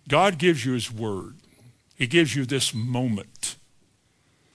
God 0.09 0.37
gives 0.37 0.65
you 0.65 0.73
his 0.73 0.91
word. 0.91 1.35
He 1.95 2.05
gives 2.05 2.35
you 2.35 2.45
this 2.45 2.73
moment. 2.73 3.55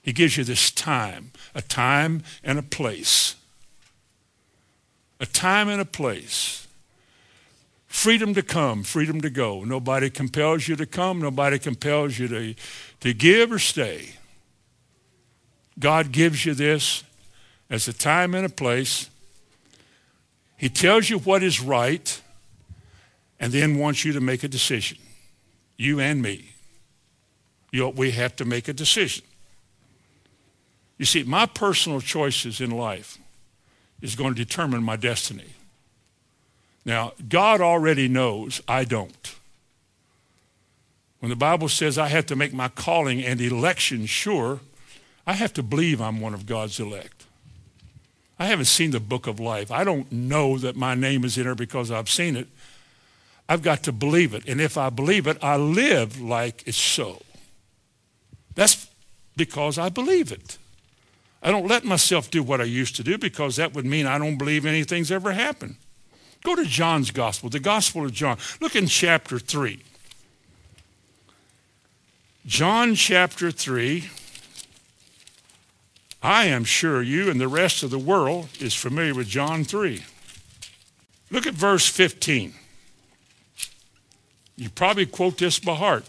He 0.03 0.13
gives 0.13 0.37
you 0.37 0.43
this 0.43 0.69
time, 0.69 1.31
a 1.53 1.61
time 1.61 2.23
and 2.43 2.59
a 2.59 2.63
place. 2.63 3.35
A 5.19 5.25
time 5.25 5.67
and 5.67 5.81
a 5.81 5.85
place. 5.85 6.67
Freedom 7.87 8.33
to 8.35 8.41
come, 8.41 8.83
freedom 8.83 9.19
to 9.21 9.29
go. 9.29 9.63
Nobody 9.63 10.09
compels 10.09 10.67
you 10.67 10.75
to 10.75 10.85
come. 10.85 11.19
Nobody 11.19 11.59
compels 11.59 12.17
you 12.17 12.27
to, 12.29 12.55
to 13.01 13.13
give 13.13 13.51
or 13.51 13.59
stay. 13.59 14.13
God 15.77 16.11
gives 16.11 16.45
you 16.45 16.53
this 16.53 17.03
as 17.71 17.87
a 17.87 17.93
time 17.93 18.35
and 18.35 18.45
a 18.45 18.49
place. 18.49 19.09
He 20.57 20.69
tells 20.69 21.09
you 21.09 21.17
what 21.17 21.41
is 21.41 21.59
right 21.59 22.21
and 23.39 23.51
then 23.51 23.79
wants 23.79 24.05
you 24.05 24.13
to 24.13 24.21
make 24.21 24.43
a 24.43 24.47
decision. 24.47 24.99
You 25.77 25.99
and 25.99 26.21
me 26.21 26.51
you 27.71 27.79
know, 27.79 27.89
we 27.89 28.11
have 28.11 28.35
to 28.37 28.45
make 28.45 28.67
a 28.67 28.73
decision. 28.73 29.25
You 30.97 31.05
see, 31.05 31.23
my 31.23 31.45
personal 31.45 32.01
choices 32.01 32.61
in 32.61 32.69
life 32.69 33.17
is 34.01 34.15
going 34.15 34.35
to 34.35 34.45
determine 34.45 34.83
my 34.83 34.97
destiny. 34.97 35.55
Now, 36.85 37.13
God 37.27 37.61
already 37.61 38.07
knows 38.07 38.61
I 38.67 38.83
don't. 38.83 39.35
When 41.19 41.29
the 41.29 41.35
Bible 41.35 41.69
says 41.69 41.97
I 41.97 42.07
have 42.07 42.25
to 42.27 42.35
make 42.35 42.53
my 42.53 42.67
calling 42.67 43.23
and 43.23 43.39
election 43.39 44.05
sure, 44.05 44.59
I 45.25 45.33
have 45.33 45.53
to 45.53 45.63
believe 45.63 46.01
I'm 46.01 46.19
one 46.19 46.33
of 46.33 46.45
God's 46.45 46.79
elect. 46.79 47.20
I 48.41 48.45
haven't 48.45 48.65
seen 48.65 48.89
the 48.89 48.99
book 48.99 49.27
of 49.27 49.39
life. 49.39 49.71
I 49.71 49.83
don't 49.83 50.11
know 50.11 50.57
that 50.57 50.75
my 50.75 50.95
name 50.95 51.23
is 51.23 51.37
in 51.37 51.43
there 51.43 51.53
because 51.53 51.91
I've 51.91 52.09
seen 52.09 52.35
it. 52.35 52.47
I've 53.47 53.61
got 53.61 53.83
to 53.83 53.91
believe 53.91 54.33
it. 54.33 54.47
And 54.47 54.59
if 54.59 54.79
I 54.79 54.89
believe 54.89 55.27
it, 55.27 55.37
I 55.43 55.57
live 55.57 56.19
like 56.19 56.63
it's 56.65 56.75
so. 56.75 57.21
That's 58.55 58.89
because 59.37 59.77
I 59.77 59.89
believe 59.89 60.31
it. 60.31 60.57
I 61.43 61.51
don't 61.51 61.67
let 61.67 61.85
myself 61.85 62.31
do 62.31 62.41
what 62.41 62.59
I 62.59 62.63
used 62.63 62.95
to 62.95 63.03
do 63.03 63.19
because 63.19 63.57
that 63.57 63.75
would 63.75 63.85
mean 63.85 64.07
I 64.07 64.17
don't 64.17 64.39
believe 64.39 64.65
anything's 64.65 65.11
ever 65.11 65.33
happened. 65.33 65.75
Go 66.43 66.55
to 66.55 66.65
John's 66.65 67.11
Gospel, 67.11 67.51
the 67.51 67.59
Gospel 67.59 68.05
of 68.05 68.11
John. 68.11 68.39
Look 68.59 68.75
in 68.75 68.87
chapter 68.87 69.37
3. 69.37 69.83
John 72.47 72.95
chapter 72.95 73.51
3. 73.51 74.09
I 76.21 76.45
am 76.45 76.63
sure 76.63 77.01
you 77.01 77.31
and 77.31 77.41
the 77.41 77.47
rest 77.47 77.81
of 77.81 77.89
the 77.89 77.99
world 77.99 78.49
is 78.59 78.75
familiar 78.75 79.15
with 79.15 79.27
John 79.27 79.63
3. 79.63 80.03
Look 81.31 81.47
at 81.47 81.53
verse 81.53 81.87
15. 81.87 82.53
You 84.55 84.69
probably 84.69 85.07
quote 85.07 85.37
this 85.37 85.59
by 85.59 85.75
heart 85.75 86.05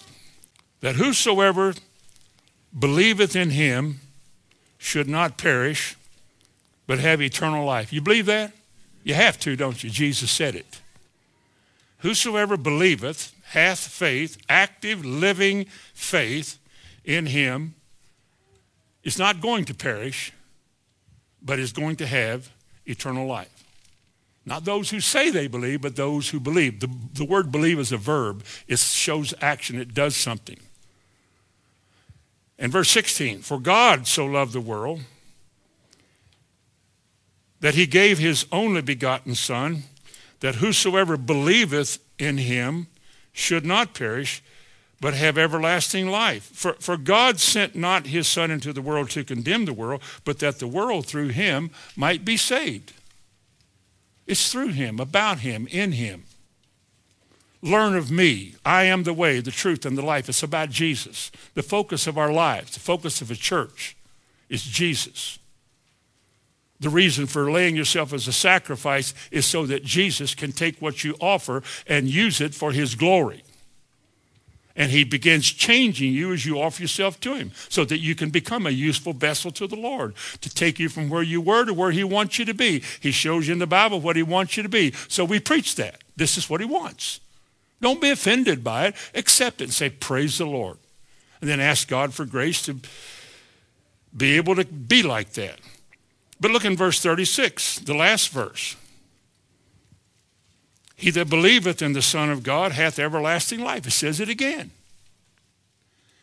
that 0.80 0.96
whosoever 0.96 1.74
believeth 2.78 3.34
in 3.34 3.50
him 3.50 4.00
should 4.76 5.08
not 5.08 5.38
perish, 5.38 5.96
but 6.86 6.98
have 6.98 7.22
eternal 7.22 7.64
life. 7.64 7.92
You 7.92 8.02
believe 8.02 8.26
that? 8.26 8.52
You 9.04 9.14
have 9.14 9.38
to, 9.40 9.56
don't 9.56 9.82
you? 9.82 9.88
Jesus 9.88 10.30
said 10.30 10.54
it. 10.54 10.80
Whosoever 11.98 12.56
believeth 12.56 13.32
hath 13.50 13.78
faith, 13.78 14.36
active, 14.48 15.04
living 15.04 15.66
faith 15.94 16.58
in 17.04 17.26
him, 17.26 17.74
is 19.04 19.18
not 19.18 19.40
going 19.40 19.64
to 19.66 19.74
perish, 19.74 20.32
but 21.42 21.58
is 21.58 21.72
going 21.72 21.96
to 21.96 22.06
have 22.06 22.50
eternal 22.86 23.26
life. 23.26 23.64
Not 24.44 24.64
those 24.64 24.90
who 24.90 25.00
say 25.00 25.30
they 25.30 25.46
believe, 25.46 25.82
but 25.82 25.96
those 25.96 26.30
who 26.30 26.40
believe. 26.40 26.80
The, 26.80 26.90
the 27.14 27.24
word 27.24 27.52
believe 27.52 27.78
is 27.78 27.92
a 27.92 27.96
verb. 27.96 28.44
It 28.66 28.78
shows 28.78 29.34
action. 29.40 29.80
It 29.80 29.94
does 29.94 30.16
something. 30.16 30.58
And 32.58 32.70
verse 32.70 32.90
16, 32.90 33.42
for 33.42 33.58
God 33.58 34.06
so 34.06 34.24
loved 34.26 34.52
the 34.52 34.60
world 34.60 35.00
that 37.60 37.74
he 37.74 37.86
gave 37.86 38.18
his 38.18 38.44
only 38.50 38.82
begotten 38.82 39.36
Son, 39.36 39.84
that 40.40 40.56
whosoever 40.56 41.16
believeth 41.16 41.98
in 42.18 42.38
him 42.38 42.88
should 43.32 43.64
not 43.64 43.94
perish, 43.94 44.42
but 45.02 45.14
have 45.14 45.36
everlasting 45.36 46.06
life. 46.06 46.44
For, 46.54 46.74
for 46.74 46.96
God 46.96 47.40
sent 47.40 47.74
not 47.74 48.06
his 48.06 48.28
Son 48.28 48.52
into 48.52 48.72
the 48.72 48.80
world 48.80 49.10
to 49.10 49.24
condemn 49.24 49.64
the 49.64 49.72
world, 49.72 50.00
but 50.24 50.38
that 50.38 50.60
the 50.60 50.68
world 50.68 51.06
through 51.06 51.30
him 51.30 51.72
might 51.96 52.24
be 52.24 52.36
saved. 52.36 52.92
It's 54.28 54.52
through 54.52 54.68
him, 54.68 55.00
about 55.00 55.40
him, 55.40 55.66
in 55.72 55.90
him. 55.90 56.22
Learn 57.62 57.96
of 57.96 58.12
me. 58.12 58.54
I 58.64 58.84
am 58.84 59.02
the 59.02 59.12
way, 59.12 59.40
the 59.40 59.50
truth, 59.50 59.84
and 59.84 59.98
the 59.98 60.04
life. 60.04 60.28
It's 60.28 60.44
about 60.44 60.70
Jesus. 60.70 61.32
The 61.54 61.64
focus 61.64 62.06
of 62.06 62.16
our 62.16 62.32
lives, 62.32 62.74
the 62.74 62.80
focus 62.80 63.20
of 63.20 63.28
a 63.32 63.36
church 63.36 63.96
is 64.48 64.62
Jesus. 64.62 65.40
The 66.78 66.90
reason 66.90 67.26
for 67.26 67.50
laying 67.50 67.74
yourself 67.74 68.12
as 68.12 68.28
a 68.28 68.32
sacrifice 68.32 69.14
is 69.32 69.46
so 69.46 69.66
that 69.66 69.82
Jesus 69.82 70.36
can 70.36 70.52
take 70.52 70.80
what 70.80 71.02
you 71.02 71.16
offer 71.20 71.64
and 71.88 72.08
use 72.08 72.40
it 72.40 72.54
for 72.54 72.70
his 72.70 72.94
glory. 72.94 73.42
And 74.74 74.90
he 74.90 75.04
begins 75.04 75.46
changing 75.46 76.12
you 76.12 76.32
as 76.32 76.46
you 76.46 76.60
offer 76.60 76.82
yourself 76.82 77.20
to 77.20 77.34
him 77.34 77.52
so 77.68 77.84
that 77.84 77.98
you 77.98 78.14
can 78.14 78.30
become 78.30 78.66
a 78.66 78.70
useful 78.70 79.12
vessel 79.12 79.50
to 79.52 79.66
the 79.66 79.76
Lord 79.76 80.14
to 80.40 80.48
take 80.48 80.78
you 80.78 80.88
from 80.88 81.10
where 81.10 81.22
you 81.22 81.40
were 81.40 81.64
to 81.64 81.74
where 81.74 81.90
he 81.90 82.04
wants 82.04 82.38
you 82.38 82.44
to 82.46 82.54
be. 82.54 82.82
He 83.00 83.10
shows 83.10 83.46
you 83.46 83.52
in 83.52 83.58
the 83.58 83.66
Bible 83.66 84.00
what 84.00 84.16
he 84.16 84.22
wants 84.22 84.56
you 84.56 84.62
to 84.62 84.68
be. 84.68 84.92
So 85.08 85.24
we 85.24 85.40
preach 85.40 85.74
that. 85.76 86.02
This 86.16 86.38
is 86.38 86.48
what 86.48 86.60
he 86.60 86.66
wants. 86.66 87.20
Don't 87.82 88.00
be 88.00 88.10
offended 88.10 88.64
by 88.64 88.86
it. 88.86 88.94
Accept 89.14 89.60
it 89.60 89.64
and 89.64 89.72
say, 89.72 89.90
Praise 89.90 90.38
the 90.38 90.46
Lord. 90.46 90.78
And 91.40 91.50
then 91.50 91.60
ask 91.60 91.88
God 91.88 92.14
for 92.14 92.24
grace 92.24 92.62
to 92.62 92.76
be 94.16 94.36
able 94.36 94.54
to 94.54 94.64
be 94.64 95.02
like 95.02 95.32
that. 95.32 95.58
But 96.40 96.50
look 96.50 96.64
in 96.64 96.76
verse 96.76 97.00
36, 97.00 97.80
the 97.80 97.94
last 97.94 98.30
verse. 98.30 98.76
He 100.96 101.10
that 101.10 101.28
believeth 101.28 101.82
in 101.82 101.92
the 101.94 102.02
Son 102.02 102.30
of 102.30 102.42
God 102.42 102.72
hath 102.72 102.98
everlasting 102.98 103.60
life. 103.60 103.86
It 103.86 103.92
says 103.92 104.20
it 104.20 104.28
again. 104.28 104.70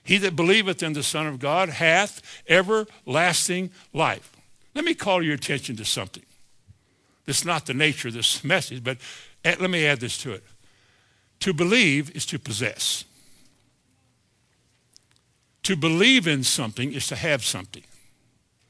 He 0.03 0.17
that 0.17 0.35
believeth 0.35 0.81
in 0.81 0.93
the 0.93 1.03
Son 1.03 1.27
of 1.27 1.39
God 1.39 1.69
hath 1.69 2.21
everlasting 2.47 3.71
life. 3.93 4.35
Let 4.73 4.85
me 4.85 4.93
call 4.93 5.21
your 5.21 5.35
attention 5.35 5.75
to 5.77 5.85
something. 5.85 6.23
Is 7.27 7.45
not 7.45 7.67
the 7.67 7.75
nature 7.75 8.07
of 8.07 8.15
this 8.15 8.43
message, 8.43 8.83
but 8.83 8.97
let 9.45 9.69
me 9.69 9.85
add 9.85 9.99
this 9.99 10.17
to 10.19 10.31
it. 10.31 10.43
To 11.41 11.53
believe 11.53 12.15
is 12.15 12.25
to 12.27 12.39
possess. 12.39 13.03
To 15.63 15.75
believe 15.75 16.27
in 16.27 16.43
something 16.43 16.91
is 16.91 17.05
to 17.07 17.15
have 17.15 17.45
something. 17.45 17.83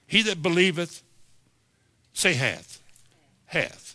He 0.08 0.22
that 0.24 0.42
believeth, 0.42 1.04
say 2.14 2.34
hath. 2.34 2.82
Hath. 3.46 3.89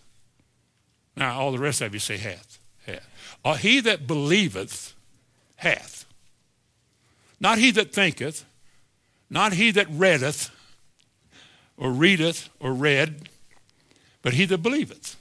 Now, 1.16 1.38
all 1.40 1.52
the 1.52 1.58
rest 1.58 1.80
of 1.80 1.94
you 1.94 2.00
say 2.00 2.16
hath. 2.16 2.58
Hath. 2.86 3.08
Uh, 3.44 3.54
he 3.54 3.80
that 3.80 4.06
believeth 4.06 4.94
hath. 5.56 6.06
Not 7.40 7.58
he 7.58 7.70
that 7.72 7.92
thinketh, 7.92 8.44
not 9.28 9.52
he 9.52 9.70
that 9.72 9.86
readeth, 9.90 10.50
or 11.76 11.90
readeth, 11.90 12.48
or 12.60 12.72
read, 12.72 13.28
but 14.22 14.34
he 14.34 14.44
that 14.46 14.58
believeth. 14.58 15.16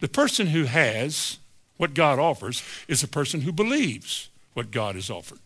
The 0.00 0.08
person 0.08 0.48
who 0.48 0.64
has 0.64 1.38
what 1.76 1.94
God 1.94 2.18
offers 2.18 2.62
is 2.86 3.02
a 3.02 3.08
person 3.08 3.40
who 3.42 3.52
believes 3.52 4.28
what 4.54 4.70
God 4.70 4.94
has 4.94 5.10
offered. 5.10 5.40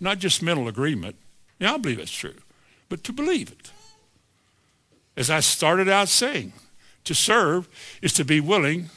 Not 0.00 0.18
just 0.18 0.42
mental 0.42 0.68
agreement. 0.68 1.16
Yeah, 1.58 1.74
I 1.74 1.76
believe 1.76 1.98
it's 1.98 2.10
true, 2.10 2.36
but 2.88 3.04
to 3.04 3.12
believe 3.12 3.50
it. 3.50 3.70
As 5.16 5.30
I 5.30 5.40
started 5.40 5.88
out 5.88 6.08
saying, 6.08 6.52
to 7.04 7.14
serve 7.14 7.68
is 8.02 8.12
to 8.14 8.24
be 8.24 8.40
willing 8.40 8.90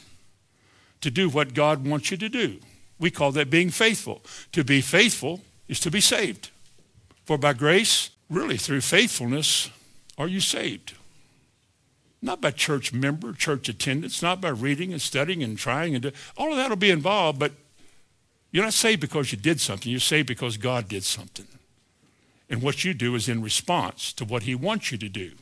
to 1.01 1.11
do 1.11 1.29
what 1.29 1.53
God 1.53 1.85
wants 1.87 2.11
you 2.11 2.17
to 2.17 2.29
do. 2.29 2.57
We 2.99 3.11
call 3.11 3.31
that 3.33 3.49
being 3.49 3.69
faithful. 3.69 4.21
To 4.53 4.63
be 4.63 4.81
faithful 4.81 5.41
is 5.67 5.79
to 5.81 5.91
be 5.91 6.01
saved. 6.01 6.49
For 7.25 7.37
by 7.37 7.53
grace, 7.53 8.09
really 8.29 8.57
through 8.57 8.81
faithfulness, 8.81 9.69
are 10.17 10.27
you 10.27 10.39
saved. 10.39 10.93
Not 12.21 12.41
by 12.41 12.51
church 12.51 12.93
member, 12.93 13.33
church 13.33 13.69
attendance, 13.69 14.21
not 14.21 14.41
by 14.41 14.49
reading 14.49 14.91
and 14.91 15.01
studying 15.01 15.43
and 15.43 15.57
trying 15.57 15.93
and 15.93 16.01
do, 16.01 16.11
all 16.35 16.51
of 16.51 16.57
that 16.57 16.69
will 16.69 16.77
be 16.77 16.89
involved, 16.89 17.37
but 17.37 17.51
you're 18.51 18.63
not 18.63 18.73
saved 18.73 19.01
because 19.01 19.31
you 19.31 19.37
did 19.37 19.59
something. 19.59 19.91
You're 19.91 19.99
saved 19.99 20.27
because 20.27 20.57
God 20.57 20.87
did 20.87 21.03
something. 21.03 21.47
And 22.49 22.61
what 22.61 22.83
you 22.83 22.93
do 22.93 23.13
is 23.13 23.29
in 23.29 23.43
response 23.43 24.13
to 24.13 24.25
what 24.25 24.43
he 24.43 24.55
wants 24.55 24.91
you 24.91 24.97
to 24.97 25.09
do. 25.09 25.33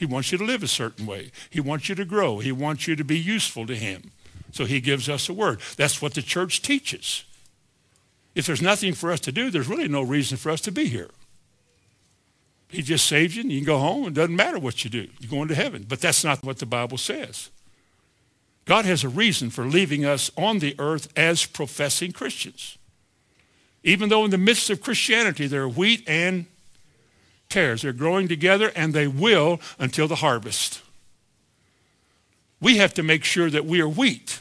He 0.00 0.06
wants 0.06 0.32
you 0.32 0.38
to 0.38 0.44
live 0.44 0.62
a 0.62 0.66
certain 0.66 1.04
way. 1.04 1.30
He 1.50 1.60
wants 1.60 1.90
you 1.90 1.94
to 1.96 2.06
grow. 2.06 2.38
He 2.38 2.52
wants 2.52 2.88
you 2.88 2.96
to 2.96 3.04
be 3.04 3.18
useful 3.18 3.66
to 3.66 3.76
him. 3.76 4.12
So 4.50 4.64
he 4.64 4.80
gives 4.80 5.10
us 5.10 5.28
a 5.28 5.34
word. 5.34 5.60
That's 5.76 6.00
what 6.00 6.14
the 6.14 6.22
church 6.22 6.62
teaches. 6.62 7.24
If 8.34 8.46
there's 8.46 8.62
nothing 8.62 8.94
for 8.94 9.12
us 9.12 9.20
to 9.20 9.30
do, 9.30 9.50
there's 9.50 9.68
really 9.68 9.88
no 9.88 10.00
reason 10.00 10.38
for 10.38 10.48
us 10.48 10.62
to 10.62 10.72
be 10.72 10.86
here. 10.86 11.10
He 12.68 12.80
just 12.80 13.06
saves 13.06 13.36
you 13.36 13.42
and 13.42 13.52
you 13.52 13.58
can 13.58 13.66
go 13.66 13.76
home. 13.76 14.06
It 14.06 14.14
doesn't 14.14 14.34
matter 14.34 14.58
what 14.58 14.84
you 14.84 14.88
do. 14.88 15.06
You're 15.20 15.30
going 15.30 15.48
to 15.48 15.54
heaven. 15.54 15.84
But 15.86 16.00
that's 16.00 16.24
not 16.24 16.42
what 16.42 16.60
the 16.60 16.66
Bible 16.66 16.96
says. 16.96 17.50
God 18.64 18.86
has 18.86 19.04
a 19.04 19.08
reason 19.10 19.50
for 19.50 19.66
leaving 19.66 20.06
us 20.06 20.30
on 20.34 20.60
the 20.60 20.74
earth 20.78 21.08
as 21.14 21.44
professing 21.44 22.12
Christians. 22.12 22.78
Even 23.84 24.08
though 24.08 24.24
in 24.24 24.30
the 24.30 24.38
midst 24.38 24.70
of 24.70 24.80
Christianity 24.80 25.46
there 25.46 25.64
are 25.64 25.68
wheat 25.68 26.08
and 26.08 26.46
tares. 27.50 27.82
They're 27.82 27.92
growing 27.92 28.28
together 28.28 28.72
and 28.74 28.94
they 28.94 29.06
will 29.06 29.60
until 29.78 30.08
the 30.08 30.16
harvest. 30.16 30.80
We 32.60 32.78
have 32.78 32.94
to 32.94 33.02
make 33.02 33.24
sure 33.24 33.50
that 33.50 33.66
we 33.66 33.80
are 33.80 33.88
wheat. 33.88 34.40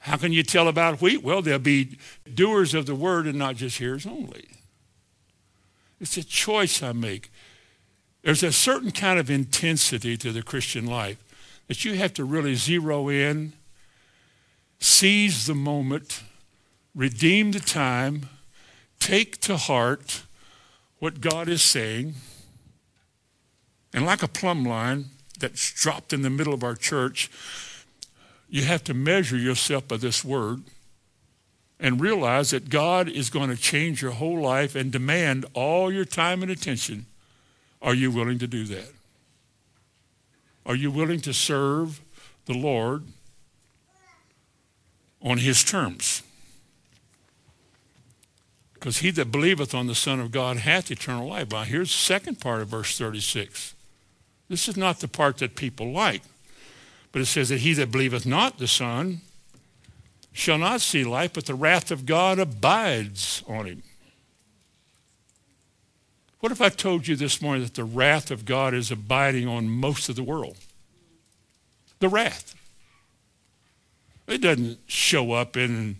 How 0.00 0.16
can 0.16 0.32
you 0.32 0.42
tell 0.42 0.68
about 0.68 1.00
wheat? 1.00 1.22
Well, 1.22 1.42
they'll 1.42 1.58
be 1.58 1.96
doers 2.32 2.74
of 2.74 2.86
the 2.86 2.94
word 2.94 3.26
and 3.26 3.38
not 3.38 3.56
just 3.56 3.78
hearers 3.78 4.06
only. 4.06 4.48
It's 6.00 6.16
a 6.16 6.24
choice 6.24 6.82
I 6.82 6.92
make. 6.92 7.30
There's 8.22 8.42
a 8.42 8.52
certain 8.52 8.90
kind 8.90 9.18
of 9.18 9.30
intensity 9.30 10.16
to 10.16 10.32
the 10.32 10.42
Christian 10.42 10.86
life 10.86 11.18
that 11.68 11.84
you 11.84 11.94
have 11.94 12.12
to 12.14 12.24
really 12.24 12.54
zero 12.54 13.08
in, 13.08 13.52
seize 14.80 15.46
the 15.46 15.54
moment, 15.54 16.22
redeem 16.94 17.52
the 17.52 17.60
time, 17.60 18.28
take 18.98 19.40
to 19.42 19.56
heart 19.56 20.22
what 21.02 21.20
God 21.20 21.48
is 21.48 21.62
saying. 21.62 22.14
And 23.92 24.06
like 24.06 24.22
a 24.22 24.28
plumb 24.28 24.62
line 24.64 25.06
that's 25.36 25.72
dropped 25.72 26.12
in 26.12 26.22
the 26.22 26.30
middle 26.30 26.54
of 26.54 26.62
our 26.62 26.76
church, 26.76 27.28
you 28.48 28.62
have 28.62 28.84
to 28.84 28.94
measure 28.94 29.36
yourself 29.36 29.88
by 29.88 29.96
this 29.96 30.24
word 30.24 30.62
and 31.80 32.00
realize 32.00 32.50
that 32.50 32.68
God 32.68 33.08
is 33.08 33.30
going 33.30 33.50
to 33.50 33.56
change 33.56 34.00
your 34.00 34.12
whole 34.12 34.40
life 34.40 34.76
and 34.76 34.92
demand 34.92 35.44
all 35.54 35.92
your 35.92 36.04
time 36.04 36.40
and 36.40 36.52
attention. 36.52 37.06
Are 37.82 37.94
you 37.94 38.12
willing 38.12 38.38
to 38.38 38.46
do 38.46 38.62
that? 38.66 38.92
Are 40.64 40.76
you 40.76 40.92
willing 40.92 41.20
to 41.22 41.34
serve 41.34 42.00
the 42.44 42.54
Lord 42.54 43.02
on 45.20 45.38
his 45.38 45.64
terms? 45.64 46.22
Because 48.82 48.98
he 48.98 49.12
that 49.12 49.30
believeth 49.30 49.76
on 49.76 49.86
the 49.86 49.94
Son 49.94 50.18
of 50.18 50.32
God 50.32 50.56
hath 50.56 50.90
eternal 50.90 51.28
life. 51.28 51.52
Now, 51.52 51.62
here's 51.62 51.92
the 51.92 51.98
second 51.98 52.40
part 52.40 52.62
of 52.62 52.66
verse 52.66 52.98
36. 52.98 53.76
This 54.48 54.66
is 54.66 54.76
not 54.76 54.98
the 54.98 55.06
part 55.06 55.38
that 55.38 55.54
people 55.54 55.92
like. 55.92 56.22
But 57.12 57.22
it 57.22 57.26
says 57.26 57.50
that 57.50 57.60
he 57.60 57.74
that 57.74 57.92
believeth 57.92 58.26
not 58.26 58.58
the 58.58 58.66
Son 58.66 59.20
shall 60.32 60.58
not 60.58 60.80
see 60.80 61.04
life, 61.04 61.32
but 61.32 61.46
the 61.46 61.54
wrath 61.54 61.92
of 61.92 62.06
God 62.06 62.40
abides 62.40 63.44
on 63.46 63.66
him. 63.66 63.84
What 66.40 66.50
if 66.50 66.60
I 66.60 66.68
told 66.68 67.06
you 67.06 67.14
this 67.14 67.40
morning 67.40 67.62
that 67.62 67.74
the 67.74 67.84
wrath 67.84 68.32
of 68.32 68.44
God 68.44 68.74
is 68.74 68.90
abiding 68.90 69.46
on 69.46 69.68
most 69.68 70.08
of 70.08 70.16
the 70.16 70.24
world? 70.24 70.56
The 72.00 72.08
wrath. 72.08 72.56
It 74.26 74.40
doesn't 74.40 74.80
show 74.88 75.30
up 75.30 75.56
in 75.56 75.98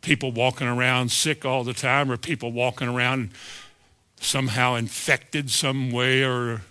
people 0.00 0.32
walking 0.32 0.66
around 0.66 1.10
sick 1.10 1.44
all 1.44 1.64
the 1.64 1.72
time 1.72 2.10
or 2.10 2.16
people 2.16 2.52
walking 2.52 2.88
around 2.88 3.30
somehow 4.20 4.74
infected 4.74 5.50
some 5.50 5.90
way 5.90 6.24
or 6.24 6.62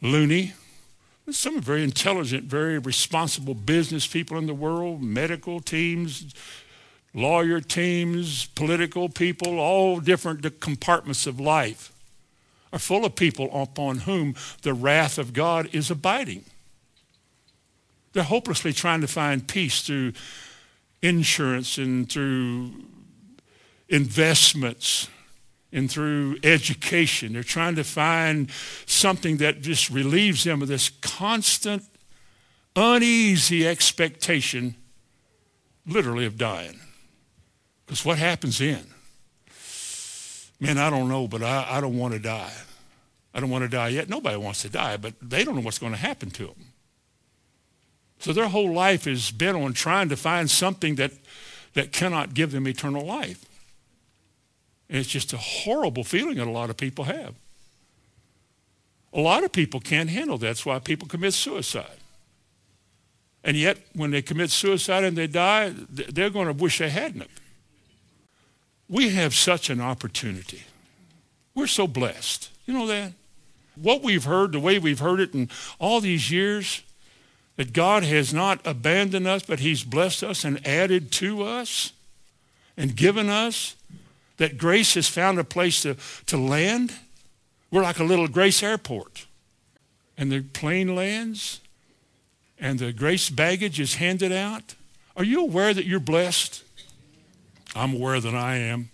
loony. 0.00 0.54
Some 1.30 1.60
very 1.60 1.84
intelligent, 1.84 2.44
very 2.44 2.78
responsible 2.78 3.54
business 3.54 4.06
people 4.06 4.36
in 4.38 4.46
the 4.46 4.54
world, 4.54 5.02
medical 5.02 5.60
teams, 5.60 6.34
lawyer 7.14 7.60
teams, 7.60 8.46
political 8.46 9.08
people, 9.08 9.60
all 9.60 10.00
different 10.00 10.60
compartments 10.60 11.26
of 11.26 11.38
life 11.38 11.92
are 12.72 12.78
full 12.78 13.04
of 13.04 13.14
people 13.14 13.50
upon 13.52 13.98
whom 13.98 14.34
the 14.62 14.72
wrath 14.74 15.18
of 15.18 15.32
God 15.32 15.68
is 15.72 15.90
abiding. 15.90 16.44
They're 18.12 18.22
hopelessly 18.22 18.72
trying 18.72 19.00
to 19.02 19.06
find 19.06 19.46
peace 19.46 19.82
through 19.82 20.12
insurance 21.02 21.78
and 21.78 22.10
through 22.10 22.72
investments 23.88 25.08
and 25.72 25.90
through 25.90 26.38
education. 26.42 27.32
They're 27.32 27.42
trying 27.42 27.76
to 27.76 27.84
find 27.84 28.50
something 28.86 29.38
that 29.38 29.60
just 29.60 29.90
relieves 29.90 30.44
them 30.44 30.62
of 30.62 30.68
this 30.68 30.88
constant, 30.88 31.82
uneasy 32.76 33.66
expectation, 33.66 34.76
literally, 35.86 36.26
of 36.26 36.36
dying. 36.36 36.78
Because 37.86 38.04
what 38.04 38.18
happens 38.18 38.58
then? 38.58 38.86
Man, 40.60 40.78
I 40.78 40.90
don't 40.90 41.08
know, 41.08 41.26
but 41.26 41.42
I, 41.42 41.66
I 41.68 41.80
don't 41.80 41.98
want 41.98 42.14
to 42.14 42.20
die. 42.20 42.52
I 43.34 43.40
don't 43.40 43.50
want 43.50 43.62
to 43.62 43.68
die 43.68 43.88
yet. 43.88 44.08
Nobody 44.08 44.36
wants 44.36 44.62
to 44.62 44.68
die, 44.68 44.96
but 44.96 45.14
they 45.20 45.42
don't 45.42 45.56
know 45.56 45.62
what's 45.62 45.78
going 45.78 45.92
to 45.92 45.98
happen 45.98 46.30
to 46.32 46.46
them. 46.46 46.71
So 48.22 48.32
their 48.32 48.46
whole 48.46 48.72
life 48.72 49.08
is 49.08 49.32
bent 49.32 49.56
on 49.56 49.72
trying 49.72 50.08
to 50.10 50.16
find 50.16 50.48
something 50.48 50.94
that, 50.94 51.10
that 51.74 51.90
cannot 51.90 52.34
give 52.34 52.52
them 52.52 52.68
eternal 52.68 53.04
life. 53.04 53.44
And 54.88 54.98
it's 54.98 55.08
just 55.08 55.32
a 55.32 55.36
horrible 55.36 56.04
feeling 56.04 56.36
that 56.36 56.46
a 56.46 56.50
lot 56.52 56.70
of 56.70 56.76
people 56.76 57.06
have. 57.06 57.34
A 59.12 59.20
lot 59.20 59.42
of 59.42 59.50
people 59.50 59.80
can't 59.80 60.08
handle 60.08 60.38
that. 60.38 60.46
That's 60.46 60.64
why 60.64 60.78
people 60.78 61.08
commit 61.08 61.34
suicide. 61.34 61.98
And 63.42 63.56
yet, 63.56 63.78
when 63.92 64.12
they 64.12 64.22
commit 64.22 64.50
suicide 64.52 65.02
and 65.02 65.18
they 65.18 65.26
die, 65.26 65.72
they're 65.90 66.30
going 66.30 66.46
to 66.46 66.52
wish 66.52 66.78
they 66.78 66.90
hadn't. 66.90 67.28
We 68.88 69.08
have 69.10 69.34
such 69.34 69.68
an 69.68 69.80
opportunity. 69.80 70.62
We're 71.56 71.66
so 71.66 71.88
blessed. 71.88 72.50
You 72.66 72.74
know 72.74 72.86
that? 72.86 73.14
What 73.74 74.00
we've 74.00 74.22
heard, 74.22 74.52
the 74.52 74.60
way 74.60 74.78
we've 74.78 75.00
heard 75.00 75.18
it 75.18 75.34
in 75.34 75.50
all 75.80 76.00
these 76.00 76.30
years, 76.30 76.82
that 77.56 77.72
God 77.72 78.02
has 78.02 78.32
not 78.32 78.60
abandoned 78.64 79.26
us, 79.26 79.42
but 79.42 79.60
he's 79.60 79.84
blessed 79.84 80.24
us 80.24 80.44
and 80.44 80.66
added 80.66 81.12
to 81.12 81.42
us 81.42 81.92
and 82.76 82.96
given 82.96 83.28
us, 83.28 83.76
that 84.38 84.58
grace 84.58 84.94
has 84.94 85.06
found 85.06 85.38
a 85.38 85.44
place 85.44 85.82
to, 85.82 85.96
to 86.26 86.36
land. 86.36 86.94
We're 87.70 87.82
like 87.82 87.98
a 87.98 88.04
little 88.04 88.28
grace 88.28 88.62
airport. 88.62 89.26
And 90.16 90.32
the 90.32 90.40
plane 90.40 90.94
lands 90.94 91.60
and 92.58 92.78
the 92.78 92.92
grace 92.92 93.28
baggage 93.28 93.78
is 93.78 93.96
handed 93.96 94.32
out. 94.32 94.74
Are 95.16 95.24
you 95.24 95.42
aware 95.42 95.74
that 95.74 95.84
you're 95.84 96.00
blessed? 96.00 96.62
I'm 97.74 97.94
aware 97.94 98.20
that 98.20 98.34
I 98.34 98.56
am. 98.56 98.90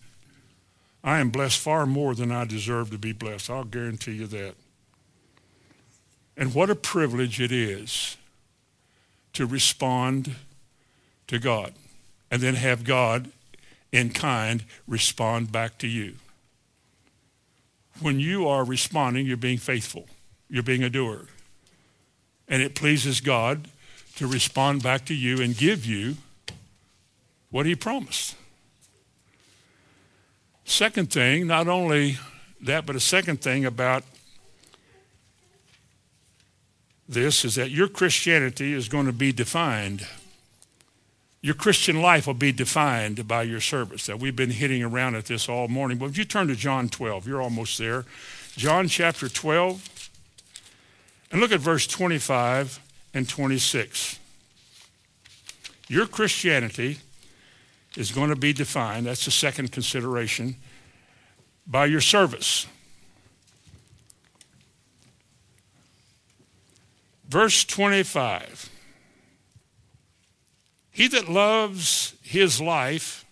I 1.04 1.20
am 1.20 1.30
blessed 1.30 1.59
far 1.59 1.86
more 1.86 2.14
than 2.14 2.32
I 2.32 2.44
deserve 2.44 2.90
to 2.90 2.98
be 2.98 3.12
blessed. 3.12 3.50
I'll 3.50 3.64
guarantee 3.64 4.12
you 4.12 4.26
that. 4.26 4.54
And 6.36 6.54
what 6.54 6.70
a 6.70 6.74
privilege 6.74 7.40
it 7.40 7.52
is 7.52 8.16
to 9.39 9.47
respond 9.47 10.34
to 11.28 11.39
God 11.39 11.72
and 12.28 12.43
then 12.43 12.57
have 12.57 12.82
God 12.82 13.30
in 13.93 14.11
kind 14.11 14.64
respond 14.89 15.53
back 15.53 15.78
to 15.78 15.86
you. 15.86 16.14
When 18.01 18.18
you 18.18 18.49
are 18.49 18.64
responding, 18.64 19.26
you're 19.26 19.36
being 19.36 19.59
faithful. 19.59 20.07
You're 20.51 20.64
being 20.64 20.82
a 20.82 20.91
doer. 20.91 21.26
And 22.49 22.62
it 22.62 22.74
pleases 22.74 23.20
God 23.20 23.68
to 24.16 24.26
respond 24.26 24.82
back 24.82 25.05
to 25.05 25.14
you 25.14 25.41
and 25.41 25.57
give 25.57 25.86
you 25.86 26.16
what 27.53 27.64
he 27.64 27.76
promised. 27.76 28.34
Second 30.64 31.12
thing, 31.12 31.47
not 31.47 31.68
only 31.68 32.16
that, 32.61 32.86
but 32.86 32.97
a 32.97 33.01
second 33.01 33.41
thing 33.41 33.64
about 33.64 34.03
this 37.09 37.44
is 37.44 37.54
that 37.54 37.70
your 37.70 37.88
Christianity 37.88 38.74
is 38.74 38.88
going 38.88 39.06
to 39.06 39.12
be 39.12 39.32
defined. 39.32 40.06
Your 41.40 41.54
Christian 41.54 42.02
life 42.02 42.26
will 42.26 42.34
be 42.34 42.52
defined 42.52 43.26
by 43.26 43.44
your 43.44 43.61
service. 43.61 44.06
That 44.06 44.18
we've 44.18 44.36
been 44.36 44.50
hitting 44.50 44.82
around 44.82 45.14
at 45.14 45.26
this 45.26 45.48
all 45.48 45.68
morning. 45.68 45.98
But 45.98 46.06
if 46.06 46.18
you 46.18 46.24
turn 46.24 46.48
to 46.48 46.56
John 46.56 46.88
12, 46.88 47.26
you're 47.26 47.40
almost 47.40 47.78
there. 47.78 48.04
John 48.56 48.88
chapter 48.88 49.28
12, 49.28 50.11
and 51.30 51.40
look 51.40 51.52
at 51.52 51.61
verse 51.61 51.86
25 51.86 52.80
and 53.14 53.28
26. 53.28 54.18
Your 55.86 56.06
Christianity 56.06 56.98
is 57.96 58.11
going 58.11 58.30
to 58.30 58.36
be 58.36 58.52
defined, 58.52 59.06
that's 59.06 59.24
the 59.24 59.30
second 59.30 59.72
consideration, 59.72 60.56
by 61.66 61.86
your 61.86 62.00
service. 62.00 62.66
Verse 67.29 67.64
25 67.64 68.70
He 70.91 71.09
that 71.09 71.29
loves 71.29 72.14
his 72.22 72.61
life 72.61 73.24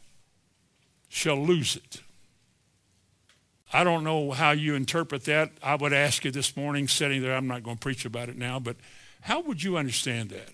shall 1.09 1.37
lose 1.37 1.77
it. 1.77 2.01
I 3.73 3.85
don't 3.85 4.05
know 4.05 4.31
how 4.31 4.53
you 4.53 4.75
interpret 4.75 5.25
that. 5.25 5.51
I 5.63 5.75
would 5.75 5.93
ask 5.93 6.25
you 6.25 6.31
this 6.31 6.57
morning, 6.57 6.89
sitting 6.89 7.23
there, 7.23 7.35
I'm 7.35 7.49
not 7.49 7.63
going 7.63 7.77
to 7.77 7.81
preach 7.81 8.05
about 8.05 8.29
it 8.29 8.37
now, 8.37 8.61
but 8.61 8.77
how 9.23 9.41
would 9.41 9.63
you 9.63 9.77
understand 9.77 10.31
that? 10.31 10.51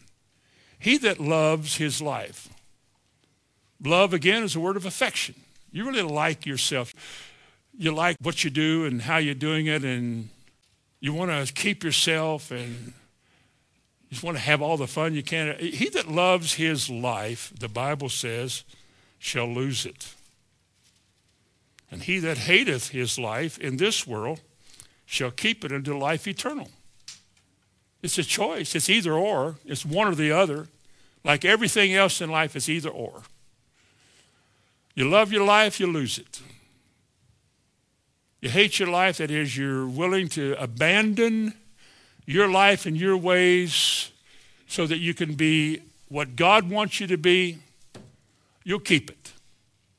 He 0.78 0.96
that 0.98 1.20
loves 1.20 1.76
his 1.76 2.00
life. 2.00 2.48
Love, 3.84 4.14
again, 4.14 4.42
is 4.42 4.56
a 4.56 4.60
word 4.60 4.76
of 4.76 4.86
affection. 4.86 5.34
You 5.70 5.84
really 5.84 6.02
like 6.02 6.46
yourself. 6.46 6.94
You 7.76 7.92
like 7.92 8.16
what 8.22 8.44
you 8.44 8.50
do 8.50 8.84
and 8.84 9.02
how 9.02 9.18
you're 9.18 9.34
doing 9.34 9.66
it, 9.66 9.84
and 9.84 10.28
you 11.00 11.12
want 11.12 11.30
to 11.30 11.52
keep 11.52 11.84
yourself 11.84 12.50
and 12.50 12.92
just 14.12 14.22
want 14.22 14.36
to 14.36 14.42
have 14.42 14.60
all 14.60 14.76
the 14.76 14.86
fun 14.86 15.14
you 15.14 15.22
can. 15.22 15.56
He 15.58 15.88
that 15.88 16.06
loves 16.06 16.52
his 16.52 16.90
life, 16.90 17.50
the 17.58 17.66
Bible 17.66 18.10
says, 18.10 18.62
shall 19.18 19.46
lose 19.46 19.86
it. 19.86 20.12
And 21.90 22.02
he 22.02 22.18
that 22.18 22.36
hateth 22.36 22.90
his 22.90 23.18
life 23.18 23.58
in 23.58 23.78
this 23.78 24.06
world 24.06 24.42
shall 25.06 25.30
keep 25.30 25.64
it 25.64 25.72
unto 25.72 25.96
life 25.96 26.28
eternal. 26.28 26.68
It's 28.02 28.18
a 28.18 28.22
choice. 28.22 28.74
It's 28.74 28.90
either 28.90 29.14
or. 29.14 29.56
It's 29.64 29.86
one 29.86 30.08
or 30.08 30.14
the 30.14 30.30
other. 30.30 30.68
Like 31.24 31.46
everything 31.46 31.94
else 31.94 32.20
in 32.20 32.30
life, 32.30 32.54
it's 32.54 32.68
either 32.68 32.90
or. 32.90 33.22
You 34.94 35.08
love 35.08 35.32
your 35.32 35.46
life, 35.46 35.80
you 35.80 35.86
lose 35.86 36.18
it. 36.18 36.42
You 38.42 38.50
hate 38.50 38.78
your 38.78 38.90
life, 38.90 39.16
that 39.16 39.30
is, 39.30 39.56
you're 39.56 39.86
willing 39.86 40.28
to 40.30 40.54
abandon 40.62 41.54
your 42.32 42.48
life 42.48 42.86
and 42.86 42.96
your 42.96 43.16
ways 43.16 44.10
so 44.66 44.86
that 44.86 44.98
you 44.98 45.14
can 45.14 45.34
be 45.34 45.82
what 46.08 46.34
God 46.34 46.68
wants 46.70 47.00
you 47.00 47.06
to 47.08 47.16
be, 47.18 47.58
you'll 48.64 48.80
keep 48.80 49.10
it. 49.10 49.32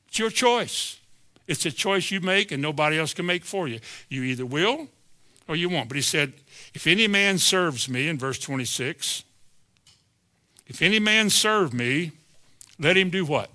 It's 0.08 0.18
your 0.18 0.30
choice. 0.30 0.98
It's 1.46 1.66
a 1.66 1.70
choice 1.70 2.10
you 2.10 2.20
make 2.20 2.50
and 2.50 2.62
nobody 2.62 2.98
else 2.98 3.14
can 3.14 3.26
make 3.26 3.44
for 3.44 3.68
you. 3.68 3.80
You 4.08 4.22
either 4.22 4.46
will 4.46 4.88
or 5.46 5.56
you 5.56 5.68
won't. 5.68 5.88
But 5.88 5.96
he 5.96 6.02
said, 6.02 6.32
if 6.72 6.86
any 6.86 7.06
man 7.06 7.38
serves 7.38 7.88
me, 7.88 8.08
in 8.08 8.18
verse 8.18 8.38
26, 8.38 9.24
if 10.66 10.82
any 10.82 10.98
man 10.98 11.30
serve 11.30 11.72
me, 11.72 12.12
let 12.78 12.96
him 12.96 13.10
do 13.10 13.24
what? 13.24 13.50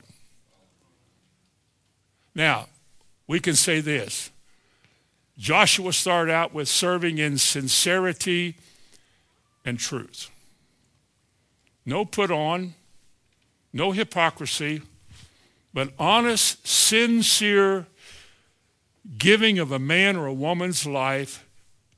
Now, 2.36 2.68
we 3.28 3.40
can 3.40 3.56
say 3.56 3.82
this. 3.82 4.32
Joshua 5.38 5.94
started 5.94 6.32
out 6.32 6.54
with 6.54 6.68
serving 6.68 7.18
in 7.18 7.38
sincerity 7.38 8.56
and 9.66 9.80
truth. 9.80 10.30
No 11.86 12.06
put 12.06 12.32
on, 12.32 12.76
no 13.74 13.92
hypocrisy, 13.92 14.82
but 15.74 15.94
honest, 15.98 16.68
sincere 16.68 17.86
giving 19.18 19.60
of 19.60 19.72
a 19.72 19.80
man 19.80 20.16
or 20.16 20.26
a 20.26 20.34
woman's 20.34 20.86
life 20.86 21.48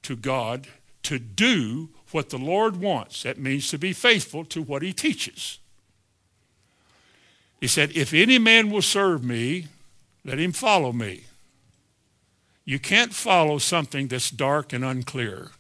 to 0.04 0.16
God 0.16 0.68
to 1.04 1.20
do 1.20 1.90
what 2.12 2.30
the 2.30 2.38
Lord 2.38 2.78
wants. 2.78 3.24
That 3.24 3.40
means 3.40 3.70
to 3.70 3.78
be 3.78 3.94
faithful 3.94 4.46
to 4.46 4.62
what 4.62 4.82
he 4.82 4.94
teaches. 4.94 5.60
He 7.60 7.68
said, 7.68 7.92
If 7.96 8.14
any 8.14 8.40
man 8.40 8.70
will 8.70 8.82
serve 8.82 9.24
me, 9.24 9.68
let 10.26 10.40
him 10.40 10.52
follow 10.52 10.92
me. 10.92 11.26
You 12.66 12.80
can't 12.80 13.14
follow 13.14 13.58
something 13.58 14.08
that's 14.08 14.30
dark 14.30 14.74
and 14.74 14.84
unclear. 14.86 15.52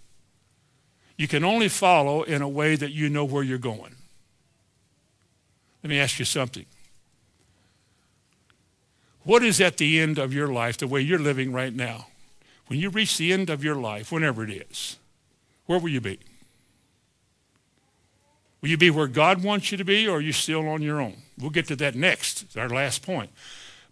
You 1.21 1.27
can 1.27 1.43
only 1.43 1.69
follow 1.69 2.23
in 2.23 2.41
a 2.41 2.49
way 2.49 2.75
that 2.75 2.93
you 2.93 3.07
know 3.07 3.23
where 3.23 3.43
you're 3.43 3.59
going. 3.59 3.93
Let 5.83 5.89
me 5.91 5.99
ask 5.99 6.17
you 6.17 6.25
something. 6.25 6.65
What 9.21 9.43
is 9.43 9.61
at 9.61 9.77
the 9.77 9.99
end 9.99 10.17
of 10.17 10.33
your 10.33 10.47
life, 10.47 10.79
the 10.79 10.87
way 10.87 10.99
you're 11.01 11.19
living 11.19 11.53
right 11.53 11.75
now? 11.75 12.07
When 12.65 12.79
you 12.79 12.89
reach 12.89 13.19
the 13.19 13.31
end 13.31 13.51
of 13.51 13.63
your 13.63 13.75
life, 13.75 14.11
whenever 14.11 14.43
it 14.43 14.49
is, 14.49 14.97
where 15.67 15.77
will 15.77 15.89
you 15.89 16.01
be? 16.01 16.17
Will 18.61 18.69
you 18.69 18.77
be 18.77 18.89
where 18.89 19.05
God 19.05 19.43
wants 19.43 19.71
you 19.71 19.77
to 19.77 19.85
be, 19.85 20.07
or 20.07 20.17
are 20.17 20.21
you 20.21 20.33
still 20.33 20.67
on 20.67 20.81
your 20.81 20.99
own? 20.99 21.17
We'll 21.37 21.51
get 21.51 21.67
to 21.67 21.75
that 21.75 21.93
next, 21.93 22.57
our 22.57 22.67
last 22.67 23.03
point. 23.03 23.29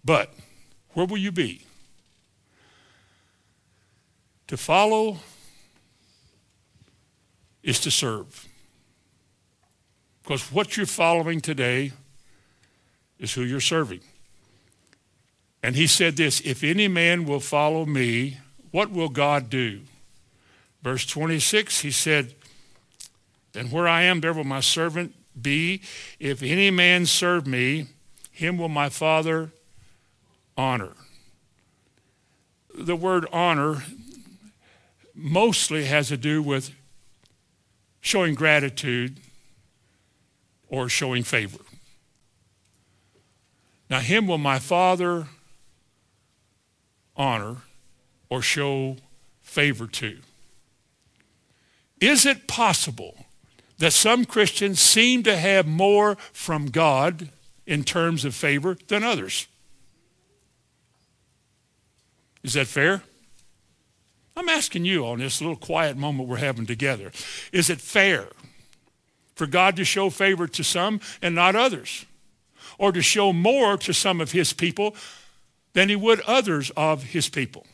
But 0.03 0.33
where 0.93 1.05
will 1.05 1.19
you 1.19 1.31
be? 1.31 1.61
To 4.47 4.57
follow 4.57 5.19
is 7.69 7.79
to 7.81 7.91
serve. 7.91 8.47
Because 10.23 10.51
what 10.51 10.75
you're 10.75 10.87
following 10.87 11.39
today 11.39 11.91
is 13.19 13.33
who 13.33 13.43
you're 13.43 13.59
serving. 13.59 14.01
And 15.61 15.75
he 15.75 15.85
said 15.85 16.17
this 16.17 16.41
If 16.41 16.63
any 16.63 16.87
man 16.87 17.25
will 17.25 17.39
follow 17.39 17.85
me, 17.85 18.39
what 18.71 18.89
will 18.89 19.09
God 19.09 19.49
do? 19.49 19.81
Verse 20.81 21.05
26, 21.05 21.81
he 21.81 21.91
said, 21.91 22.33
Then 23.51 23.67
where 23.67 23.87
I 23.87 24.03
am, 24.03 24.21
there 24.21 24.33
will 24.33 24.43
my 24.43 24.61
servant 24.61 25.13
be. 25.39 25.81
If 26.19 26.41
any 26.41 26.71
man 26.71 27.05
serve 27.05 27.45
me, 27.45 27.87
him 28.31 28.57
will 28.57 28.69
my 28.69 28.89
Father 28.89 29.51
honor. 30.57 30.93
The 32.73 32.95
word 32.95 33.27
honor 33.31 33.83
mostly 35.13 35.85
has 35.85 36.07
to 36.07 36.17
do 36.17 36.41
with 36.41 36.73
showing 38.01 38.35
gratitude 38.35 39.17
or 40.67 40.89
showing 40.89 41.23
favor. 41.23 41.59
Now, 43.89 43.99
him 43.99 44.27
will 44.27 44.37
my 44.37 44.59
Father 44.59 45.27
honor 47.15 47.57
or 48.29 48.41
show 48.41 48.97
favor 49.41 49.87
to. 49.87 50.19
Is 51.99 52.25
it 52.25 52.47
possible 52.47 53.25
that 53.79 53.93
some 53.93 54.25
Christians 54.25 54.79
seem 54.79 55.23
to 55.23 55.35
have 55.35 55.67
more 55.67 56.15
from 56.31 56.67
God 56.67 57.29
in 57.65 57.83
terms 57.83 58.25
of 58.25 58.35
favor 58.35 58.77
than 58.87 59.03
others? 59.03 59.47
Is 62.43 62.53
that 62.53 62.67
fair? 62.67 63.03
I'm 64.39 64.47
asking 64.47 64.85
you 64.85 65.05
on 65.05 65.19
this 65.19 65.41
little 65.41 65.57
quiet 65.57 65.97
moment 65.97 66.29
we're 66.29 66.37
having 66.37 66.65
together. 66.65 67.11
Is 67.51 67.69
it 67.69 67.81
fair 67.81 68.29
for 69.35 69.45
God 69.45 69.75
to 69.75 69.83
show 69.83 70.09
favor 70.09 70.47
to 70.47 70.63
some 70.63 71.01
and 71.21 71.35
not 71.35 71.57
others? 71.57 72.05
Or 72.77 72.93
to 72.93 73.01
show 73.01 73.33
more 73.33 73.75
to 73.75 73.93
some 73.93 74.21
of 74.21 74.31
his 74.31 74.53
people 74.53 74.95
than 75.73 75.89
he 75.89 75.97
would 75.97 76.21
others 76.21 76.71
of 76.77 77.03
his 77.03 77.27
people? 77.27 77.67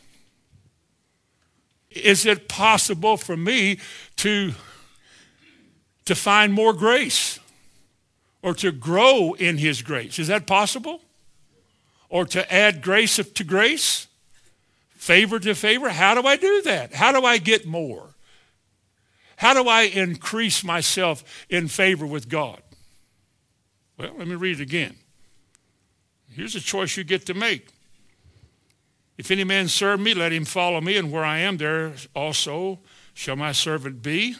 Is 1.91 2.25
it 2.25 2.49
possible 2.49 3.15
for 3.15 3.37
me 3.37 3.77
to, 4.17 4.53
to 6.05 6.15
find 6.15 6.51
more 6.51 6.73
grace 6.73 7.39
or 8.41 8.55
to 8.55 8.71
grow 8.71 9.33
in 9.33 9.59
his 9.59 9.83
grace? 9.83 10.17
Is 10.17 10.29
that 10.29 10.47
possible? 10.47 11.01
Or 12.09 12.25
to 12.25 12.51
add 12.51 12.81
grace 12.81 13.17
to 13.17 13.43
grace? 13.43 14.07
Favor 14.95 15.39
to 15.39 15.53
favor? 15.53 15.89
How 15.89 16.19
do 16.19 16.27
I 16.27 16.35
do 16.35 16.61
that? 16.63 16.93
How 16.93 17.11
do 17.11 17.25
I 17.25 17.37
get 17.37 17.65
more? 17.65 18.15
How 19.37 19.53
do 19.53 19.69
I 19.69 19.83
increase 19.83 20.63
myself 20.63 21.45
in 21.49 21.67
favor 21.67 22.05
with 22.05 22.29
God? 22.29 22.61
Well, 23.97 24.13
let 24.17 24.27
me 24.27 24.35
read 24.35 24.59
it 24.59 24.63
again. 24.63 24.95
Here's 26.31 26.55
a 26.55 26.61
choice 26.61 26.97
you 26.97 27.03
get 27.03 27.25
to 27.27 27.33
make. 27.33 27.67
If 29.17 29.31
any 29.31 29.43
man 29.43 29.67
serve 29.67 29.99
me, 29.99 30.13
let 30.13 30.33
him 30.33 30.43
follow 30.43 30.81
me, 30.81 30.97
and 30.97 31.11
where 31.11 31.23
I 31.23 31.39
am, 31.39 31.57
there 31.57 31.93
also 32.13 32.79
shall 33.13 33.35
my 33.35 33.53
servant 33.53 34.01
be. 34.01 34.35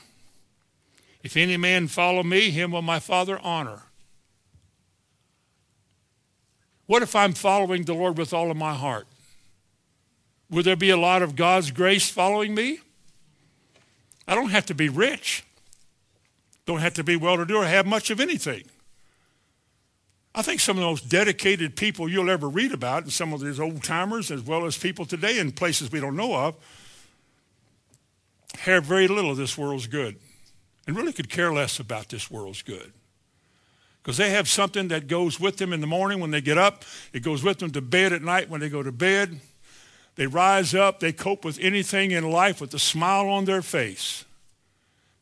If 1.24 1.38
any 1.38 1.58
man 1.58 1.88
follow 1.88 2.24
me, 2.24 2.52
him 2.52 2.72
will 2.72 2.82
my 2.82 3.00
Father 3.00 3.40
honor. 3.40 3.84
What 6.86 7.02
if 7.02 7.16
I'm 7.16 7.34
following 7.34 7.84
the 7.84 7.94
Lord 7.94 8.18
with 8.18 8.34
all 8.34 8.52
of 8.52 8.58
my 8.58 8.74
heart? 8.74 9.08
Will 10.50 10.64
there 10.64 10.76
be 10.76 10.90
a 10.90 10.98
lot 10.98 11.22
of 11.22 11.36
God's 11.36 11.72
grace 11.72 12.10
following 12.10 12.54
me? 12.54 12.80
I 14.28 14.36
don't 14.36 14.50
have 14.50 14.66
to 14.68 14.76
be 14.76 14.90
rich. 14.90 15.44
Don't 16.66 16.80
have 16.80 16.94
to 16.96 17.04
be 17.04 17.16
well-to-do 17.16 17.58
or 17.58 17.66
have 17.66 17.86
much 17.86 18.10
of 18.10 18.20
anything. 18.20 18.64
I 20.34 20.42
think 20.42 20.60
some 20.60 20.78
of 20.78 20.82
the 20.82 20.88
most 20.88 21.08
dedicated 21.08 21.76
people 21.76 22.10
you'll 22.10 22.30
ever 22.30 22.50
read 22.50 22.74
about, 22.74 23.04
and 23.04 23.12
some 23.12 23.34
of 23.34 23.40
these 23.40 23.60
old 23.60 23.84
timers, 23.84 24.32
as 24.32 24.42
well 24.42 24.66
as 24.66 24.78
people 24.78 25.06
today 25.06 25.40
in 25.40 25.52
places 25.52 25.92
we 25.92 26.02
don't 26.02 26.16
know 26.16 26.36
of, 26.36 26.56
have 28.60 28.84
very 28.84 29.08
little 29.08 29.32
of 29.32 29.38
this 29.38 29.58
world's 29.58 29.88
good 29.88 30.18
and 30.88 30.96
really 30.96 31.14
could 31.14 31.30
care 31.30 31.54
less 31.54 31.80
about 31.80 32.10
this 32.10 32.30
world's 32.30 32.62
good. 32.62 32.92
Because 34.02 34.18
they 34.18 34.30
have 34.32 34.48
something 34.48 34.90
that 34.90 35.08
goes 35.08 35.40
with 35.40 35.58
them 35.58 35.74
in 35.74 35.82
the 35.82 35.88
morning 35.88 36.20
when 36.20 36.32
they 36.32 36.42
get 36.42 36.58
up, 36.58 36.84
it 37.12 37.22
goes 37.22 37.44
with 37.44 37.60
them 37.60 37.72
to 37.72 37.82
bed 37.82 38.14
at 38.14 38.22
night 38.22 38.50
when 38.50 38.60
they 38.60 38.70
go 38.70 38.84
to 38.84 38.92
bed. 38.92 39.40
They 40.16 40.28
rise 40.28 40.74
up, 40.74 41.00
they 41.00 41.12
cope 41.12 41.44
with 41.44 41.60
anything 41.60 42.12
in 42.12 42.30
life 42.30 42.62
with 42.62 42.74
a 42.74 42.80
smile 42.80 43.28
on 43.28 43.46
their 43.46 43.62
face 43.62 44.26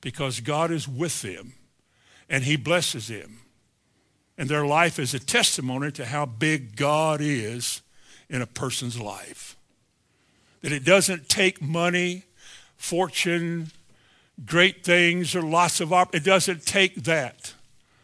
because 0.01 0.39
God 0.39 0.71
is 0.71 0.87
with 0.87 1.21
them 1.21 1.53
and 2.29 2.43
He 2.43 2.55
blesses 2.55 3.07
them. 3.07 3.39
And 4.37 4.49
their 4.49 4.65
life 4.65 4.99
is 4.99 5.13
a 5.13 5.19
testimony 5.19 5.91
to 5.91 6.05
how 6.05 6.25
big 6.25 6.75
God 6.75 7.21
is 7.21 7.81
in 8.29 8.41
a 8.41 8.47
person's 8.47 8.99
life. 8.99 9.55
That 10.61 10.71
it 10.71 10.83
doesn't 10.83 11.29
take 11.29 11.61
money, 11.61 12.23
fortune, 12.75 13.71
great 14.45 14.83
things, 14.83 15.35
or 15.35 15.41
lots 15.41 15.79
of 15.79 15.93
it 16.13 16.23
doesn't 16.23 16.65
take 16.65 17.03
that 17.03 17.53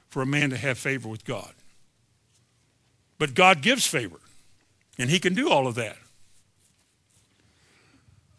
for 0.09 0.21
a 0.21 0.25
man 0.25 0.49
to 0.51 0.57
have 0.57 0.77
favor 0.77 1.09
with 1.09 1.25
God. 1.25 1.53
But 3.17 3.33
God 3.33 3.61
gives 3.61 3.85
favor, 3.85 4.19
and 4.97 5.09
he 5.09 5.19
can 5.19 5.33
do 5.33 5.49
all 5.49 5.67
of 5.67 5.75
that. 5.75 5.97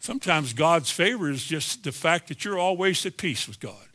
Sometimes 0.01 0.53
God's 0.53 0.89
favor 0.89 1.29
is 1.29 1.43
just 1.43 1.83
the 1.83 1.91
fact 1.91 2.27
that 2.29 2.43
you're 2.43 2.57
always 2.57 3.05
at 3.05 3.17
peace 3.17 3.47
with 3.47 3.59
God. 3.59 3.87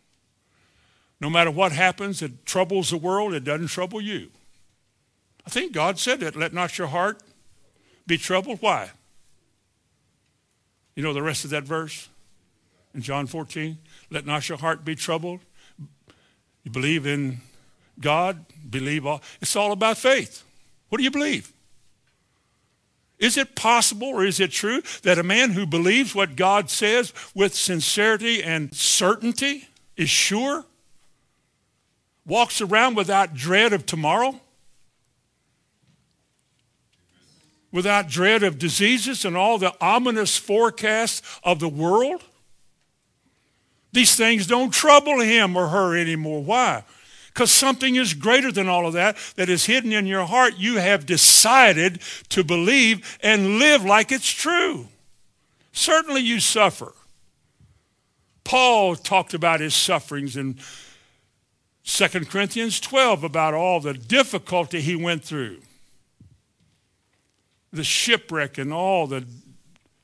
No 1.21 1.29
matter 1.29 1.51
what 1.51 1.73
happens, 1.73 2.23
it 2.23 2.47
troubles 2.47 2.91
the 2.91 2.97
world, 2.97 3.35
it 3.35 3.43
doesn't 3.43 3.67
trouble 3.67 4.01
you. 4.01 4.31
I 5.45 5.51
think 5.51 5.73
God 5.73 5.99
said 5.99 6.21
that. 6.21 6.37
Let 6.37 6.53
not 6.53 6.79
your 6.79 6.87
heart 6.87 7.23
be 8.07 8.19
troubled. 8.19 8.63
Why? 8.63 8.91
You 10.95 11.03
know 11.03 11.13
the 11.13 11.23
rest 11.23 11.43
of 11.43 11.51
that 11.51 11.65
verse 11.65 12.09
in 12.95 13.03
John 13.03 13.27
14? 13.27 13.77
Let 14.09 14.25
not 14.25 14.49
your 14.49 14.59
heart 14.59 14.85
be 14.85 14.95
troubled. 14.95 15.41
You 16.63 16.71
believe 16.71 17.05
in 17.05 17.41
God, 17.99 18.45
believe 18.71 19.07
all. 19.07 19.23
It's 19.41 19.57
all 19.57 19.73
about 19.73 19.99
faith. 19.99 20.45
What 20.89 20.99
do 20.99 21.05
you 21.05 21.11
believe? 21.11 21.53
Is 23.19 23.37
it 23.37 23.55
possible 23.55 24.09
or 24.09 24.25
is 24.25 24.41
it 24.41 24.51
true 24.51 24.83
that 25.03 25.19
a 25.19 25.23
man 25.23 25.51
who 25.51 25.67
believes 25.67 26.15
what 26.15 26.37
God 26.37 26.69
says 26.69 27.15
with 27.35 27.55
sincerity 27.55 28.43
and 28.43 28.75
certainty 28.75 29.69
is 29.97 30.11
sure 30.11 30.65
walks 32.27 32.61
around 32.61 32.97
without 32.97 33.35
dread 33.35 33.73
of 33.73 33.87
tomorrow, 33.87 34.41
without 37.73 38.09
dread 38.09 38.43
of 38.43 38.59
diseases 38.59 39.25
and 39.25 39.37
all 39.37 39.59
the 39.59 39.73
ominous 39.81 40.37
forecasts 40.37 41.23
of 41.43 41.61
the 41.61 41.69
world. 41.69 42.23
These 43.93 44.17
things 44.17 44.47
don't 44.47 44.75
trouble 44.75 45.21
him 45.21 45.57
or 45.57 45.69
her 45.69 45.97
anymore. 45.97 46.43
Why? 46.43 46.85
Because 47.37 47.53
something 47.53 47.97
is 47.97 48.15
greater 48.15 48.51
than 48.51 48.67
all 48.67 48.87
of 48.87 48.95
that 48.95 49.19
that 49.37 49.51
is 49.51 49.67
hidden 49.67 49.93
in 49.93 50.07
your 50.07 50.25
heart. 50.25 50.55
You 50.57 50.79
have 50.79 51.05
decided 51.05 52.01
to 52.31 52.43
believe 52.43 53.19
and 53.23 53.59
live 53.59 53.85
like 53.85 54.11
it's 54.11 54.31
true. 54.31 54.89
Certainly 55.71 56.23
you 56.23 56.41
suffer. 56.41 56.95
Paul 58.43 58.97
talked 58.97 59.35
about 59.35 59.61
his 59.61 59.75
sufferings 59.75 60.35
in 60.35 60.59
2 61.85 62.09
Corinthians 62.25 62.81
12 62.81 63.23
about 63.23 63.53
all 63.53 63.81
the 63.81 63.93
difficulty 63.93 64.81
he 64.81 64.97
went 64.97 65.23
through. 65.23 65.59
the 67.71 67.85
shipwreck 67.85 68.57
and 68.57 68.73
all 68.73 69.07
the 69.07 69.27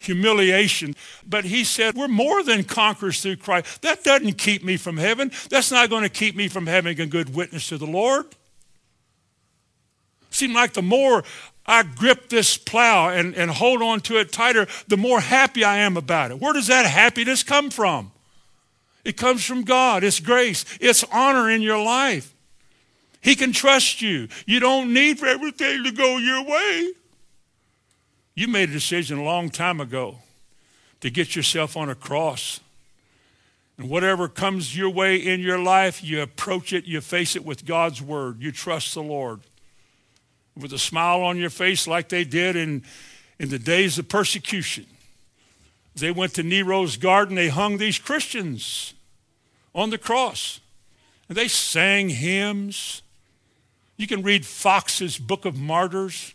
humiliation. 0.04 0.94
But 1.26 1.44
he 1.44 1.64
said, 1.64 1.94
We're 1.94 2.08
more 2.08 2.42
than 2.42 2.64
conquerors 2.64 3.20
through 3.20 3.36
Christ. 3.36 3.82
That 3.82 4.04
doesn't 4.04 4.34
keep 4.34 4.64
me 4.64 4.76
from 4.76 4.96
heaven. 4.96 5.30
That's 5.50 5.70
not 5.70 5.90
going 5.90 6.02
to 6.02 6.08
keep 6.08 6.36
me 6.36 6.48
from 6.48 6.66
having 6.66 7.00
a 7.00 7.06
good 7.06 7.34
witness 7.34 7.68
to 7.68 7.78
the 7.78 7.86
Lord. 7.86 8.26
Seemed 10.30 10.54
like 10.54 10.72
the 10.72 10.82
more 10.82 11.24
I 11.66 11.82
grip 11.82 12.28
this 12.28 12.56
plow 12.56 13.10
and, 13.10 13.34
and 13.34 13.50
hold 13.50 13.82
on 13.82 14.00
to 14.02 14.18
it 14.18 14.32
tighter, 14.32 14.66
the 14.88 14.96
more 14.96 15.20
happy 15.20 15.62
I 15.62 15.78
am 15.78 15.96
about 15.96 16.30
it. 16.30 16.40
Where 16.40 16.52
does 16.52 16.66
that 16.66 16.86
happiness 16.86 17.42
come 17.42 17.70
from? 17.70 18.10
It 19.04 19.16
comes 19.16 19.44
from 19.44 19.62
God. 19.62 20.04
It's 20.04 20.20
grace. 20.20 20.64
It's 20.80 21.04
honor 21.12 21.50
in 21.50 21.62
your 21.62 21.82
life. 21.82 22.34
He 23.20 23.36
can 23.36 23.52
trust 23.52 24.02
you. 24.02 24.28
You 24.46 24.58
don't 24.58 24.92
need 24.92 25.18
for 25.18 25.26
everything 25.26 25.84
to 25.84 25.92
go 25.92 26.16
your 26.18 26.44
way. 26.44 26.92
You 28.34 28.48
made 28.48 28.70
a 28.70 28.72
decision 28.72 29.18
a 29.18 29.24
long 29.24 29.50
time 29.50 29.80
ago 29.80 30.18
to 31.00 31.10
get 31.10 31.36
yourself 31.36 31.76
on 31.76 31.90
a 31.90 31.94
cross. 31.94 32.60
And 33.76 33.90
whatever 33.90 34.28
comes 34.28 34.76
your 34.76 34.90
way 34.90 35.16
in 35.16 35.40
your 35.40 35.58
life, 35.58 36.02
you 36.02 36.22
approach 36.22 36.72
it, 36.72 36.84
you 36.84 37.00
face 37.00 37.36
it 37.36 37.44
with 37.44 37.66
God's 37.66 38.00
word. 38.00 38.40
You 38.40 38.52
trust 38.52 38.94
the 38.94 39.02
Lord. 39.02 39.40
With 40.56 40.72
a 40.72 40.78
smile 40.78 41.22
on 41.22 41.38
your 41.38 41.50
face, 41.50 41.86
like 41.86 42.08
they 42.08 42.24
did 42.24 42.56
in, 42.56 42.84
in 43.38 43.48
the 43.48 43.58
days 43.58 43.98
of 43.98 44.08
persecution. 44.08 44.86
They 45.94 46.10
went 46.10 46.34
to 46.34 46.42
Nero's 46.42 46.96
garden, 46.96 47.34
they 47.34 47.48
hung 47.48 47.78
these 47.78 47.98
Christians 47.98 48.94
on 49.74 49.90
the 49.90 49.98
cross. 49.98 50.60
And 51.28 51.36
they 51.36 51.48
sang 51.48 52.08
hymns. 52.10 53.02
You 53.96 54.06
can 54.06 54.22
read 54.22 54.46
Foxe's 54.46 55.18
Book 55.18 55.44
of 55.44 55.56
Martyrs 55.56 56.34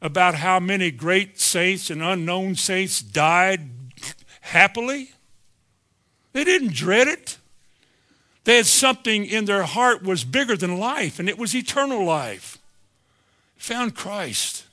about 0.00 0.36
how 0.36 0.60
many 0.60 0.90
great 0.90 1.40
saints 1.40 1.90
and 1.90 2.02
unknown 2.02 2.54
saints 2.54 3.02
died 3.02 3.68
happily. 4.40 5.10
They 6.32 6.44
didn't 6.44 6.72
dread 6.72 7.08
it. 7.08 7.38
They 8.44 8.56
had 8.56 8.66
something 8.66 9.26
in 9.26 9.44
their 9.44 9.64
heart 9.64 10.02
was 10.02 10.24
bigger 10.24 10.56
than 10.56 10.78
life, 10.78 11.18
and 11.18 11.28
it 11.28 11.38
was 11.38 11.54
eternal 11.54 12.04
life. 12.04 12.58
Found 13.56 13.94
Christ. 13.94 14.64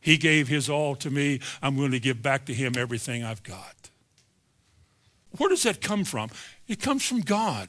He 0.00 0.16
gave 0.16 0.48
his 0.48 0.68
all 0.68 0.96
to 0.96 1.10
me. 1.10 1.40
I'm 1.62 1.76
going 1.76 1.92
to 1.92 2.00
give 2.00 2.22
back 2.22 2.44
to 2.46 2.54
him 2.54 2.74
everything 2.76 3.22
I've 3.22 3.42
got. 3.42 3.90
Where 5.38 5.48
does 5.48 5.62
that 5.62 5.80
come 5.80 6.04
from? 6.04 6.28
It 6.68 6.80
comes 6.80 7.06
from 7.06 7.20
God. 7.20 7.68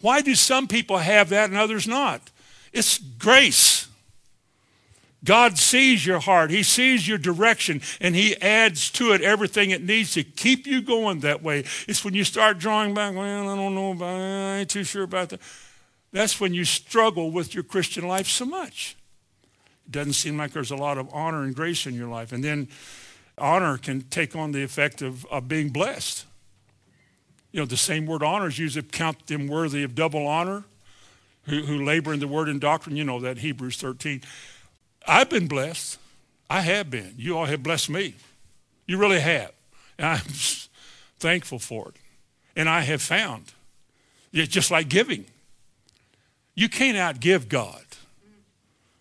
Why 0.00 0.20
do 0.20 0.34
some 0.34 0.68
people 0.68 0.98
have 0.98 1.30
that 1.30 1.50
and 1.50 1.58
others 1.58 1.86
not? 1.88 2.30
It's 2.72 2.98
grace. 2.98 3.85
God 5.26 5.58
sees 5.58 6.06
your 6.06 6.20
heart. 6.20 6.50
He 6.50 6.62
sees 6.62 7.06
your 7.06 7.18
direction, 7.18 7.82
and 8.00 8.14
He 8.14 8.34
adds 8.40 8.90
to 8.92 9.12
it 9.12 9.20
everything 9.20 9.70
it 9.70 9.82
needs 9.82 10.12
to 10.14 10.24
keep 10.24 10.66
you 10.66 10.80
going 10.80 11.20
that 11.20 11.42
way. 11.42 11.64
It's 11.86 12.04
when 12.04 12.14
you 12.14 12.24
start 12.24 12.58
drawing 12.58 12.94
back, 12.94 13.14
well, 13.14 13.50
I 13.50 13.56
don't 13.56 13.74
know 13.74 13.92
about 13.92 14.16
I 14.16 14.58
ain't 14.58 14.70
too 14.70 14.84
sure 14.84 15.02
about 15.02 15.30
that. 15.30 15.40
That's 16.12 16.40
when 16.40 16.54
you 16.54 16.64
struggle 16.64 17.30
with 17.30 17.54
your 17.54 17.64
Christian 17.64 18.06
life 18.08 18.28
so 18.28 18.46
much. 18.46 18.96
It 19.86 19.92
doesn't 19.92 20.14
seem 20.14 20.38
like 20.38 20.52
there's 20.52 20.70
a 20.70 20.76
lot 20.76 20.96
of 20.96 21.12
honor 21.12 21.42
and 21.42 21.54
grace 21.54 21.86
in 21.86 21.94
your 21.94 22.08
life. 22.08 22.32
And 22.32 22.42
then 22.42 22.68
honor 23.36 23.76
can 23.76 24.02
take 24.02 24.34
on 24.34 24.52
the 24.52 24.62
effect 24.62 25.02
of, 25.02 25.26
of 25.26 25.48
being 25.48 25.70
blessed. 25.70 26.24
You 27.52 27.60
know, 27.60 27.66
the 27.66 27.76
same 27.76 28.06
word 28.06 28.22
honor 28.22 28.46
is 28.46 28.58
used 28.58 28.76
to 28.76 28.82
count 28.82 29.26
them 29.26 29.46
worthy 29.46 29.82
of 29.82 29.94
double 29.94 30.26
honor, 30.26 30.64
who, 31.44 31.62
who 31.62 31.84
labor 31.84 32.12
in 32.12 32.20
the 32.20 32.28
word 32.28 32.48
and 32.48 32.60
doctrine. 32.60 32.96
You 32.96 33.04
know 33.04 33.20
that, 33.20 33.38
Hebrews 33.38 33.76
13. 33.76 34.22
I've 35.06 35.30
been 35.30 35.46
blessed. 35.46 35.98
I 36.48 36.60
have 36.60 36.90
been. 36.90 37.14
You 37.16 37.38
all 37.38 37.46
have 37.46 37.62
blessed 37.62 37.90
me. 37.90 38.14
You 38.86 38.98
really 38.98 39.20
have. 39.20 39.52
And 39.98 40.06
I'm 40.06 40.20
thankful 41.18 41.58
for 41.58 41.88
it. 41.88 41.96
And 42.54 42.68
I 42.68 42.80
have 42.80 43.02
found, 43.02 43.52
it's 44.32 44.52
just 44.52 44.70
like 44.70 44.88
giving. 44.88 45.26
You 46.54 46.68
can't 46.68 46.96
outgive 46.96 47.48
God. 47.48 47.82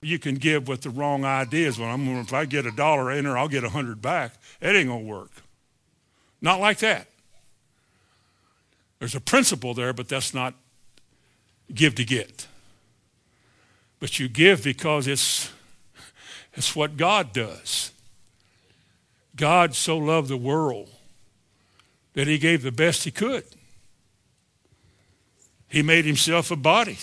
You 0.01 0.19
can 0.19 0.35
give 0.35 0.67
with 0.67 0.81
the 0.81 0.89
wrong 0.89 1.25
ideas. 1.25 1.79
Well, 1.79 1.89
I'm 1.89 2.07
if 2.19 2.33
I 2.33 2.45
get 2.45 2.65
a 2.65 2.71
dollar 2.71 3.11
in 3.11 3.25
or 3.25 3.37
I'll 3.37 3.47
get 3.47 3.63
a 3.63 3.69
hundred 3.69 4.01
back. 4.01 4.33
That 4.59 4.75
ain't 4.75 4.89
gonna 4.89 5.03
work. 5.03 5.31
Not 6.41 6.59
like 6.59 6.79
that. 6.79 7.07
There's 8.99 9.15
a 9.15 9.21
principle 9.21 9.73
there, 9.73 9.93
but 9.93 10.07
that's 10.07 10.33
not 10.33 10.53
give 11.73 11.95
to 11.95 12.05
get. 12.05 12.47
But 13.99 14.19
you 14.19 14.27
give 14.27 14.63
because 14.63 15.07
it's 15.07 15.51
it's 16.55 16.75
what 16.75 16.97
God 16.97 17.33
does. 17.33 17.91
God 19.35 19.75
so 19.75 19.97
loved 19.97 20.29
the 20.29 20.37
world 20.37 20.89
that 22.13 22.27
he 22.27 22.37
gave 22.37 22.63
the 22.63 22.71
best 22.71 23.03
he 23.03 23.11
could. 23.11 23.43
He 25.67 25.81
made 25.81 26.05
himself 26.05 26.51
a 26.51 26.55
body 26.55 26.97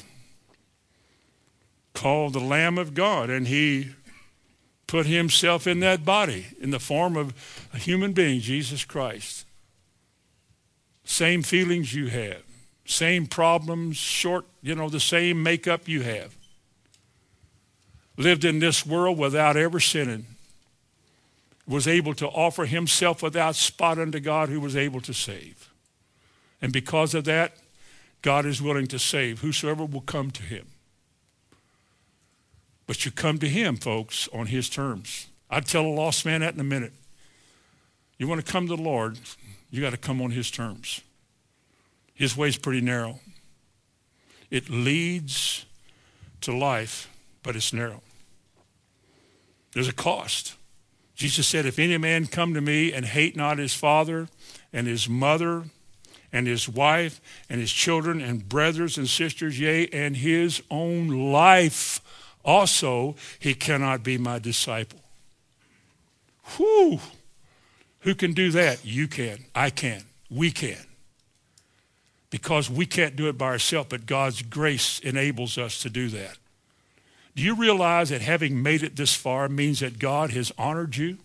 called 1.93 2.33
the 2.33 2.41
Lamb 2.41 2.79
of 2.79 2.95
God, 2.95 3.29
and 3.29 3.47
he 3.47 3.91
put 4.87 5.05
himself 5.05 5.67
in 5.67 5.81
that 5.81 6.05
body 6.05 6.47
in 6.59 6.71
the 6.71 6.81
form 6.81 7.17
of 7.17 7.35
a 7.75 7.79
human 7.79 8.13
being, 8.13 8.41
Jesus 8.41 8.85
Christ. 8.85 9.45
Same 11.05 11.43
feelings 11.43 11.93
you 11.93 12.07
have, 12.07 12.43
same 12.87 13.27
problems, 13.27 13.99
short, 13.99 14.47
you 14.63 14.75
know, 14.75 14.89
the 14.89 15.01
same 15.01 15.43
makeup 15.43 15.87
you 15.87 16.01
have 16.03 16.35
lived 18.17 18.45
in 18.45 18.59
this 18.59 18.85
world 18.85 19.19
without 19.19 19.57
ever 19.57 19.81
sinning, 19.81 20.27
was 21.67 21.87
able 21.87 22.15
to 22.15 22.29
offer 22.29 22.67
himself 22.67 23.23
without 23.23 23.55
spot 23.55 23.99
unto 23.99 24.21
God 24.21 24.49
who 24.49 24.61
was 24.61 24.77
able 24.77 25.01
to 25.01 25.15
save. 25.15 25.71
And 26.61 26.73
because 26.73 27.15
of 27.15 27.25
that, 27.25 27.57
God 28.21 28.47
is 28.47 28.63
willing 28.63 28.87
to 28.89 28.99
save 28.99 29.41
whosoever 29.41 29.85
will 29.85 30.01
come 30.01 30.31
to 30.33 30.43
him. 30.43 30.67
But 32.87 33.05
you 33.05 33.11
come 33.11 33.39
to 33.39 33.49
him, 33.49 33.77
folks, 33.77 34.29
on 34.33 34.47
his 34.47 34.69
terms. 34.69 35.27
I'd 35.51 35.67
tell 35.67 35.87
a 35.87 35.89
lost 35.89 36.27
man 36.27 36.41
that 36.41 36.55
in 36.55 36.61
a 36.61 36.65
minute. 36.65 36.93
You 38.19 38.29
want 38.29 38.45
to 38.45 38.53
come 38.53 38.69
to 38.69 38.77
the 38.77 38.83
Lord, 38.83 39.19
you 39.71 39.81
got 39.81 39.91
to 39.91 39.97
come 39.97 40.21
on 40.21 40.31
his 40.31 40.51
terms. 40.51 41.01
His 42.15 42.37
way's 42.37 42.57
pretty 42.57 42.81
narrow. 42.81 43.21
It 44.51 44.69
leads 44.69 45.65
to 46.43 46.57
life 46.57 47.09
but 47.43 47.57
it's 47.57 47.73
narrow. 47.73 48.03
There's 49.73 49.89
a 49.89 49.93
cost. 49.93 50.55
Jesus 51.15 51.47
said, 51.47 51.67
If 51.67 51.79
any 51.79 51.97
man 51.99 52.27
come 52.27 52.55
to 52.55 52.61
me 52.61 52.93
and 52.93 53.05
hate 53.05 53.37
not 53.37 53.59
his 53.59 53.75
father 53.75 54.29
and 54.73 54.87
his 54.87 55.09
mother 55.09 55.65
and 56.33 56.47
his 56.47 56.69
wife 56.69 57.21
and 57.49 57.61
his 57.61 57.73
children 57.73 58.21
and 58.21 58.49
brothers 58.49 58.99
and 58.99 59.09
sisters, 59.09 59.59
yea, 59.59 59.89
and 59.89 60.17
his 60.17 60.63
own 60.71 61.33
life 61.33 62.01
also, 62.45 63.15
he 63.39 63.55
cannot 63.55 64.03
be 64.03 64.19
my 64.19 64.39
disciple. 64.39 65.01
Whew! 66.57 67.01
Who 68.01 68.15
can 68.15 68.33
do 68.33 68.51
that? 68.51 68.85
You 68.85 69.07
can. 69.07 69.45
I 69.55 69.71
can. 69.71 70.03
We 70.29 70.51
can. 70.51 70.87
Because 72.31 72.69
we 72.69 72.87
can't 72.87 73.15
do 73.15 73.29
it 73.29 73.39
by 73.39 73.47
ourselves, 73.47 73.89
but 73.91 74.07
God's 74.07 74.43
grace 74.43 74.99
enables 75.01 75.57
us 75.57 75.81
to 75.83 75.91
do 75.91 76.09
that. 76.09 76.37
Do 77.35 77.43
you 77.43 77.55
realize 77.55 78.11
that 78.11 78.21
having 78.21 78.63
made 78.63 78.83
it 78.83 78.97
this 78.97 79.15
far 79.15 79.49
means 79.49 79.81
that 79.81 79.99
God 79.99 80.31
has 80.33 80.53
honored 80.59 80.97
you? 80.97 81.19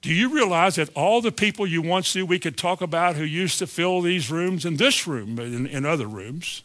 Do 0.00 0.14
you 0.14 0.32
realize 0.32 0.76
that 0.76 0.88
all 0.94 1.20
the 1.20 1.32
people 1.32 1.66
you 1.66 1.82
once 1.82 2.14
knew 2.14 2.24
we 2.24 2.38
could 2.38 2.56
talk 2.56 2.80
about 2.80 3.16
who 3.16 3.24
used 3.24 3.58
to 3.58 3.66
fill 3.66 4.00
these 4.00 4.30
rooms 4.30 4.64
in 4.64 4.76
this 4.76 5.06
room 5.06 5.38
and 5.38 5.66
in 5.66 5.84
other 5.84 6.06
rooms 6.06 6.62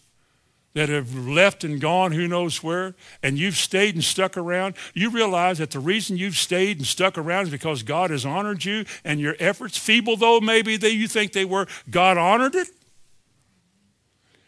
that 0.73 0.87
have 0.87 1.15
left 1.15 1.63
and 1.63 1.81
gone 1.81 2.11
who 2.13 2.27
knows 2.27 2.61
where, 2.61 2.95
and 3.23 3.37
you've 3.37 3.55
stayed 3.55 3.95
and 3.95 4.03
stuck 4.03 4.37
around, 4.37 4.75
you 4.93 5.09
realize 5.09 5.57
that 5.57 5.71
the 5.71 5.79
reason 5.79 6.17
you've 6.17 6.35
stayed 6.35 6.77
and 6.77 6.85
stuck 6.85 7.17
around 7.17 7.43
is 7.43 7.49
because 7.49 7.81
God 7.83 8.09
has 8.09 8.25
honored 8.25 8.63
you 8.63 8.85
and 9.03 9.19
your 9.19 9.35
efforts, 9.39 9.77
feeble 9.77 10.17
though 10.17 10.39
maybe 10.39 10.77
that 10.77 10.93
you 10.93 11.07
think 11.07 11.31
they 11.31 11.45
were, 11.45 11.67
God 11.89 12.17
honored 12.17 12.55
it? 12.55 12.67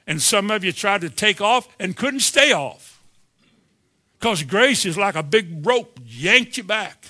And 0.07 0.21
some 0.21 0.49
of 0.49 0.63
you 0.63 0.71
tried 0.71 1.01
to 1.01 1.09
take 1.09 1.41
off 1.41 1.67
and 1.79 1.95
couldn't 1.95 2.21
stay 2.21 2.53
off. 2.53 3.03
Because 4.17 4.41
grace 4.43 4.85
is 4.85 4.97
like 4.97 5.15
a 5.15 5.21
big 5.21 5.65
rope, 5.65 5.99
yanked 6.03 6.57
you 6.57 6.63
back. 6.63 7.09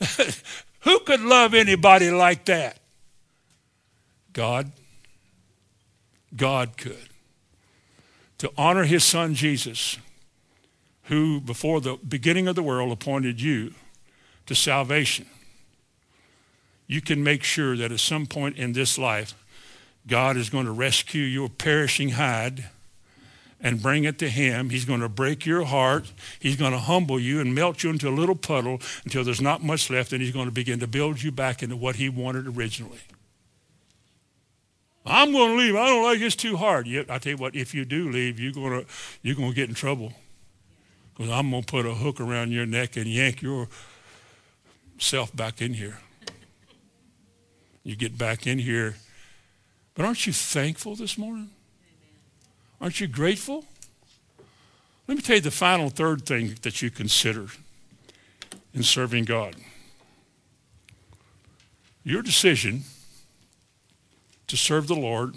Who 0.80 0.98
could 1.00 1.20
love 1.20 1.54
anybody 1.54 2.10
like 2.10 2.46
that? 2.46 2.78
God. 4.32 4.72
God 6.34 6.76
could. 6.76 7.08
To 8.38 8.52
honor 8.56 8.84
his 8.84 9.04
son 9.04 9.34
Jesus, 9.34 9.98
who 11.04 11.40
before 11.40 11.80
the 11.80 11.96
beginning 11.96 12.48
of 12.48 12.54
the 12.54 12.62
world 12.62 12.92
appointed 12.92 13.40
you 13.40 13.74
to 14.46 14.54
salvation. 14.54 15.26
You 16.86 17.00
can 17.00 17.22
make 17.22 17.44
sure 17.44 17.76
that 17.76 17.92
at 17.92 18.00
some 18.00 18.26
point 18.26 18.56
in 18.56 18.72
this 18.72 18.98
life, 18.98 19.34
God 20.06 20.36
is 20.36 20.50
going 20.50 20.66
to 20.66 20.72
rescue 20.72 21.22
your 21.22 21.48
perishing 21.48 22.10
hide 22.10 22.68
and 23.60 23.82
bring 23.82 24.04
it 24.04 24.18
to 24.18 24.28
him. 24.28 24.70
He's 24.70 24.84
going 24.84 25.00
to 25.00 25.08
break 25.08 25.44
your 25.44 25.64
heart. 25.64 26.10
He's 26.38 26.56
going 26.56 26.72
to 26.72 26.78
humble 26.78 27.20
you 27.20 27.40
and 27.40 27.54
melt 27.54 27.82
you 27.82 27.90
into 27.90 28.08
a 28.08 28.10
little 28.10 28.34
puddle 28.34 28.80
until 29.04 29.22
there's 29.22 29.40
not 29.40 29.62
much 29.62 29.90
left, 29.90 30.12
and 30.12 30.22
he's 30.22 30.32
going 30.32 30.46
to 30.46 30.52
begin 30.52 30.80
to 30.80 30.86
build 30.86 31.22
you 31.22 31.30
back 31.30 31.62
into 31.62 31.76
what 31.76 31.96
he 31.96 32.08
wanted 32.08 32.46
originally. 32.46 33.00
I'm 35.04 35.32
going 35.32 35.50
to 35.50 35.56
leave. 35.56 35.76
I 35.76 35.86
don't 35.86 36.04
like 36.04 36.20
it. 36.20 36.24
It's 36.24 36.36
too 36.36 36.56
hard. 36.56 36.86
Yet 36.86 37.10
I 37.10 37.18
tell 37.18 37.32
you 37.32 37.38
what, 37.38 37.54
if 37.54 37.74
you 37.74 37.84
do 37.84 38.10
leave, 38.10 38.38
you're 38.38 38.52
going 38.52 38.80
to 38.80 38.86
you're 39.22 39.34
going 39.34 39.50
to 39.50 39.54
get 39.54 39.68
in 39.68 39.74
trouble 39.74 40.12
because 41.14 41.30
I'm 41.30 41.50
going 41.50 41.62
to 41.62 41.70
put 41.70 41.86
a 41.86 41.94
hook 41.94 42.20
around 42.20 42.52
your 42.52 42.66
neck 42.66 42.96
and 42.96 43.06
yank 43.06 43.42
your 43.42 43.68
self 44.98 45.34
back 45.34 45.60
in 45.62 45.74
here. 45.74 45.98
You 47.82 47.96
get 47.96 48.18
back 48.18 48.46
in 48.46 48.58
here. 48.58 48.96
But 50.00 50.06
aren't 50.06 50.26
you 50.26 50.32
thankful 50.32 50.96
this 50.96 51.18
morning? 51.18 51.50
Aren't 52.80 53.02
you 53.02 53.06
grateful? 53.06 53.66
Let 55.06 55.18
me 55.18 55.20
tell 55.20 55.36
you 55.36 55.42
the 55.42 55.50
final 55.50 55.90
third 55.90 56.24
thing 56.24 56.56
that 56.62 56.80
you 56.80 56.90
consider 56.90 57.48
in 58.72 58.82
serving 58.82 59.26
God. 59.26 59.56
Your 62.02 62.22
decision 62.22 62.84
to 64.46 64.56
serve 64.56 64.86
the 64.86 64.94
Lord 64.94 65.34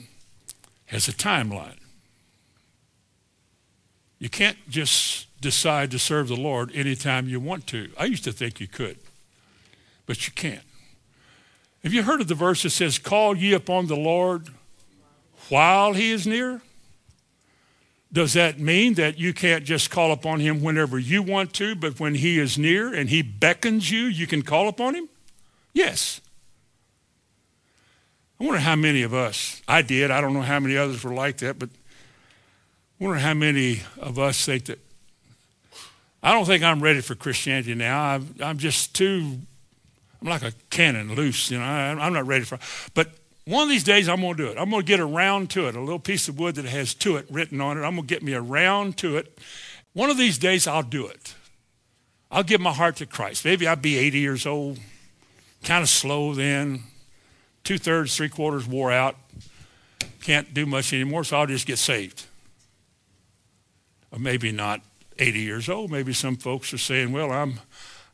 has 0.85 1.09
a 1.09 1.11
timeline. 1.11 1.79
You 4.17 4.29
can't 4.29 4.57
just 4.69 5.27
decide 5.41 5.91
to 5.91 5.99
serve 5.99 6.29
the 6.29 6.37
Lord 6.37 6.73
anytime 6.73 7.27
you 7.27 7.41
want 7.41 7.67
to. 7.67 7.91
I 7.99 8.05
used 8.05 8.23
to 8.23 8.31
think 8.31 8.61
you 8.61 8.69
could, 8.69 8.97
but 10.05 10.25
you 10.25 10.31
can't. 10.31 10.63
Have 11.83 11.93
you 11.93 12.03
heard 12.03 12.21
of 12.21 12.27
the 12.27 12.35
verse 12.35 12.63
that 12.63 12.69
says, 12.69 12.97
Call 12.97 13.35
ye 13.35 13.53
upon 13.53 13.87
the 13.87 13.95
Lord 13.95 14.49
while 15.49 15.93
he 15.93 16.11
is 16.11 16.25
near? 16.25 16.61
Does 18.13 18.33
that 18.33 18.59
mean 18.59 18.93
that 18.93 19.17
you 19.17 19.33
can't 19.33 19.63
just 19.63 19.89
call 19.89 20.11
upon 20.11 20.39
him 20.39 20.61
whenever 20.61 20.99
you 20.99 21.23
want 21.23 21.51
to, 21.53 21.75
but 21.75 21.99
when 21.99 22.13
he 22.13 22.37
is 22.37 22.59
near 22.59 22.93
and 22.93 23.09
he 23.09 23.23
beckons 23.23 23.89
you, 23.89 24.01
you 24.01 24.27
can 24.27 24.43
call 24.43 24.67
upon 24.67 24.93
him? 24.93 25.09
Yes. 25.73 26.21
I 28.39 28.43
wonder 28.43 28.59
how 28.59 28.75
many 28.75 29.01
of 29.01 29.13
us, 29.13 29.61
I 29.67 29.81
did, 29.81 30.11
I 30.11 30.21
don't 30.21 30.33
know 30.33 30.41
how 30.41 30.59
many 30.59 30.77
others 30.77 31.03
were 31.03 31.13
like 31.13 31.37
that, 31.37 31.57
but 31.57 31.69
I 32.99 33.03
wonder 33.03 33.19
how 33.19 33.33
many 33.33 33.81
of 33.97 34.19
us 34.19 34.45
think 34.45 34.65
that, 34.65 34.79
I 36.21 36.33
don't 36.33 36.45
think 36.45 36.63
I'm 36.63 36.81
ready 36.81 37.01
for 37.01 37.15
Christianity 37.15 37.73
now. 37.73 38.03
I'm, 38.03 38.35
I'm 38.41 38.57
just 38.59 38.93
too, 38.93 39.39
I'm 40.23 40.29
like 40.29 40.41
a 40.41 40.53
cannon 40.69 41.15
loose, 41.15 41.51
you 41.51 41.59
know, 41.59 41.65
I, 41.65 41.89
I'm 41.89 42.13
not 42.13 42.25
ready 42.25 42.45
for 42.45 42.57
But 42.93 43.09
one 43.45 43.63
of 43.63 43.69
these 43.69 43.83
days 43.83 44.07
I'm 44.07 44.21
going 44.21 44.37
to 44.37 44.45
do 44.45 44.49
it. 44.49 44.57
I'm 44.57 44.69
going 44.69 44.81
to 44.81 44.87
get 44.87 45.01
around 45.01 45.49
to 45.51 45.67
it, 45.67 45.75
a 45.75 45.81
little 45.81 45.99
piece 45.99 46.29
of 46.29 46.39
wood 46.39 46.55
that 46.55 46.63
has 46.63 46.93
to 46.95 47.17
it 47.17 47.25
written 47.29 47.59
on 47.59 47.77
it. 47.77 47.81
I'm 47.81 47.95
going 47.95 48.07
to 48.07 48.13
get 48.13 48.23
me 48.23 48.33
around 48.33 48.95
to 48.99 49.17
it. 49.17 49.37
One 49.91 50.09
of 50.09 50.17
these 50.17 50.37
days 50.37 50.65
I'll 50.65 50.81
do 50.81 51.07
it. 51.07 51.35
I'll 52.31 52.43
give 52.43 52.61
my 52.61 52.71
heart 52.71 52.95
to 52.97 53.05
Christ. 53.05 53.43
Maybe 53.43 53.67
I'll 53.67 53.75
be 53.75 53.97
80 53.97 54.19
years 54.19 54.45
old, 54.45 54.79
kind 55.63 55.83
of 55.83 55.89
slow 55.89 56.33
then, 56.33 56.83
two 57.65 57.77
thirds, 57.77 58.15
three 58.15 58.29
quarters 58.29 58.65
wore 58.65 58.93
out, 58.93 59.17
can't 60.21 60.53
do 60.53 60.65
much 60.65 60.93
anymore, 60.93 61.25
so 61.25 61.37
I'll 61.37 61.45
just 61.47 61.67
get 61.67 61.79
saved. 61.79 62.25
Or 64.09 64.19
maybe 64.19 64.53
not 64.53 64.81
80 65.19 65.39
years 65.41 65.67
old. 65.67 65.91
Maybe 65.91 66.13
some 66.13 66.37
folks 66.37 66.73
are 66.73 66.77
saying, 66.77 67.11
well, 67.11 67.31
I'm, 67.31 67.59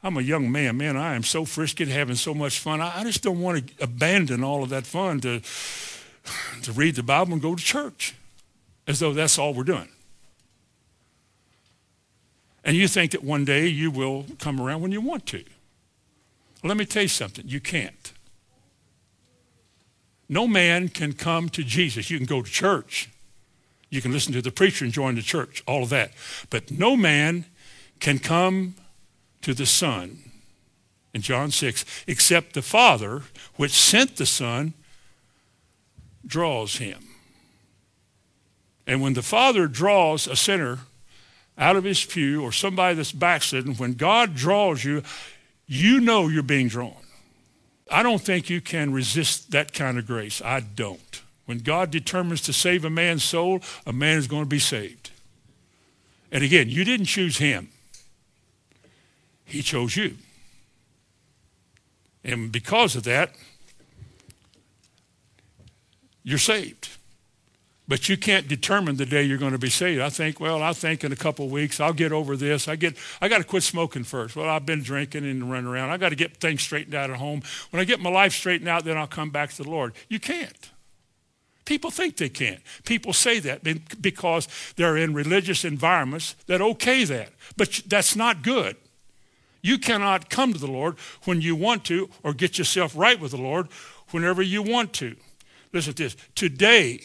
I'm 0.02 0.18
a 0.18 0.22
young 0.22 0.52
man. 0.52 0.78
Man, 0.78 0.96
I 0.96 1.16
am 1.16 1.24
so 1.24 1.46
frisky, 1.46 1.86
having 1.86 2.16
so 2.16 2.34
much 2.34 2.60
fun. 2.60 2.82
I, 2.82 3.00
I 3.00 3.04
just 3.04 3.22
don't 3.22 3.42
want 3.42 3.68
to 3.68 3.84
abandon 3.84 4.44
all 4.44 4.64
of 4.64 4.70
that 4.70 4.86
fun 4.86 5.20
to, 5.22 5.42
to 6.62 6.72
read 6.72 6.96
the 6.96 7.04
Bible 7.04 7.34
and 7.34 7.42
go 7.42 7.56
to 7.56 7.64
church 7.64 8.16
as 8.88 9.00
though 9.00 9.14
that's 9.14 9.38
all 9.38 9.54
we're 9.54 9.64
doing. 9.64 9.90
And 12.64 12.78
you 12.78 12.88
think 12.88 13.12
that 13.12 13.24
one 13.24 13.46
day 13.46 13.68
you 13.68 13.92
will 13.92 14.26
come 14.40 14.60
around 14.60 14.82
when 14.82 14.92
you 14.92 15.02
want 15.02 15.26
to. 15.28 15.44
Let 16.64 16.78
me 16.78 16.86
tell 16.86 17.04
you 17.04 17.10
something. 17.10 17.48
You 17.48 17.60
can't. 17.60 18.14
No 20.28 20.48
man 20.48 20.90
can 20.90 21.14
come 21.14 21.50
to 21.50 21.64
Jesus. 21.64 22.10
You 22.10 22.18
can 22.18 22.28
go 22.28 22.42
to 22.42 22.50
church. 22.50 23.10
You 23.90 24.02
can 24.02 24.12
listen 24.12 24.34
to 24.34 24.42
the 24.42 24.52
preacher 24.52 24.86
and 24.86 24.94
join 24.94 25.16
the 25.16 25.22
church, 25.22 25.64
all 25.66 25.84
of 25.84 25.90
that. 25.90 26.12
But 26.50 26.70
no 26.70 26.96
man 26.96 27.46
can 28.00 28.20
come 28.20 28.76
to 29.42 29.54
the 29.54 29.66
Son 29.66 30.20
in 31.14 31.22
John 31.22 31.52
6 31.52 31.86
except 32.08 32.54
the 32.54 32.62
Father, 32.62 33.24
which 33.56 33.72
sent 33.72 34.18
the 34.18 34.26
Son, 34.26 34.74
draws 36.26 36.78
him. 36.78 37.00
And 38.86 39.02
when 39.02 39.14
the 39.14 39.22
Father 39.22 39.68
draws 39.68 40.28
a 40.28 40.36
sinner 40.36 40.80
out 41.58 41.76
of 41.76 41.84
his 41.84 42.04
pew 42.04 42.42
or 42.44 42.52
somebody 42.52 42.96
that's 42.96 43.12
backslidden, 43.12 43.76
when 43.76 43.94
God 43.94 44.36
draws 44.36 44.84
you, 44.84 45.04
you 45.68 46.00
know 46.00 46.28
you're 46.28 46.42
being 46.42 46.68
drawn. 46.68 46.96
I 47.92 48.04
don't 48.04 48.22
think 48.22 48.50
you 48.50 48.62
can 48.62 48.94
resist 48.94 49.52
that 49.52 49.74
kind 49.74 49.98
of 49.98 50.06
grace. 50.08 50.42
I 50.42 50.62
don't. 50.62 51.22
When 51.46 51.60
God 51.60 51.92
determines 51.92 52.42
to 52.42 52.54
save 52.54 52.86
a 52.86 52.90
man's 52.90 53.24
soul, 53.24 53.62
a 53.86 53.94
man 53.94 54.18
is 54.18 54.28
going 54.28 54.44
to 54.44 54.50
be 54.50 54.60
saved. 54.60 55.12
And 56.32 56.44
again, 56.44 56.70
you 56.70 56.84
didn't 56.84 57.08
choose 57.08 57.38
him. 57.38 57.70
He 59.50 59.62
chose 59.62 59.96
you. 59.96 60.16
And 62.24 62.52
because 62.52 62.96
of 62.96 63.04
that, 63.04 63.34
you're 66.24 66.38
saved. 66.38 66.90
But 67.88 68.08
you 68.08 68.18
can't 68.18 68.48
determine 68.48 68.98
the 68.98 69.06
day 69.08 69.24
you're 69.24 69.40
going 69.40 69.54
to 69.54 69.58
be 69.58 69.72
saved. 69.72 70.00
I 70.00 70.10
think, 70.10 70.40
well, 70.40 70.62
I 70.62 70.74
think 70.74 71.04
in 71.04 71.12
a 71.12 71.16
couple 71.16 71.46
of 71.46 71.52
weeks 71.52 71.80
I'll 71.80 71.94
get 71.94 72.12
over 72.12 72.38
this. 72.38 72.68
I 72.68 72.76
get, 72.76 72.96
I 73.20 73.28
got 73.28 73.40
to 73.40 73.44
quit 73.44 73.64
smoking 73.64 74.04
first. 74.04 74.36
Well, 74.36 74.48
I've 74.48 74.66
been 74.66 74.84
drinking 74.84 75.26
and 75.26 75.50
running 75.50 75.72
around. 75.72 75.90
I 75.90 75.98
got 75.98 76.10
to 76.10 76.16
get 76.16 76.38
things 76.38 76.62
straightened 76.62 76.94
out 76.94 77.10
at 77.10 77.16
home. 77.16 77.42
When 77.72 77.82
I 77.82 77.86
get 77.86 78.00
my 78.00 78.12
life 78.12 78.34
straightened 78.34 78.70
out, 78.70 78.86
then 78.86 78.96
I'll 78.96 79.08
come 79.08 79.32
back 79.32 79.50
to 79.54 79.64
the 79.64 79.70
Lord. 79.72 79.94
You 80.08 80.20
can't. 80.20 80.70
People 81.66 81.90
think 81.90 82.18
they 82.18 82.30
can't. 82.30 82.62
People 82.86 83.12
say 83.12 83.40
that 83.40 83.62
because 84.02 84.48
they're 84.76 84.98
in 84.98 85.16
religious 85.16 85.66
environments 85.66 86.36
that 86.46 86.62
okay 86.62 87.06
that. 87.06 87.30
But 87.58 87.82
that's 87.88 88.16
not 88.16 88.44
good. 88.44 88.76
You 89.62 89.78
cannot 89.78 90.30
come 90.30 90.54
to 90.54 90.60
the 90.60 90.68
Lord 90.68 90.98
when 91.26 91.42
you 91.42 91.56
want 91.56 91.86
to 91.86 92.10
or 92.24 92.34
get 92.34 92.58
yourself 92.58 92.96
right 92.96 93.20
with 93.20 93.32
the 93.32 93.38
Lord 93.38 93.68
whenever 94.12 94.42
you 94.42 94.62
want 94.62 94.94
to. 94.94 95.16
Listen 95.74 95.94
to 95.94 96.04
this. 96.04 96.18
Today, 96.36 97.02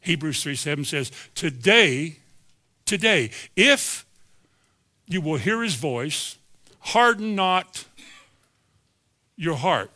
Hebrews 0.00 0.42
3 0.42 0.54
7 0.54 0.84
says, 0.84 1.10
Today, 1.34 2.18
today, 2.84 3.30
if 3.56 4.06
you 5.06 5.20
will 5.20 5.38
hear 5.38 5.62
his 5.62 5.74
voice, 5.74 6.36
harden 6.80 7.34
not 7.34 7.86
your 9.36 9.56
heart. 9.56 9.90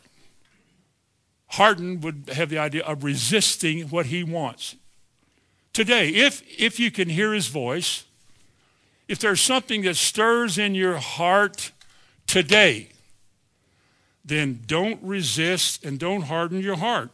Harden 1.47 2.01
would 2.01 2.31
have 2.33 2.49
the 2.49 2.57
idea 2.57 2.83
of 2.83 3.03
resisting 3.03 3.89
what 3.89 4.07
he 4.07 4.23
wants. 4.23 4.75
Today, 5.71 6.09
if, 6.09 6.41
if 6.59 6.79
you 6.79 6.89
can 6.89 7.09
hear 7.09 7.33
his 7.33 7.47
voice, 7.47 8.05
if 9.07 9.19
there's 9.19 9.41
something 9.41 9.81
that 9.83 9.95
stirs 9.95 10.57
in 10.57 10.75
your 10.75 10.97
heart 10.97 11.71
today, 12.27 12.89
then 14.23 14.61
don't 14.65 15.01
resist 15.03 15.83
and 15.83 15.99
don't 15.99 16.23
harden 16.23 16.61
your 16.61 16.77
heart. 16.77 17.09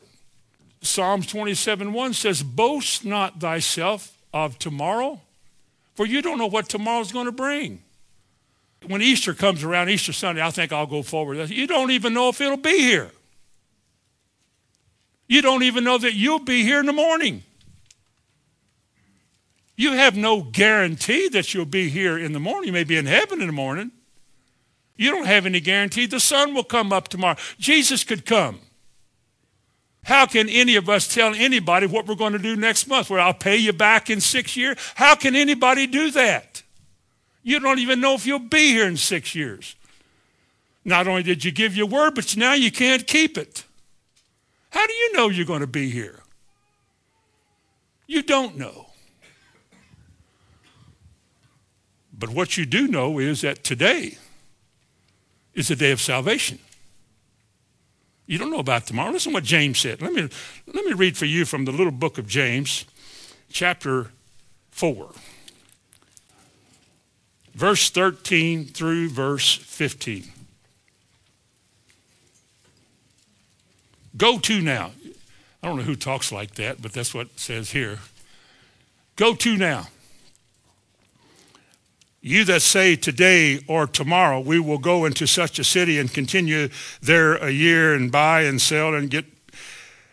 Psalms 0.82 1.28
27 1.28 1.92
1 1.92 2.14
says, 2.14 2.44
Boast 2.44 3.04
not 3.04 3.40
thyself 3.40 4.18
of 4.34 4.60
tomorrow, 4.60 5.20
for 5.96 6.06
you 6.06 6.22
don't 6.22 6.38
know 6.38 6.48
what 6.48 6.70
tomorrow's 6.70 7.12
going 7.12 7.26
to 7.26 7.32
bring. 7.32 7.82
When 8.88 9.02
Easter 9.02 9.34
comes 9.34 9.64
around, 9.64 9.90
Easter 9.90 10.14
Sunday, 10.14 10.42
I 10.42 10.52
think 10.52 10.72
I'll 10.72 10.86
go 10.86 11.04
forward. 11.04 11.50
You 11.50 11.68
don't 11.68 11.92
even 11.92 12.14
know 12.14 12.30
if 12.30 12.40
it'll 12.40 12.56
be 12.56 12.78
here. 12.78 13.12
You 15.28 15.42
don't 15.42 15.64
even 15.64 15.84
know 15.84 15.98
that 15.98 16.14
you'll 16.14 16.40
be 16.40 16.64
here 16.64 16.80
in 16.80 16.86
the 16.86 16.94
morning. 16.94 17.44
You 19.80 19.94
have 19.94 20.18
no 20.18 20.42
guarantee 20.42 21.30
that 21.30 21.54
you'll 21.54 21.64
be 21.64 21.88
here 21.88 22.18
in 22.18 22.34
the 22.34 22.40
morning. 22.42 22.68
You 22.68 22.74
may 22.74 22.84
be 22.84 22.98
in 22.98 23.06
heaven 23.06 23.40
in 23.40 23.48
the 23.48 23.54
morning. 23.54 23.92
You 24.98 25.10
don't 25.10 25.26
have 25.26 25.46
any 25.46 25.62
guarantee 25.62 26.06
the 26.06 26.20
sun 26.20 26.54
will 26.54 26.66
come 26.66 26.92
up 26.92 27.08
tomorrow. 27.08 27.38
Jesus 27.60 28.04
could 28.04 28.26
come. 28.26 28.60
How 30.04 30.26
can 30.26 30.50
any 30.50 30.76
of 30.76 30.90
us 30.90 31.08
tell 31.08 31.34
anybody 31.34 31.88
what 31.88 32.08
we're 32.08 32.16
going 32.16 32.34
to 32.34 32.40
do 32.40 32.58
next 32.58 32.88
month? 32.88 33.10
Where 33.10 33.22
I'll 33.22 33.34
pay 33.34 33.56
you 33.56 33.72
back 33.72 34.10
in 34.10 34.20
six 34.20 34.58
years? 34.58 34.78
How 34.96 35.16
can 35.16 35.34
anybody 35.34 35.88
do 35.88 36.12
that? 36.12 36.62
You 37.42 37.62
don't 37.62 37.80
even 37.80 38.02
know 38.02 38.16
if 38.16 38.26
you'll 38.26 38.40
be 38.40 38.74
here 38.74 38.86
in 38.86 38.98
six 38.98 39.34
years. 39.34 39.78
Not 40.84 41.08
only 41.08 41.24
did 41.24 41.46
you 41.46 41.54
give 41.54 41.78
your 41.78 41.88
word, 41.88 42.16
but 42.16 42.36
now 42.36 42.52
you 42.52 42.70
can't 42.70 43.08
keep 43.08 43.38
it. 43.38 43.64
How 44.72 44.86
do 44.86 44.92
you 44.92 45.14
know 45.14 45.30
you're 45.30 45.46
going 45.46 45.62
to 45.62 45.68
be 45.68 45.90
here? 45.90 46.20
You 48.08 48.24
don't 48.24 48.58
know. 48.58 48.89
But 52.20 52.30
what 52.30 52.58
you 52.58 52.66
do 52.66 52.88
know 52.88 53.18
is 53.18 53.42
that 53.42 53.64
today 53.64 54.18
is 55.54 55.72
a 55.72 55.76
day 55.76 55.92
of 55.92 56.02
salvation. 56.02 56.60
You 58.28 58.38
don't 58.38 58.52
know 58.52 58.60
about 58.60 58.86
tomorrow. 58.86 59.12
Listen 59.12 59.32
to 59.32 59.38
what 59.38 59.46
James 59.46 59.80
said. 59.80 60.02
Let 60.02 60.14
me, 60.14 60.30
let 60.68 60.86
me 60.86 60.94
read 60.94 61.18
for 61.18 61.26
you 61.26 61.46
from 61.46 61.66
the 61.66 61.72
little 61.72 61.92
book 61.92 62.18
of 62.18 62.28
James, 62.28 62.86
chapter 63.50 64.12
4. 64.72 65.10
Verse 67.56 67.90
13 67.90 68.66
through 68.66 69.10
verse 69.10 69.56
15. 69.56 70.26
Go 74.18 74.38
to 74.40 74.62
now. 74.62 74.92
I 75.64 75.68
don't 75.68 75.78
know 75.78 75.84
who 75.84 75.96
talks 75.96 76.32
like 76.32 76.56
that, 76.56 76.82
but 76.82 76.92
that's 76.92 77.14
what 77.14 77.28
it 77.28 77.40
says 77.40 77.72
here. 77.72 78.00
Go 79.16 79.34
to 79.36 79.58
now. 79.58 79.88
You 82.22 82.44
that 82.46 82.62
say 82.62 82.96
today 82.96 83.62
or 83.68 83.88
tomorrow 83.88 84.40
we 84.40 84.60
will 84.60 84.78
go 84.78 85.06
into 85.06 85.26
such 85.26 85.58
a 85.58 85.64
city 85.64 86.00
and 86.00 86.14
continue 86.14 86.70
there 87.02 87.36
a 87.36 87.50
year 87.50 87.94
and 87.94 88.12
buy 88.12 88.42
and 88.42 88.62
sell 88.62 88.94
and 88.94 89.10
get 89.10 89.26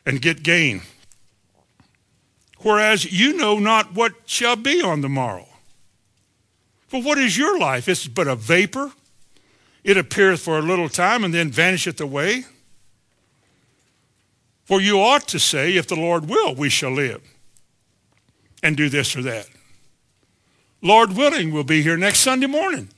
and 0.04 0.22
get 0.22 0.42
gain. 0.42 0.82
Whereas 2.60 3.10
you 3.12 3.36
know 3.36 3.58
not 3.58 3.94
what 3.94 4.12
shall 4.24 4.56
be 4.56 4.80
on 4.80 5.00
the 5.00 5.08
morrow. 5.08 5.48
For 6.88 7.02
what 7.02 7.18
is 7.18 7.36
your 7.36 7.58
life? 7.58 7.88
It's 7.88 8.06
but 8.06 8.28
a 8.28 8.36
vapor. 8.36 8.92
It 9.82 9.96
appeareth 9.96 10.40
for 10.40 10.58
a 10.58 10.62
little 10.62 10.88
time 10.88 11.24
and 11.24 11.34
then 11.34 11.50
vanisheth 11.50 12.00
away. 12.00 12.44
For 14.64 14.80
you 14.80 15.00
ought 15.00 15.28
to 15.28 15.38
say, 15.38 15.76
if 15.76 15.86
the 15.86 15.94
Lord 15.94 16.28
will, 16.28 16.54
we 16.54 16.68
shall 16.68 16.90
live 16.90 17.22
and 18.62 18.76
do 18.76 18.88
this 18.88 19.16
or 19.16 19.22
that. 19.22 19.46
Lord 20.82 21.16
willing, 21.16 21.52
we'll 21.52 21.64
be 21.64 21.82
here 21.82 21.96
next 21.96 22.20
Sunday 22.20 22.46
morning. 22.46 22.88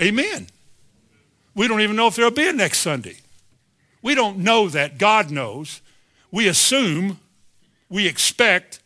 Amen. 0.00 0.48
We 1.54 1.68
don't 1.68 1.80
even 1.80 1.96
know 1.96 2.06
if 2.06 2.16
there'll 2.16 2.30
be 2.30 2.48
a 2.48 2.52
next 2.52 2.80
Sunday. 2.80 3.16
We 4.00 4.14
don't 4.14 4.38
know 4.38 4.68
that. 4.68 4.98
God 4.98 5.30
knows. 5.30 5.80
We 6.30 6.48
assume, 6.48 7.20
we 7.88 8.06
expect, 8.08 8.80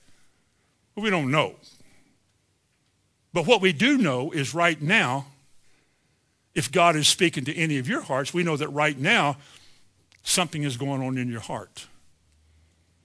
but 0.94 1.02
we 1.02 1.10
don't 1.10 1.30
know. 1.30 1.54
But 3.32 3.46
what 3.46 3.60
we 3.60 3.72
do 3.72 3.98
know 3.98 4.30
is 4.30 4.54
right 4.54 4.80
now, 4.80 5.26
if 6.54 6.72
God 6.72 6.96
is 6.96 7.06
speaking 7.06 7.44
to 7.44 7.54
any 7.54 7.78
of 7.78 7.88
your 7.88 8.00
hearts, 8.00 8.34
we 8.34 8.42
know 8.42 8.56
that 8.56 8.68
right 8.68 8.98
now 8.98 9.36
something 10.22 10.62
is 10.62 10.76
going 10.76 11.02
on 11.02 11.18
in 11.18 11.28
your 11.28 11.40
heart. 11.40 11.86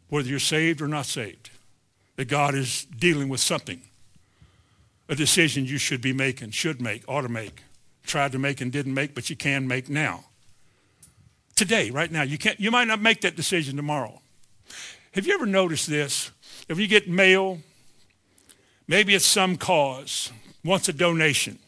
Whether 0.09 0.29
you're 0.29 0.39
saved 0.39 0.81
or 0.81 0.87
not 0.87 1.05
saved, 1.05 1.49
that 2.15 2.25
God 2.25 2.55
is 2.55 2.85
dealing 2.85 3.29
with 3.29 3.39
something 3.39 3.81
a 5.11 5.15
decision 5.15 5.65
you 5.65 5.77
should 5.77 6.01
be 6.01 6.13
making, 6.13 6.51
should 6.51 6.81
make, 6.81 7.03
ought 7.05 7.23
to 7.23 7.29
make, 7.29 7.63
tried 8.05 8.31
to 8.31 8.39
make 8.39 8.61
and 8.61 8.71
didn't 8.71 8.93
make, 8.93 9.13
but 9.13 9.29
you 9.29 9.35
can 9.35 9.67
make 9.67 9.89
now. 9.89 10.23
Today, 11.53 11.91
right 11.91 12.09
now. 12.09 12.23
You, 12.23 12.37
can't, 12.37 12.57
you 12.61 12.71
might 12.71 12.87
not 12.87 13.01
make 13.01 13.19
that 13.21 13.35
decision 13.35 13.75
tomorrow. 13.75 14.21
Have 15.11 15.27
you 15.27 15.33
ever 15.33 15.45
noticed 15.45 15.89
this? 15.89 16.31
If 16.69 16.79
you 16.79 16.87
get 16.87 17.09
mail, 17.09 17.59
maybe 18.87 19.13
it's 19.13 19.25
some 19.25 19.57
cause, 19.57 20.31
wants 20.63 20.87
a 20.87 20.93
donation, 20.93 21.59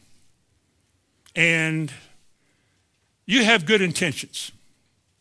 and 1.35 1.91
you 3.25 3.43
have 3.43 3.65
good 3.65 3.81
intentions. 3.81 4.53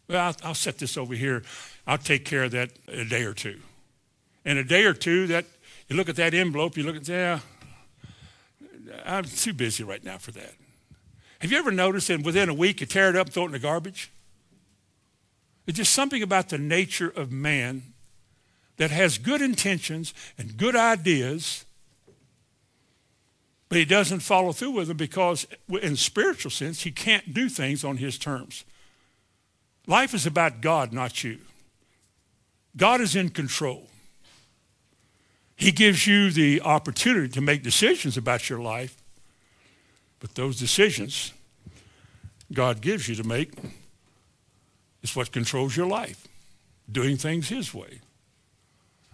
Well, 0.09 0.27
I'll, 0.27 0.37
I'll 0.45 0.55
set 0.55 0.79
this 0.79 0.97
over 0.97 1.15
here. 1.15 1.43
I'll 1.89 1.99
take 1.99 2.25
care 2.25 2.45
of 2.45 2.53
that 2.53 2.71
a 2.87 3.05
day 3.05 3.25
or 3.25 3.33
two. 3.33 3.59
In 4.45 4.59
a 4.59 4.65
day 4.65 4.85
or 4.85 4.95
two, 4.95 5.27
that 5.27 5.45
you 5.89 5.97
look 5.97 6.09
at 6.09 6.17
that 6.17 6.35
envelope, 6.35 6.77
you 6.77 6.85
look 6.85 6.97
at, 6.97 7.09
yeah, 7.09 7.41
I'm 9.05 9.25
too 9.25 9.53
busy 9.53 9.85
right 9.85 10.03
now 10.03 10.19
for 10.19 10.33
that. 10.33 10.55
Have 11.41 11.51
you 11.51 11.59
ever 11.59 11.73
noticed 11.73 12.09
that 12.09 12.23
within 12.23 12.49
a 12.49 12.55
week 12.55 12.81
you 12.81 12.87
tear 12.87 13.09
it 13.09 13.17
up, 13.17 13.31
throw 13.31 13.45
it 13.45 13.47
in 13.47 13.53
the 13.53 13.59
garbage? 13.59 14.11
It's 15.67 15.77
just 15.77 15.93
something 15.93 16.23
about 16.23 16.49
the 16.49 16.59
nature 16.59 17.09
of 17.09 17.31
man 17.31 17.95
that 18.77 18.91
has 18.91 19.19
good 19.19 19.43
intentions 19.43 20.13
and 20.39 20.57
good 20.57 20.75
ideas, 20.75 21.65
but 23.69 23.79
he 23.79 23.85
doesn't 23.85 24.21
follow 24.21 24.53
through 24.53 24.73
with 24.73 24.89
them 24.89 24.97
because, 24.97 25.47
in 25.81 25.97
spiritual 25.97 26.51
sense, 26.51 26.83
he 26.83 26.91
can't 26.91 27.33
do 27.33 27.49
things 27.49 27.85
on 27.85 27.97
his 27.97 28.19
terms. 28.19 28.65
Life 29.87 30.15
is 30.15 30.27
about 30.27 30.61
God, 30.61 30.93
not 30.93 31.25
you. 31.25 31.39
God 32.77 33.01
is 33.01 33.17
in 33.17 33.29
control. 33.31 33.89
He 35.57 35.73
gives 35.73 36.07
you 36.07 36.31
the 36.31 36.61
opportunity 36.63 37.29
to 37.29 37.41
make 37.41 37.63
decisions 37.63 38.17
about 38.17 38.49
your 38.49 38.59
life, 38.61 38.97
but 40.21 40.35
those 40.35 40.59
decisions 40.59 41.33
God 42.53 42.81
gives 42.81 43.09
you 43.09 43.15
to 43.17 43.25
make 43.25 43.53
is 45.03 45.17
what 45.17 45.33
controls 45.33 45.77
your 45.77 45.87
life, 45.87 46.29
doing 46.91 47.17
things 47.17 47.49
His 47.49 47.73
way. 47.73 48.01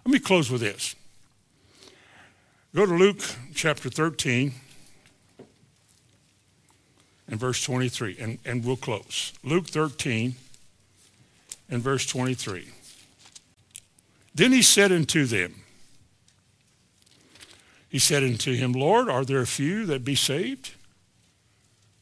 Let 0.05 0.13
me 0.13 0.19
close 0.19 0.49
with 0.49 0.61
this. 0.61 0.95
Go 2.75 2.85
to 2.85 2.93
Luke 2.93 3.21
chapter 3.53 3.89
13 3.89 4.53
and 7.27 7.39
verse 7.39 7.63
23, 7.63 8.17
and, 8.19 8.39
and 8.45 8.65
we'll 8.65 8.77
close. 8.77 9.33
Luke 9.43 9.67
13 9.67 10.35
and 11.69 11.81
verse 11.81 12.05
23. 12.05 12.67
Then 14.33 14.51
he 14.51 14.61
said 14.61 14.91
unto 14.91 15.25
them, 15.25 15.55
he 17.89 17.99
said 17.99 18.23
unto 18.23 18.53
him, 18.53 18.71
Lord, 18.71 19.09
are 19.09 19.25
there 19.25 19.41
a 19.41 19.47
few 19.47 19.85
that 19.87 20.05
be 20.05 20.15
saved? 20.15 20.75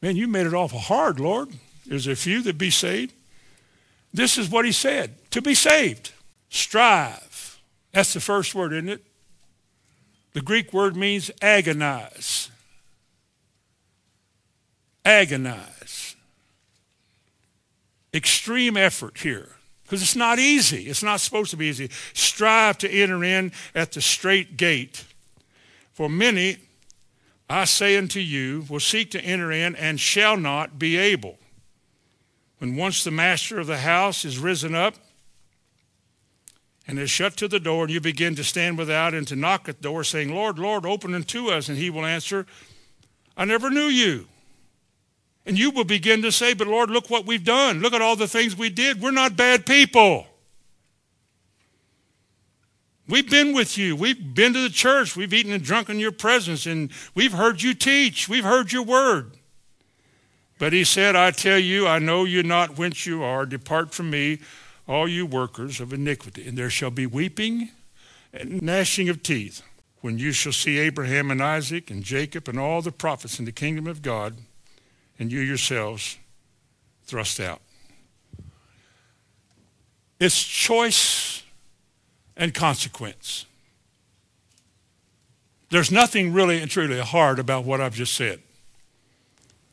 Man, 0.01 0.15
you 0.15 0.27
made 0.27 0.45
it 0.45 0.53
awful 0.53 0.79
hard, 0.79 1.19
Lord. 1.19 1.49
Is 1.89 2.05
there 2.05 2.13
a 2.13 2.17
few 2.17 2.43
that 2.43 2.57
be 2.57 2.69
saved? 2.69 3.13
This 4.13 4.38
is 4.38 4.49
what 4.49 4.65
he 4.65 4.71
said. 4.71 5.15
To 5.31 5.41
be 5.41 5.55
saved, 5.55 6.11
strive. 6.49 7.59
That's 7.93 8.13
the 8.13 8.19
first 8.19 8.53
word, 8.53 8.73
isn't 8.73 8.89
it? 8.89 9.03
The 10.33 10.41
Greek 10.41 10.73
word 10.73 10.95
means 10.95 11.31
agonize. 11.41 12.51
Agonize. 15.05 16.15
Extreme 18.13 18.77
effort 18.77 19.17
here. 19.19 19.49
Because 19.83 20.01
it's 20.01 20.15
not 20.15 20.38
easy. 20.38 20.83
It's 20.83 21.01
not 21.01 21.21
supposed 21.21 21.51
to 21.51 21.57
be 21.57 21.67
easy. 21.67 21.89
Strive 22.13 22.77
to 22.79 22.89
enter 22.89 23.23
in 23.23 23.53
at 23.73 23.93
the 23.93 24.01
strait 24.01 24.57
gate. 24.57 25.05
For 25.98 26.10
many, 26.10 26.58
I 27.50 27.66
say 27.66 27.98
unto 27.98 28.20
you, 28.20 28.68
will 28.70 28.80
seek 28.80 29.10
to 29.12 29.20
enter 29.20 29.52
in 29.52 29.76
and 29.76 30.00
shall 30.00 30.38
not 30.38 30.78
be 30.78 30.95
able. 30.95 31.39
When 32.60 32.76
once 32.76 33.04
the 33.04 33.10
master 33.10 33.60
of 33.60 33.66
the 33.66 33.80
house 33.80 34.24
is 34.24 34.38
risen 34.38 34.76
up 34.76 34.93
and 36.88 37.00
is 37.00 37.10
shut 37.10 37.36
to 37.38 37.48
the 37.48 37.60
door, 37.60 37.86
and 37.86 37.91
you 37.91 38.00
begin 38.00 38.36
to 38.36 38.43
stand 38.43 38.78
without 38.78 39.16
and 39.16 39.28
to 39.28 39.36
knock 39.36 39.68
at 39.68 39.78
the 39.78 39.89
door, 39.89 40.04
saying, 40.04 40.32
Lord, 40.32 40.60
Lord, 40.60 40.86
open 40.86 41.16
unto 41.16 41.50
us, 41.50 41.68
and 41.68 41.80
he 41.80 41.89
will 41.89 42.06
answer, 42.06 42.45
I 43.36 43.45
never 43.45 43.72
knew 43.72 43.88
you. 43.88 44.28
And 45.48 45.58
you 45.58 45.72
will 45.72 45.84
begin 45.84 46.22
to 46.22 46.32
say, 46.32 46.54
But 46.54 46.68
Lord, 46.68 46.91
look 46.91 47.10
what 47.10 47.26
we've 47.26 47.43
done. 47.43 47.80
Look 47.80 47.93
at 47.93 48.04
all 48.04 48.16
the 48.16 48.28
things 48.28 48.56
we 48.56 48.70
did. 48.70 49.02
We're 49.02 49.10
not 49.10 49.36
bad 49.36 49.66
people. 49.66 50.28
We've 53.08 53.30
been 53.30 53.53
with 53.53 53.78
you. 53.78 53.95
We've 53.95 54.34
been 54.34 54.53
to 54.53 54.62
the 54.62 54.70
church. 54.70 55.16
We've 55.16 55.34
eaten 55.34 55.53
and 55.53 55.64
drunk 55.64 55.89
in 55.89 55.99
your 55.99 56.12
presence, 56.12 56.66
and 56.66 56.91
we've 57.16 57.32
heard 57.32 57.62
you 57.62 57.74
teach. 57.74 58.28
We've 58.28 58.43
heard 58.43 58.72
your 58.74 58.84
word. 58.84 59.32
But 60.60 60.74
he 60.74 60.84
said, 60.84 61.16
I 61.16 61.32
tell 61.32 61.60
you, 61.60 61.88
I 61.88 61.99
know 61.99 62.26
you 62.26 62.43
not 62.43 62.78
whence 62.78 63.05
you 63.05 63.24
are. 63.24 63.45
Depart 63.45 63.93
from 63.93 64.10
me, 64.10 64.39
all 64.88 65.08
you 65.08 65.26
workers 65.26 65.80
of 65.80 65.93
iniquity. 65.93 66.47
And 66.47 66.58
there 66.58 66.70
shall 66.70 66.91
be 66.91 67.05
weeping 67.05 67.70
and 68.34 68.62
gnashing 68.62 69.08
of 69.08 69.24
teeth 69.24 69.62
when 70.01 70.18
you 70.18 70.32
shall 70.32 70.51
see 70.51 70.78
Abraham 70.78 71.32
and 71.32 71.41
Isaac 71.41 71.89
and 71.89 72.03
Jacob 72.03 72.47
and 72.47 72.60
all 72.60 72.82
the 72.82 72.91
prophets 72.91 73.39
in 73.39 73.45
the 73.45 73.51
kingdom 73.51 73.88
of 73.88 74.01
God, 74.01 74.38
and 75.20 75.32
you 75.32 75.39
yourselves 75.39 76.18
thrust 77.05 77.39
out. 77.39 77.62
It's 80.20 80.43
choice 80.43 81.36
and 82.38 82.53
consequence. 82.53 83.45
There's 85.69 85.91
nothing 85.91 86.31
really 86.31 86.61
and 86.61 86.71
truly 86.71 86.99
hard 86.99 87.39
about 87.39 87.65
what 87.65 87.81
I've 87.81 87.95
just 87.95 88.13
said. 88.13 88.39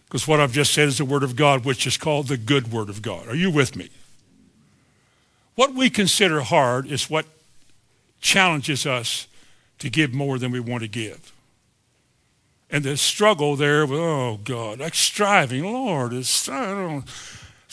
Because 0.07 0.27
what 0.27 0.41
I've 0.41 0.53
just 0.53 0.73
said 0.73 0.89
is 0.89 0.99
the 0.99 1.05
Word 1.05 1.23
of 1.23 1.37
God, 1.37 1.65
which 1.65 1.87
is 1.87 1.97
called 1.97 2.29
the 2.29 2.37
good 2.37 2.73
Word 2.73 2.89
of 2.89 3.03
God. 3.03 3.29
Are 3.29 3.37
you 3.37 3.51
with 3.51 3.77
me? 3.77 3.91
What 5.55 5.75
we 5.75 5.91
consider 5.91 6.41
hard 6.41 6.87
is 6.87 7.09
what 7.09 7.27
challenges 8.21 8.87
us 8.87 9.29
to 9.79 9.91
give 9.91 10.13
more 10.13 10.39
than 10.39 10.51
we 10.51 10.61
want 10.61 10.83
to 10.83 10.89
give. 10.89 11.33
And 12.71 12.83
the 12.83 12.97
struggle 12.97 13.55
there 13.55 13.87
with, 13.87 14.01
oh 14.01 14.41
God, 14.43 14.81
like 14.81 14.95
striving, 14.95 15.63
Lord, 15.65 16.13
it's, 16.13 16.49
I 16.49 16.67
don't, 16.67 17.05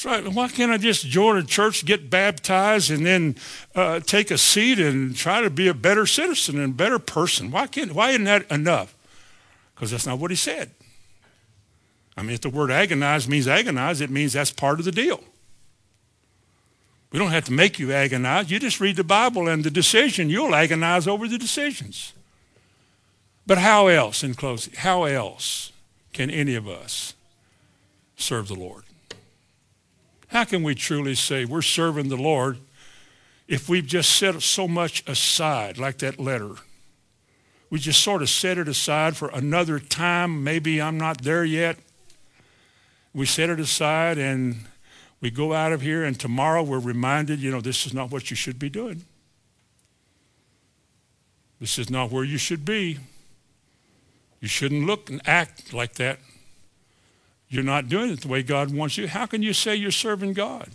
right. 0.06 0.28
Why 0.28 0.47
can't 0.47 0.72
I 0.72 0.78
just 0.78 1.06
join 1.06 1.38
a 1.38 1.43
church, 1.43 1.86
get 1.86 2.10
baptized, 2.10 2.91
and 2.91 3.06
then 3.06 3.36
uh, 3.76 3.99
take 3.99 4.32
a 4.32 4.38
seat 4.38 4.80
and 4.80 5.16
try 5.16 5.41
to 5.41 5.49
be 5.49 5.68
a 5.68 5.74
better 5.74 6.06
citizen 6.06 6.60
and 6.60 6.76
better 6.76 6.99
person? 6.99 7.52
Why 7.52 7.68
can't? 7.68 7.93
Why 7.93 8.12
isn't 8.12 8.24
that 8.26 8.49
enough? 8.52 8.95
Because 9.76 9.91
that's 9.91 10.06
not 10.06 10.20
what 10.20 10.32
he 10.32 10.38
said. 10.38 10.72
I 12.16 12.22
mean, 12.22 12.32
if 12.32 12.41
the 12.41 12.49
word 12.49 12.72
agonize 12.72 13.28
means 13.28 13.47
agonize, 13.47 14.02
it 14.02 14.10
means 14.10 14.34
that's 14.34 14.52
part 14.52 14.80
of 14.80 14.86
the 14.86 14.91
deal. 14.91 15.24
We 17.12 17.20
don't 17.20 17.32
have 17.32 17.45
to 17.45 17.54
make 17.54 17.78
you 17.80 17.91
agonize. 17.91 18.49
You 18.49 18.60
just 18.60 18.80
read 18.80 18.95
the 18.95 19.04
Bible 19.04 19.47
and 19.47 19.64
the 19.64 19.72
decision, 19.72 20.30
you'll 20.30 20.56
agonize 20.56 21.08
over 21.08 21.28
the 21.28 21.38
decisions. 21.38 22.14
But 23.45 23.58
how 23.58 23.88
else, 23.88 24.24
in 24.24 24.36
closing, 24.36 24.74
how 24.74 25.04
else 25.04 25.72
can 26.14 26.30
any 26.30 26.56
of 26.56 26.68
us 26.68 27.16
serve 28.16 28.47
the 28.47 28.56
Lord? 28.56 28.84
How 30.32 30.45
can 30.45 30.63
we 30.63 30.75
truly 30.75 31.15
say 31.15 31.43
we're 31.43 31.61
serving 31.61 32.07
the 32.07 32.15
Lord 32.15 32.57
if 33.49 33.67
we've 33.67 33.86
just 33.86 34.15
set 34.15 34.41
so 34.41 34.65
much 34.65 35.03
aside, 35.05 35.77
like 35.77 35.97
that 35.97 36.19
letter? 36.19 36.55
We 37.69 37.79
just 37.79 38.01
sort 38.01 38.21
of 38.21 38.29
set 38.29 38.57
it 38.57 38.69
aside 38.69 39.17
for 39.17 39.27
another 39.29 39.77
time. 39.77 40.41
Maybe 40.41 40.82
I'm 40.82 40.97
not 40.97 41.23
there 41.23 41.43
yet. 41.43 41.77
We 43.13 43.25
set 43.25 43.49
it 43.49 43.59
aside 43.59 44.17
and 44.17 44.67
we 45.19 45.32
go 45.32 45.53
out 45.53 45.73
of 45.73 45.82
here, 45.82 46.03
and 46.03 46.19
tomorrow 46.19 46.63
we're 46.63 46.79
reminded, 46.79 47.39
you 47.41 47.51
know, 47.51 47.61
this 47.61 47.86
is 47.86 47.93
not 47.93 48.09
what 48.09 48.32
you 48.32 48.36
should 48.36 48.57
be 48.57 48.69
doing. 48.69 49.03
This 51.59 51.77
is 51.77 51.89
not 51.89 52.09
where 52.09 52.23
you 52.23 52.38
should 52.38 52.65
be. 52.65 52.97
You 54.39 54.47
shouldn't 54.47 54.88
look 54.88 55.09
and 55.09 55.21
act 55.25 55.73
like 55.73 55.95
that. 55.95 56.19
You're 57.52 57.64
not 57.64 57.89
doing 57.89 58.10
it 58.12 58.22
the 58.22 58.30
way 58.30 58.43
God 58.43 58.74
wants 58.74 58.97
you. 58.97 59.10
How 59.10 59.26
can 59.26 59.43
you 59.43 59.52
say 59.52 59.76
you're 59.76 59.91
serving 59.91 60.32
God? 60.32 60.70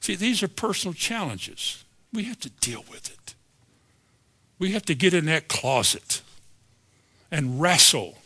See, 0.00 0.16
these 0.16 0.42
are 0.42 0.48
personal 0.48 0.92
challenges. 0.92 1.84
We 2.12 2.24
have 2.24 2.40
to 2.40 2.50
deal 2.50 2.84
with 2.90 3.08
it. 3.12 3.34
We 4.58 4.72
have 4.72 4.84
to 4.86 4.94
get 4.96 5.14
in 5.14 5.26
that 5.26 5.46
closet 5.46 6.22
and 7.30 7.60
wrestle 7.60 8.18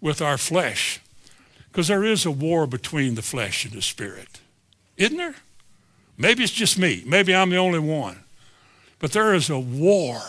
with 0.00 0.22
our 0.22 0.38
flesh 0.38 0.98
because 1.68 1.88
there 1.88 2.04
is 2.04 2.24
a 2.24 2.30
war 2.30 2.66
between 2.66 3.16
the 3.16 3.22
flesh 3.22 3.66
and 3.66 3.74
the 3.74 3.82
spirit. 3.82 4.40
Isn't 4.96 5.18
there? 5.18 5.34
Maybe 6.16 6.42
it's 6.42 6.52
just 6.54 6.78
me. 6.78 7.02
Maybe 7.06 7.34
I'm 7.34 7.50
the 7.50 7.58
only 7.58 7.78
one. 7.80 8.18
But 8.98 9.12
there 9.12 9.34
is 9.34 9.50
a 9.50 9.58
war 9.58 10.22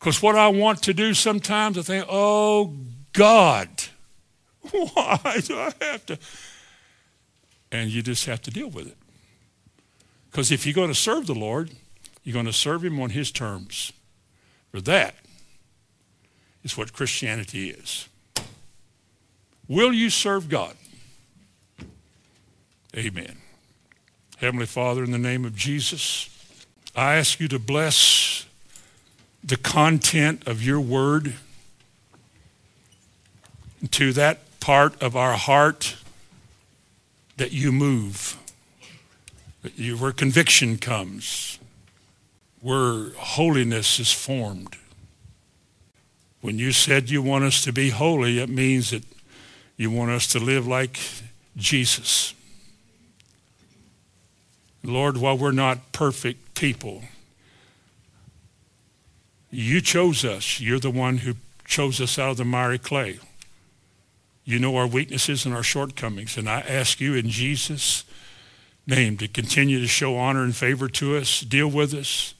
because 0.00 0.20
what 0.20 0.34
I 0.34 0.48
want 0.48 0.82
to 0.82 0.92
do 0.92 1.14
sometimes, 1.14 1.78
I 1.78 1.82
think, 1.82 2.04
oh, 2.08 2.74
God, 3.12 3.68
why 4.70 5.40
do 5.44 5.58
I 5.58 5.72
have 5.80 6.06
to? 6.06 6.18
And 7.72 7.90
you 7.90 8.02
just 8.02 8.26
have 8.26 8.42
to 8.42 8.50
deal 8.50 8.68
with 8.68 8.86
it. 8.86 8.96
Because 10.30 10.52
if 10.52 10.66
you're 10.66 10.74
going 10.74 10.88
to 10.88 10.94
serve 10.94 11.26
the 11.26 11.34
Lord, 11.34 11.70
you're 12.22 12.34
going 12.34 12.46
to 12.46 12.52
serve 12.52 12.84
him 12.84 13.00
on 13.00 13.10
his 13.10 13.30
terms. 13.30 13.92
For 14.70 14.80
that 14.82 15.14
is 16.62 16.76
what 16.76 16.92
Christianity 16.92 17.70
is. 17.70 18.08
Will 19.68 19.92
you 19.92 20.10
serve 20.10 20.48
God? 20.48 20.74
Amen. 22.96 23.36
Heavenly 24.38 24.66
Father, 24.66 25.02
in 25.02 25.10
the 25.10 25.18
name 25.18 25.44
of 25.44 25.54
Jesus, 25.54 26.28
I 26.94 27.16
ask 27.16 27.40
you 27.40 27.48
to 27.48 27.58
bless 27.58 28.46
the 29.42 29.56
content 29.56 30.46
of 30.46 30.62
your 30.62 30.80
word 30.80 31.34
to 33.90 34.12
that 34.12 34.40
part 34.66 35.00
of 35.00 35.14
our 35.14 35.34
heart 35.34 35.94
that 37.36 37.52
you 37.52 37.70
move, 37.70 38.36
where 40.00 40.10
conviction 40.10 40.76
comes, 40.76 41.60
where 42.60 43.10
holiness 43.10 44.00
is 44.00 44.10
formed. 44.10 44.76
When 46.40 46.58
you 46.58 46.72
said 46.72 47.10
you 47.10 47.22
want 47.22 47.44
us 47.44 47.62
to 47.62 47.72
be 47.72 47.90
holy, 47.90 48.40
it 48.40 48.48
means 48.48 48.90
that 48.90 49.04
you 49.76 49.88
want 49.88 50.10
us 50.10 50.26
to 50.32 50.40
live 50.40 50.66
like 50.66 50.98
Jesus. 51.56 52.34
Lord, 54.82 55.16
while 55.16 55.38
we're 55.38 55.52
not 55.52 55.92
perfect 55.92 56.56
people, 56.56 57.02
you 59.48 59.80
chose 59.80 60.24
us. 60.24 60.58
You're 60.58 60.80
the 60.80 60.90
one 60.90 61.18
who 61.18 61.34
chose 61.64 62.00
us 62.00 62.18
out 62.18 62.30
of 62.30 62.36
the 62.38 62.44
miry 62.44 62.80
clay. 62.80 63.20
You 64.46 64.60
know 64.60 64.76
our 64.76 64.86
weaknesses 64.86 65.44
and 65.44 65.52
our 65.52 65.64
shortcomings. 65.64 66.38
And 66.38 66.48
I 66.48 66.60
ask 66.60 67.00
you 67.00 67.14
in 67.14 67.28
Jesus' 67.28 68.04
name 68.86 69.16
to 69.18 69.26
continue 69.26 69.80
to 69.80 69.88
show 69.88 70.16
honor 70.16 70.44
and 70.44 70.54
favor 70.54 70.88
to 70.88 71.16
us, 71.16 71.40
deal 71.40 71.68
with 71.68 71.92
us, 71.92 72.32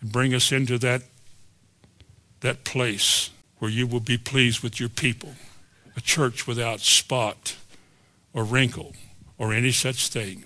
and 0.00 0.12
bring 0.12 0.32
us 0.32 0.52
into 0.52 0.78
that, 0.78 1.02
that 2.40 2.62
place 2.62 3.30
where 3.58 3.70
you 3.70 3.88
will 3.88 4.00
be 4.00 4.16
pleased 4.16 4.62
with 4.62 4.78
your 4.78 4.88
people, 4.88 5.34
a 5.96 6.00
church 6.00 6.46
without 6.46 6.78
spot 6.78 7.56
or 8.32 8.44
wrinkle 8.44 8.94
or 9.36 9.52
any 9.52 9.72
such 9.72 10.08
thing. 10.08 10.44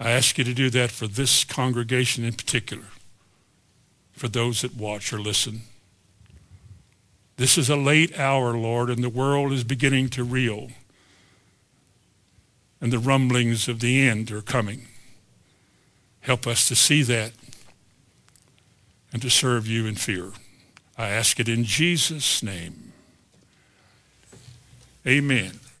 I 0.00 0.10
ask 0.10 0.36
you 0.36 0.42
to 0.42 0.54
do 0.54 0.68
that 0.70 0.90
for 0.90 1.06
this 1.06 1.44
congregation 1.44 2.24
in 2.24 2.32
particular 2.32 2.86
for 4.12 4.26
those 4.26 4.62
that 4.62 4.76
watch 4.76 5.12
or 5.12 5.20
listen. 5.20 5.60
This 7.38 7.56
is 7.56 7.70
a 7.70 7.76
late 7.76 8.18
hour, 8.18 8.54
Lord, 8.54 8.90
and 8.90 9.02
the 9.02 9.08
world 9.08 9.52
is 9.52 9.62
beginning 9.62 10.08
to 10.10 10.24
reel. 10.24 10.70
And 12.80 12.92
the 12.92 12.98
rumblings 12.98 13.68
of 13.68 13.78
the 13.78 14.06
end 14.08 14.32
are 14.32 14.42
coming. 14.42 14.88
Help 16.20 16.48
us 16.48 16.66
to 16.66 16.74
see 16.74 17.02
that 17.04 17.32
and 19.12 19.22
to 19.22 19.30
serve 19.30 19.68
you 19.68 19.86
in 19.86 19.94
fear. 19.94 20.32
I 20.96 21.10
ask 21.10 21.38
it 21.38 21.48
in 21.48 21.62
Jesus' 21.62 22.42
name. 22.42 22.92
Amen. 25.06 25.60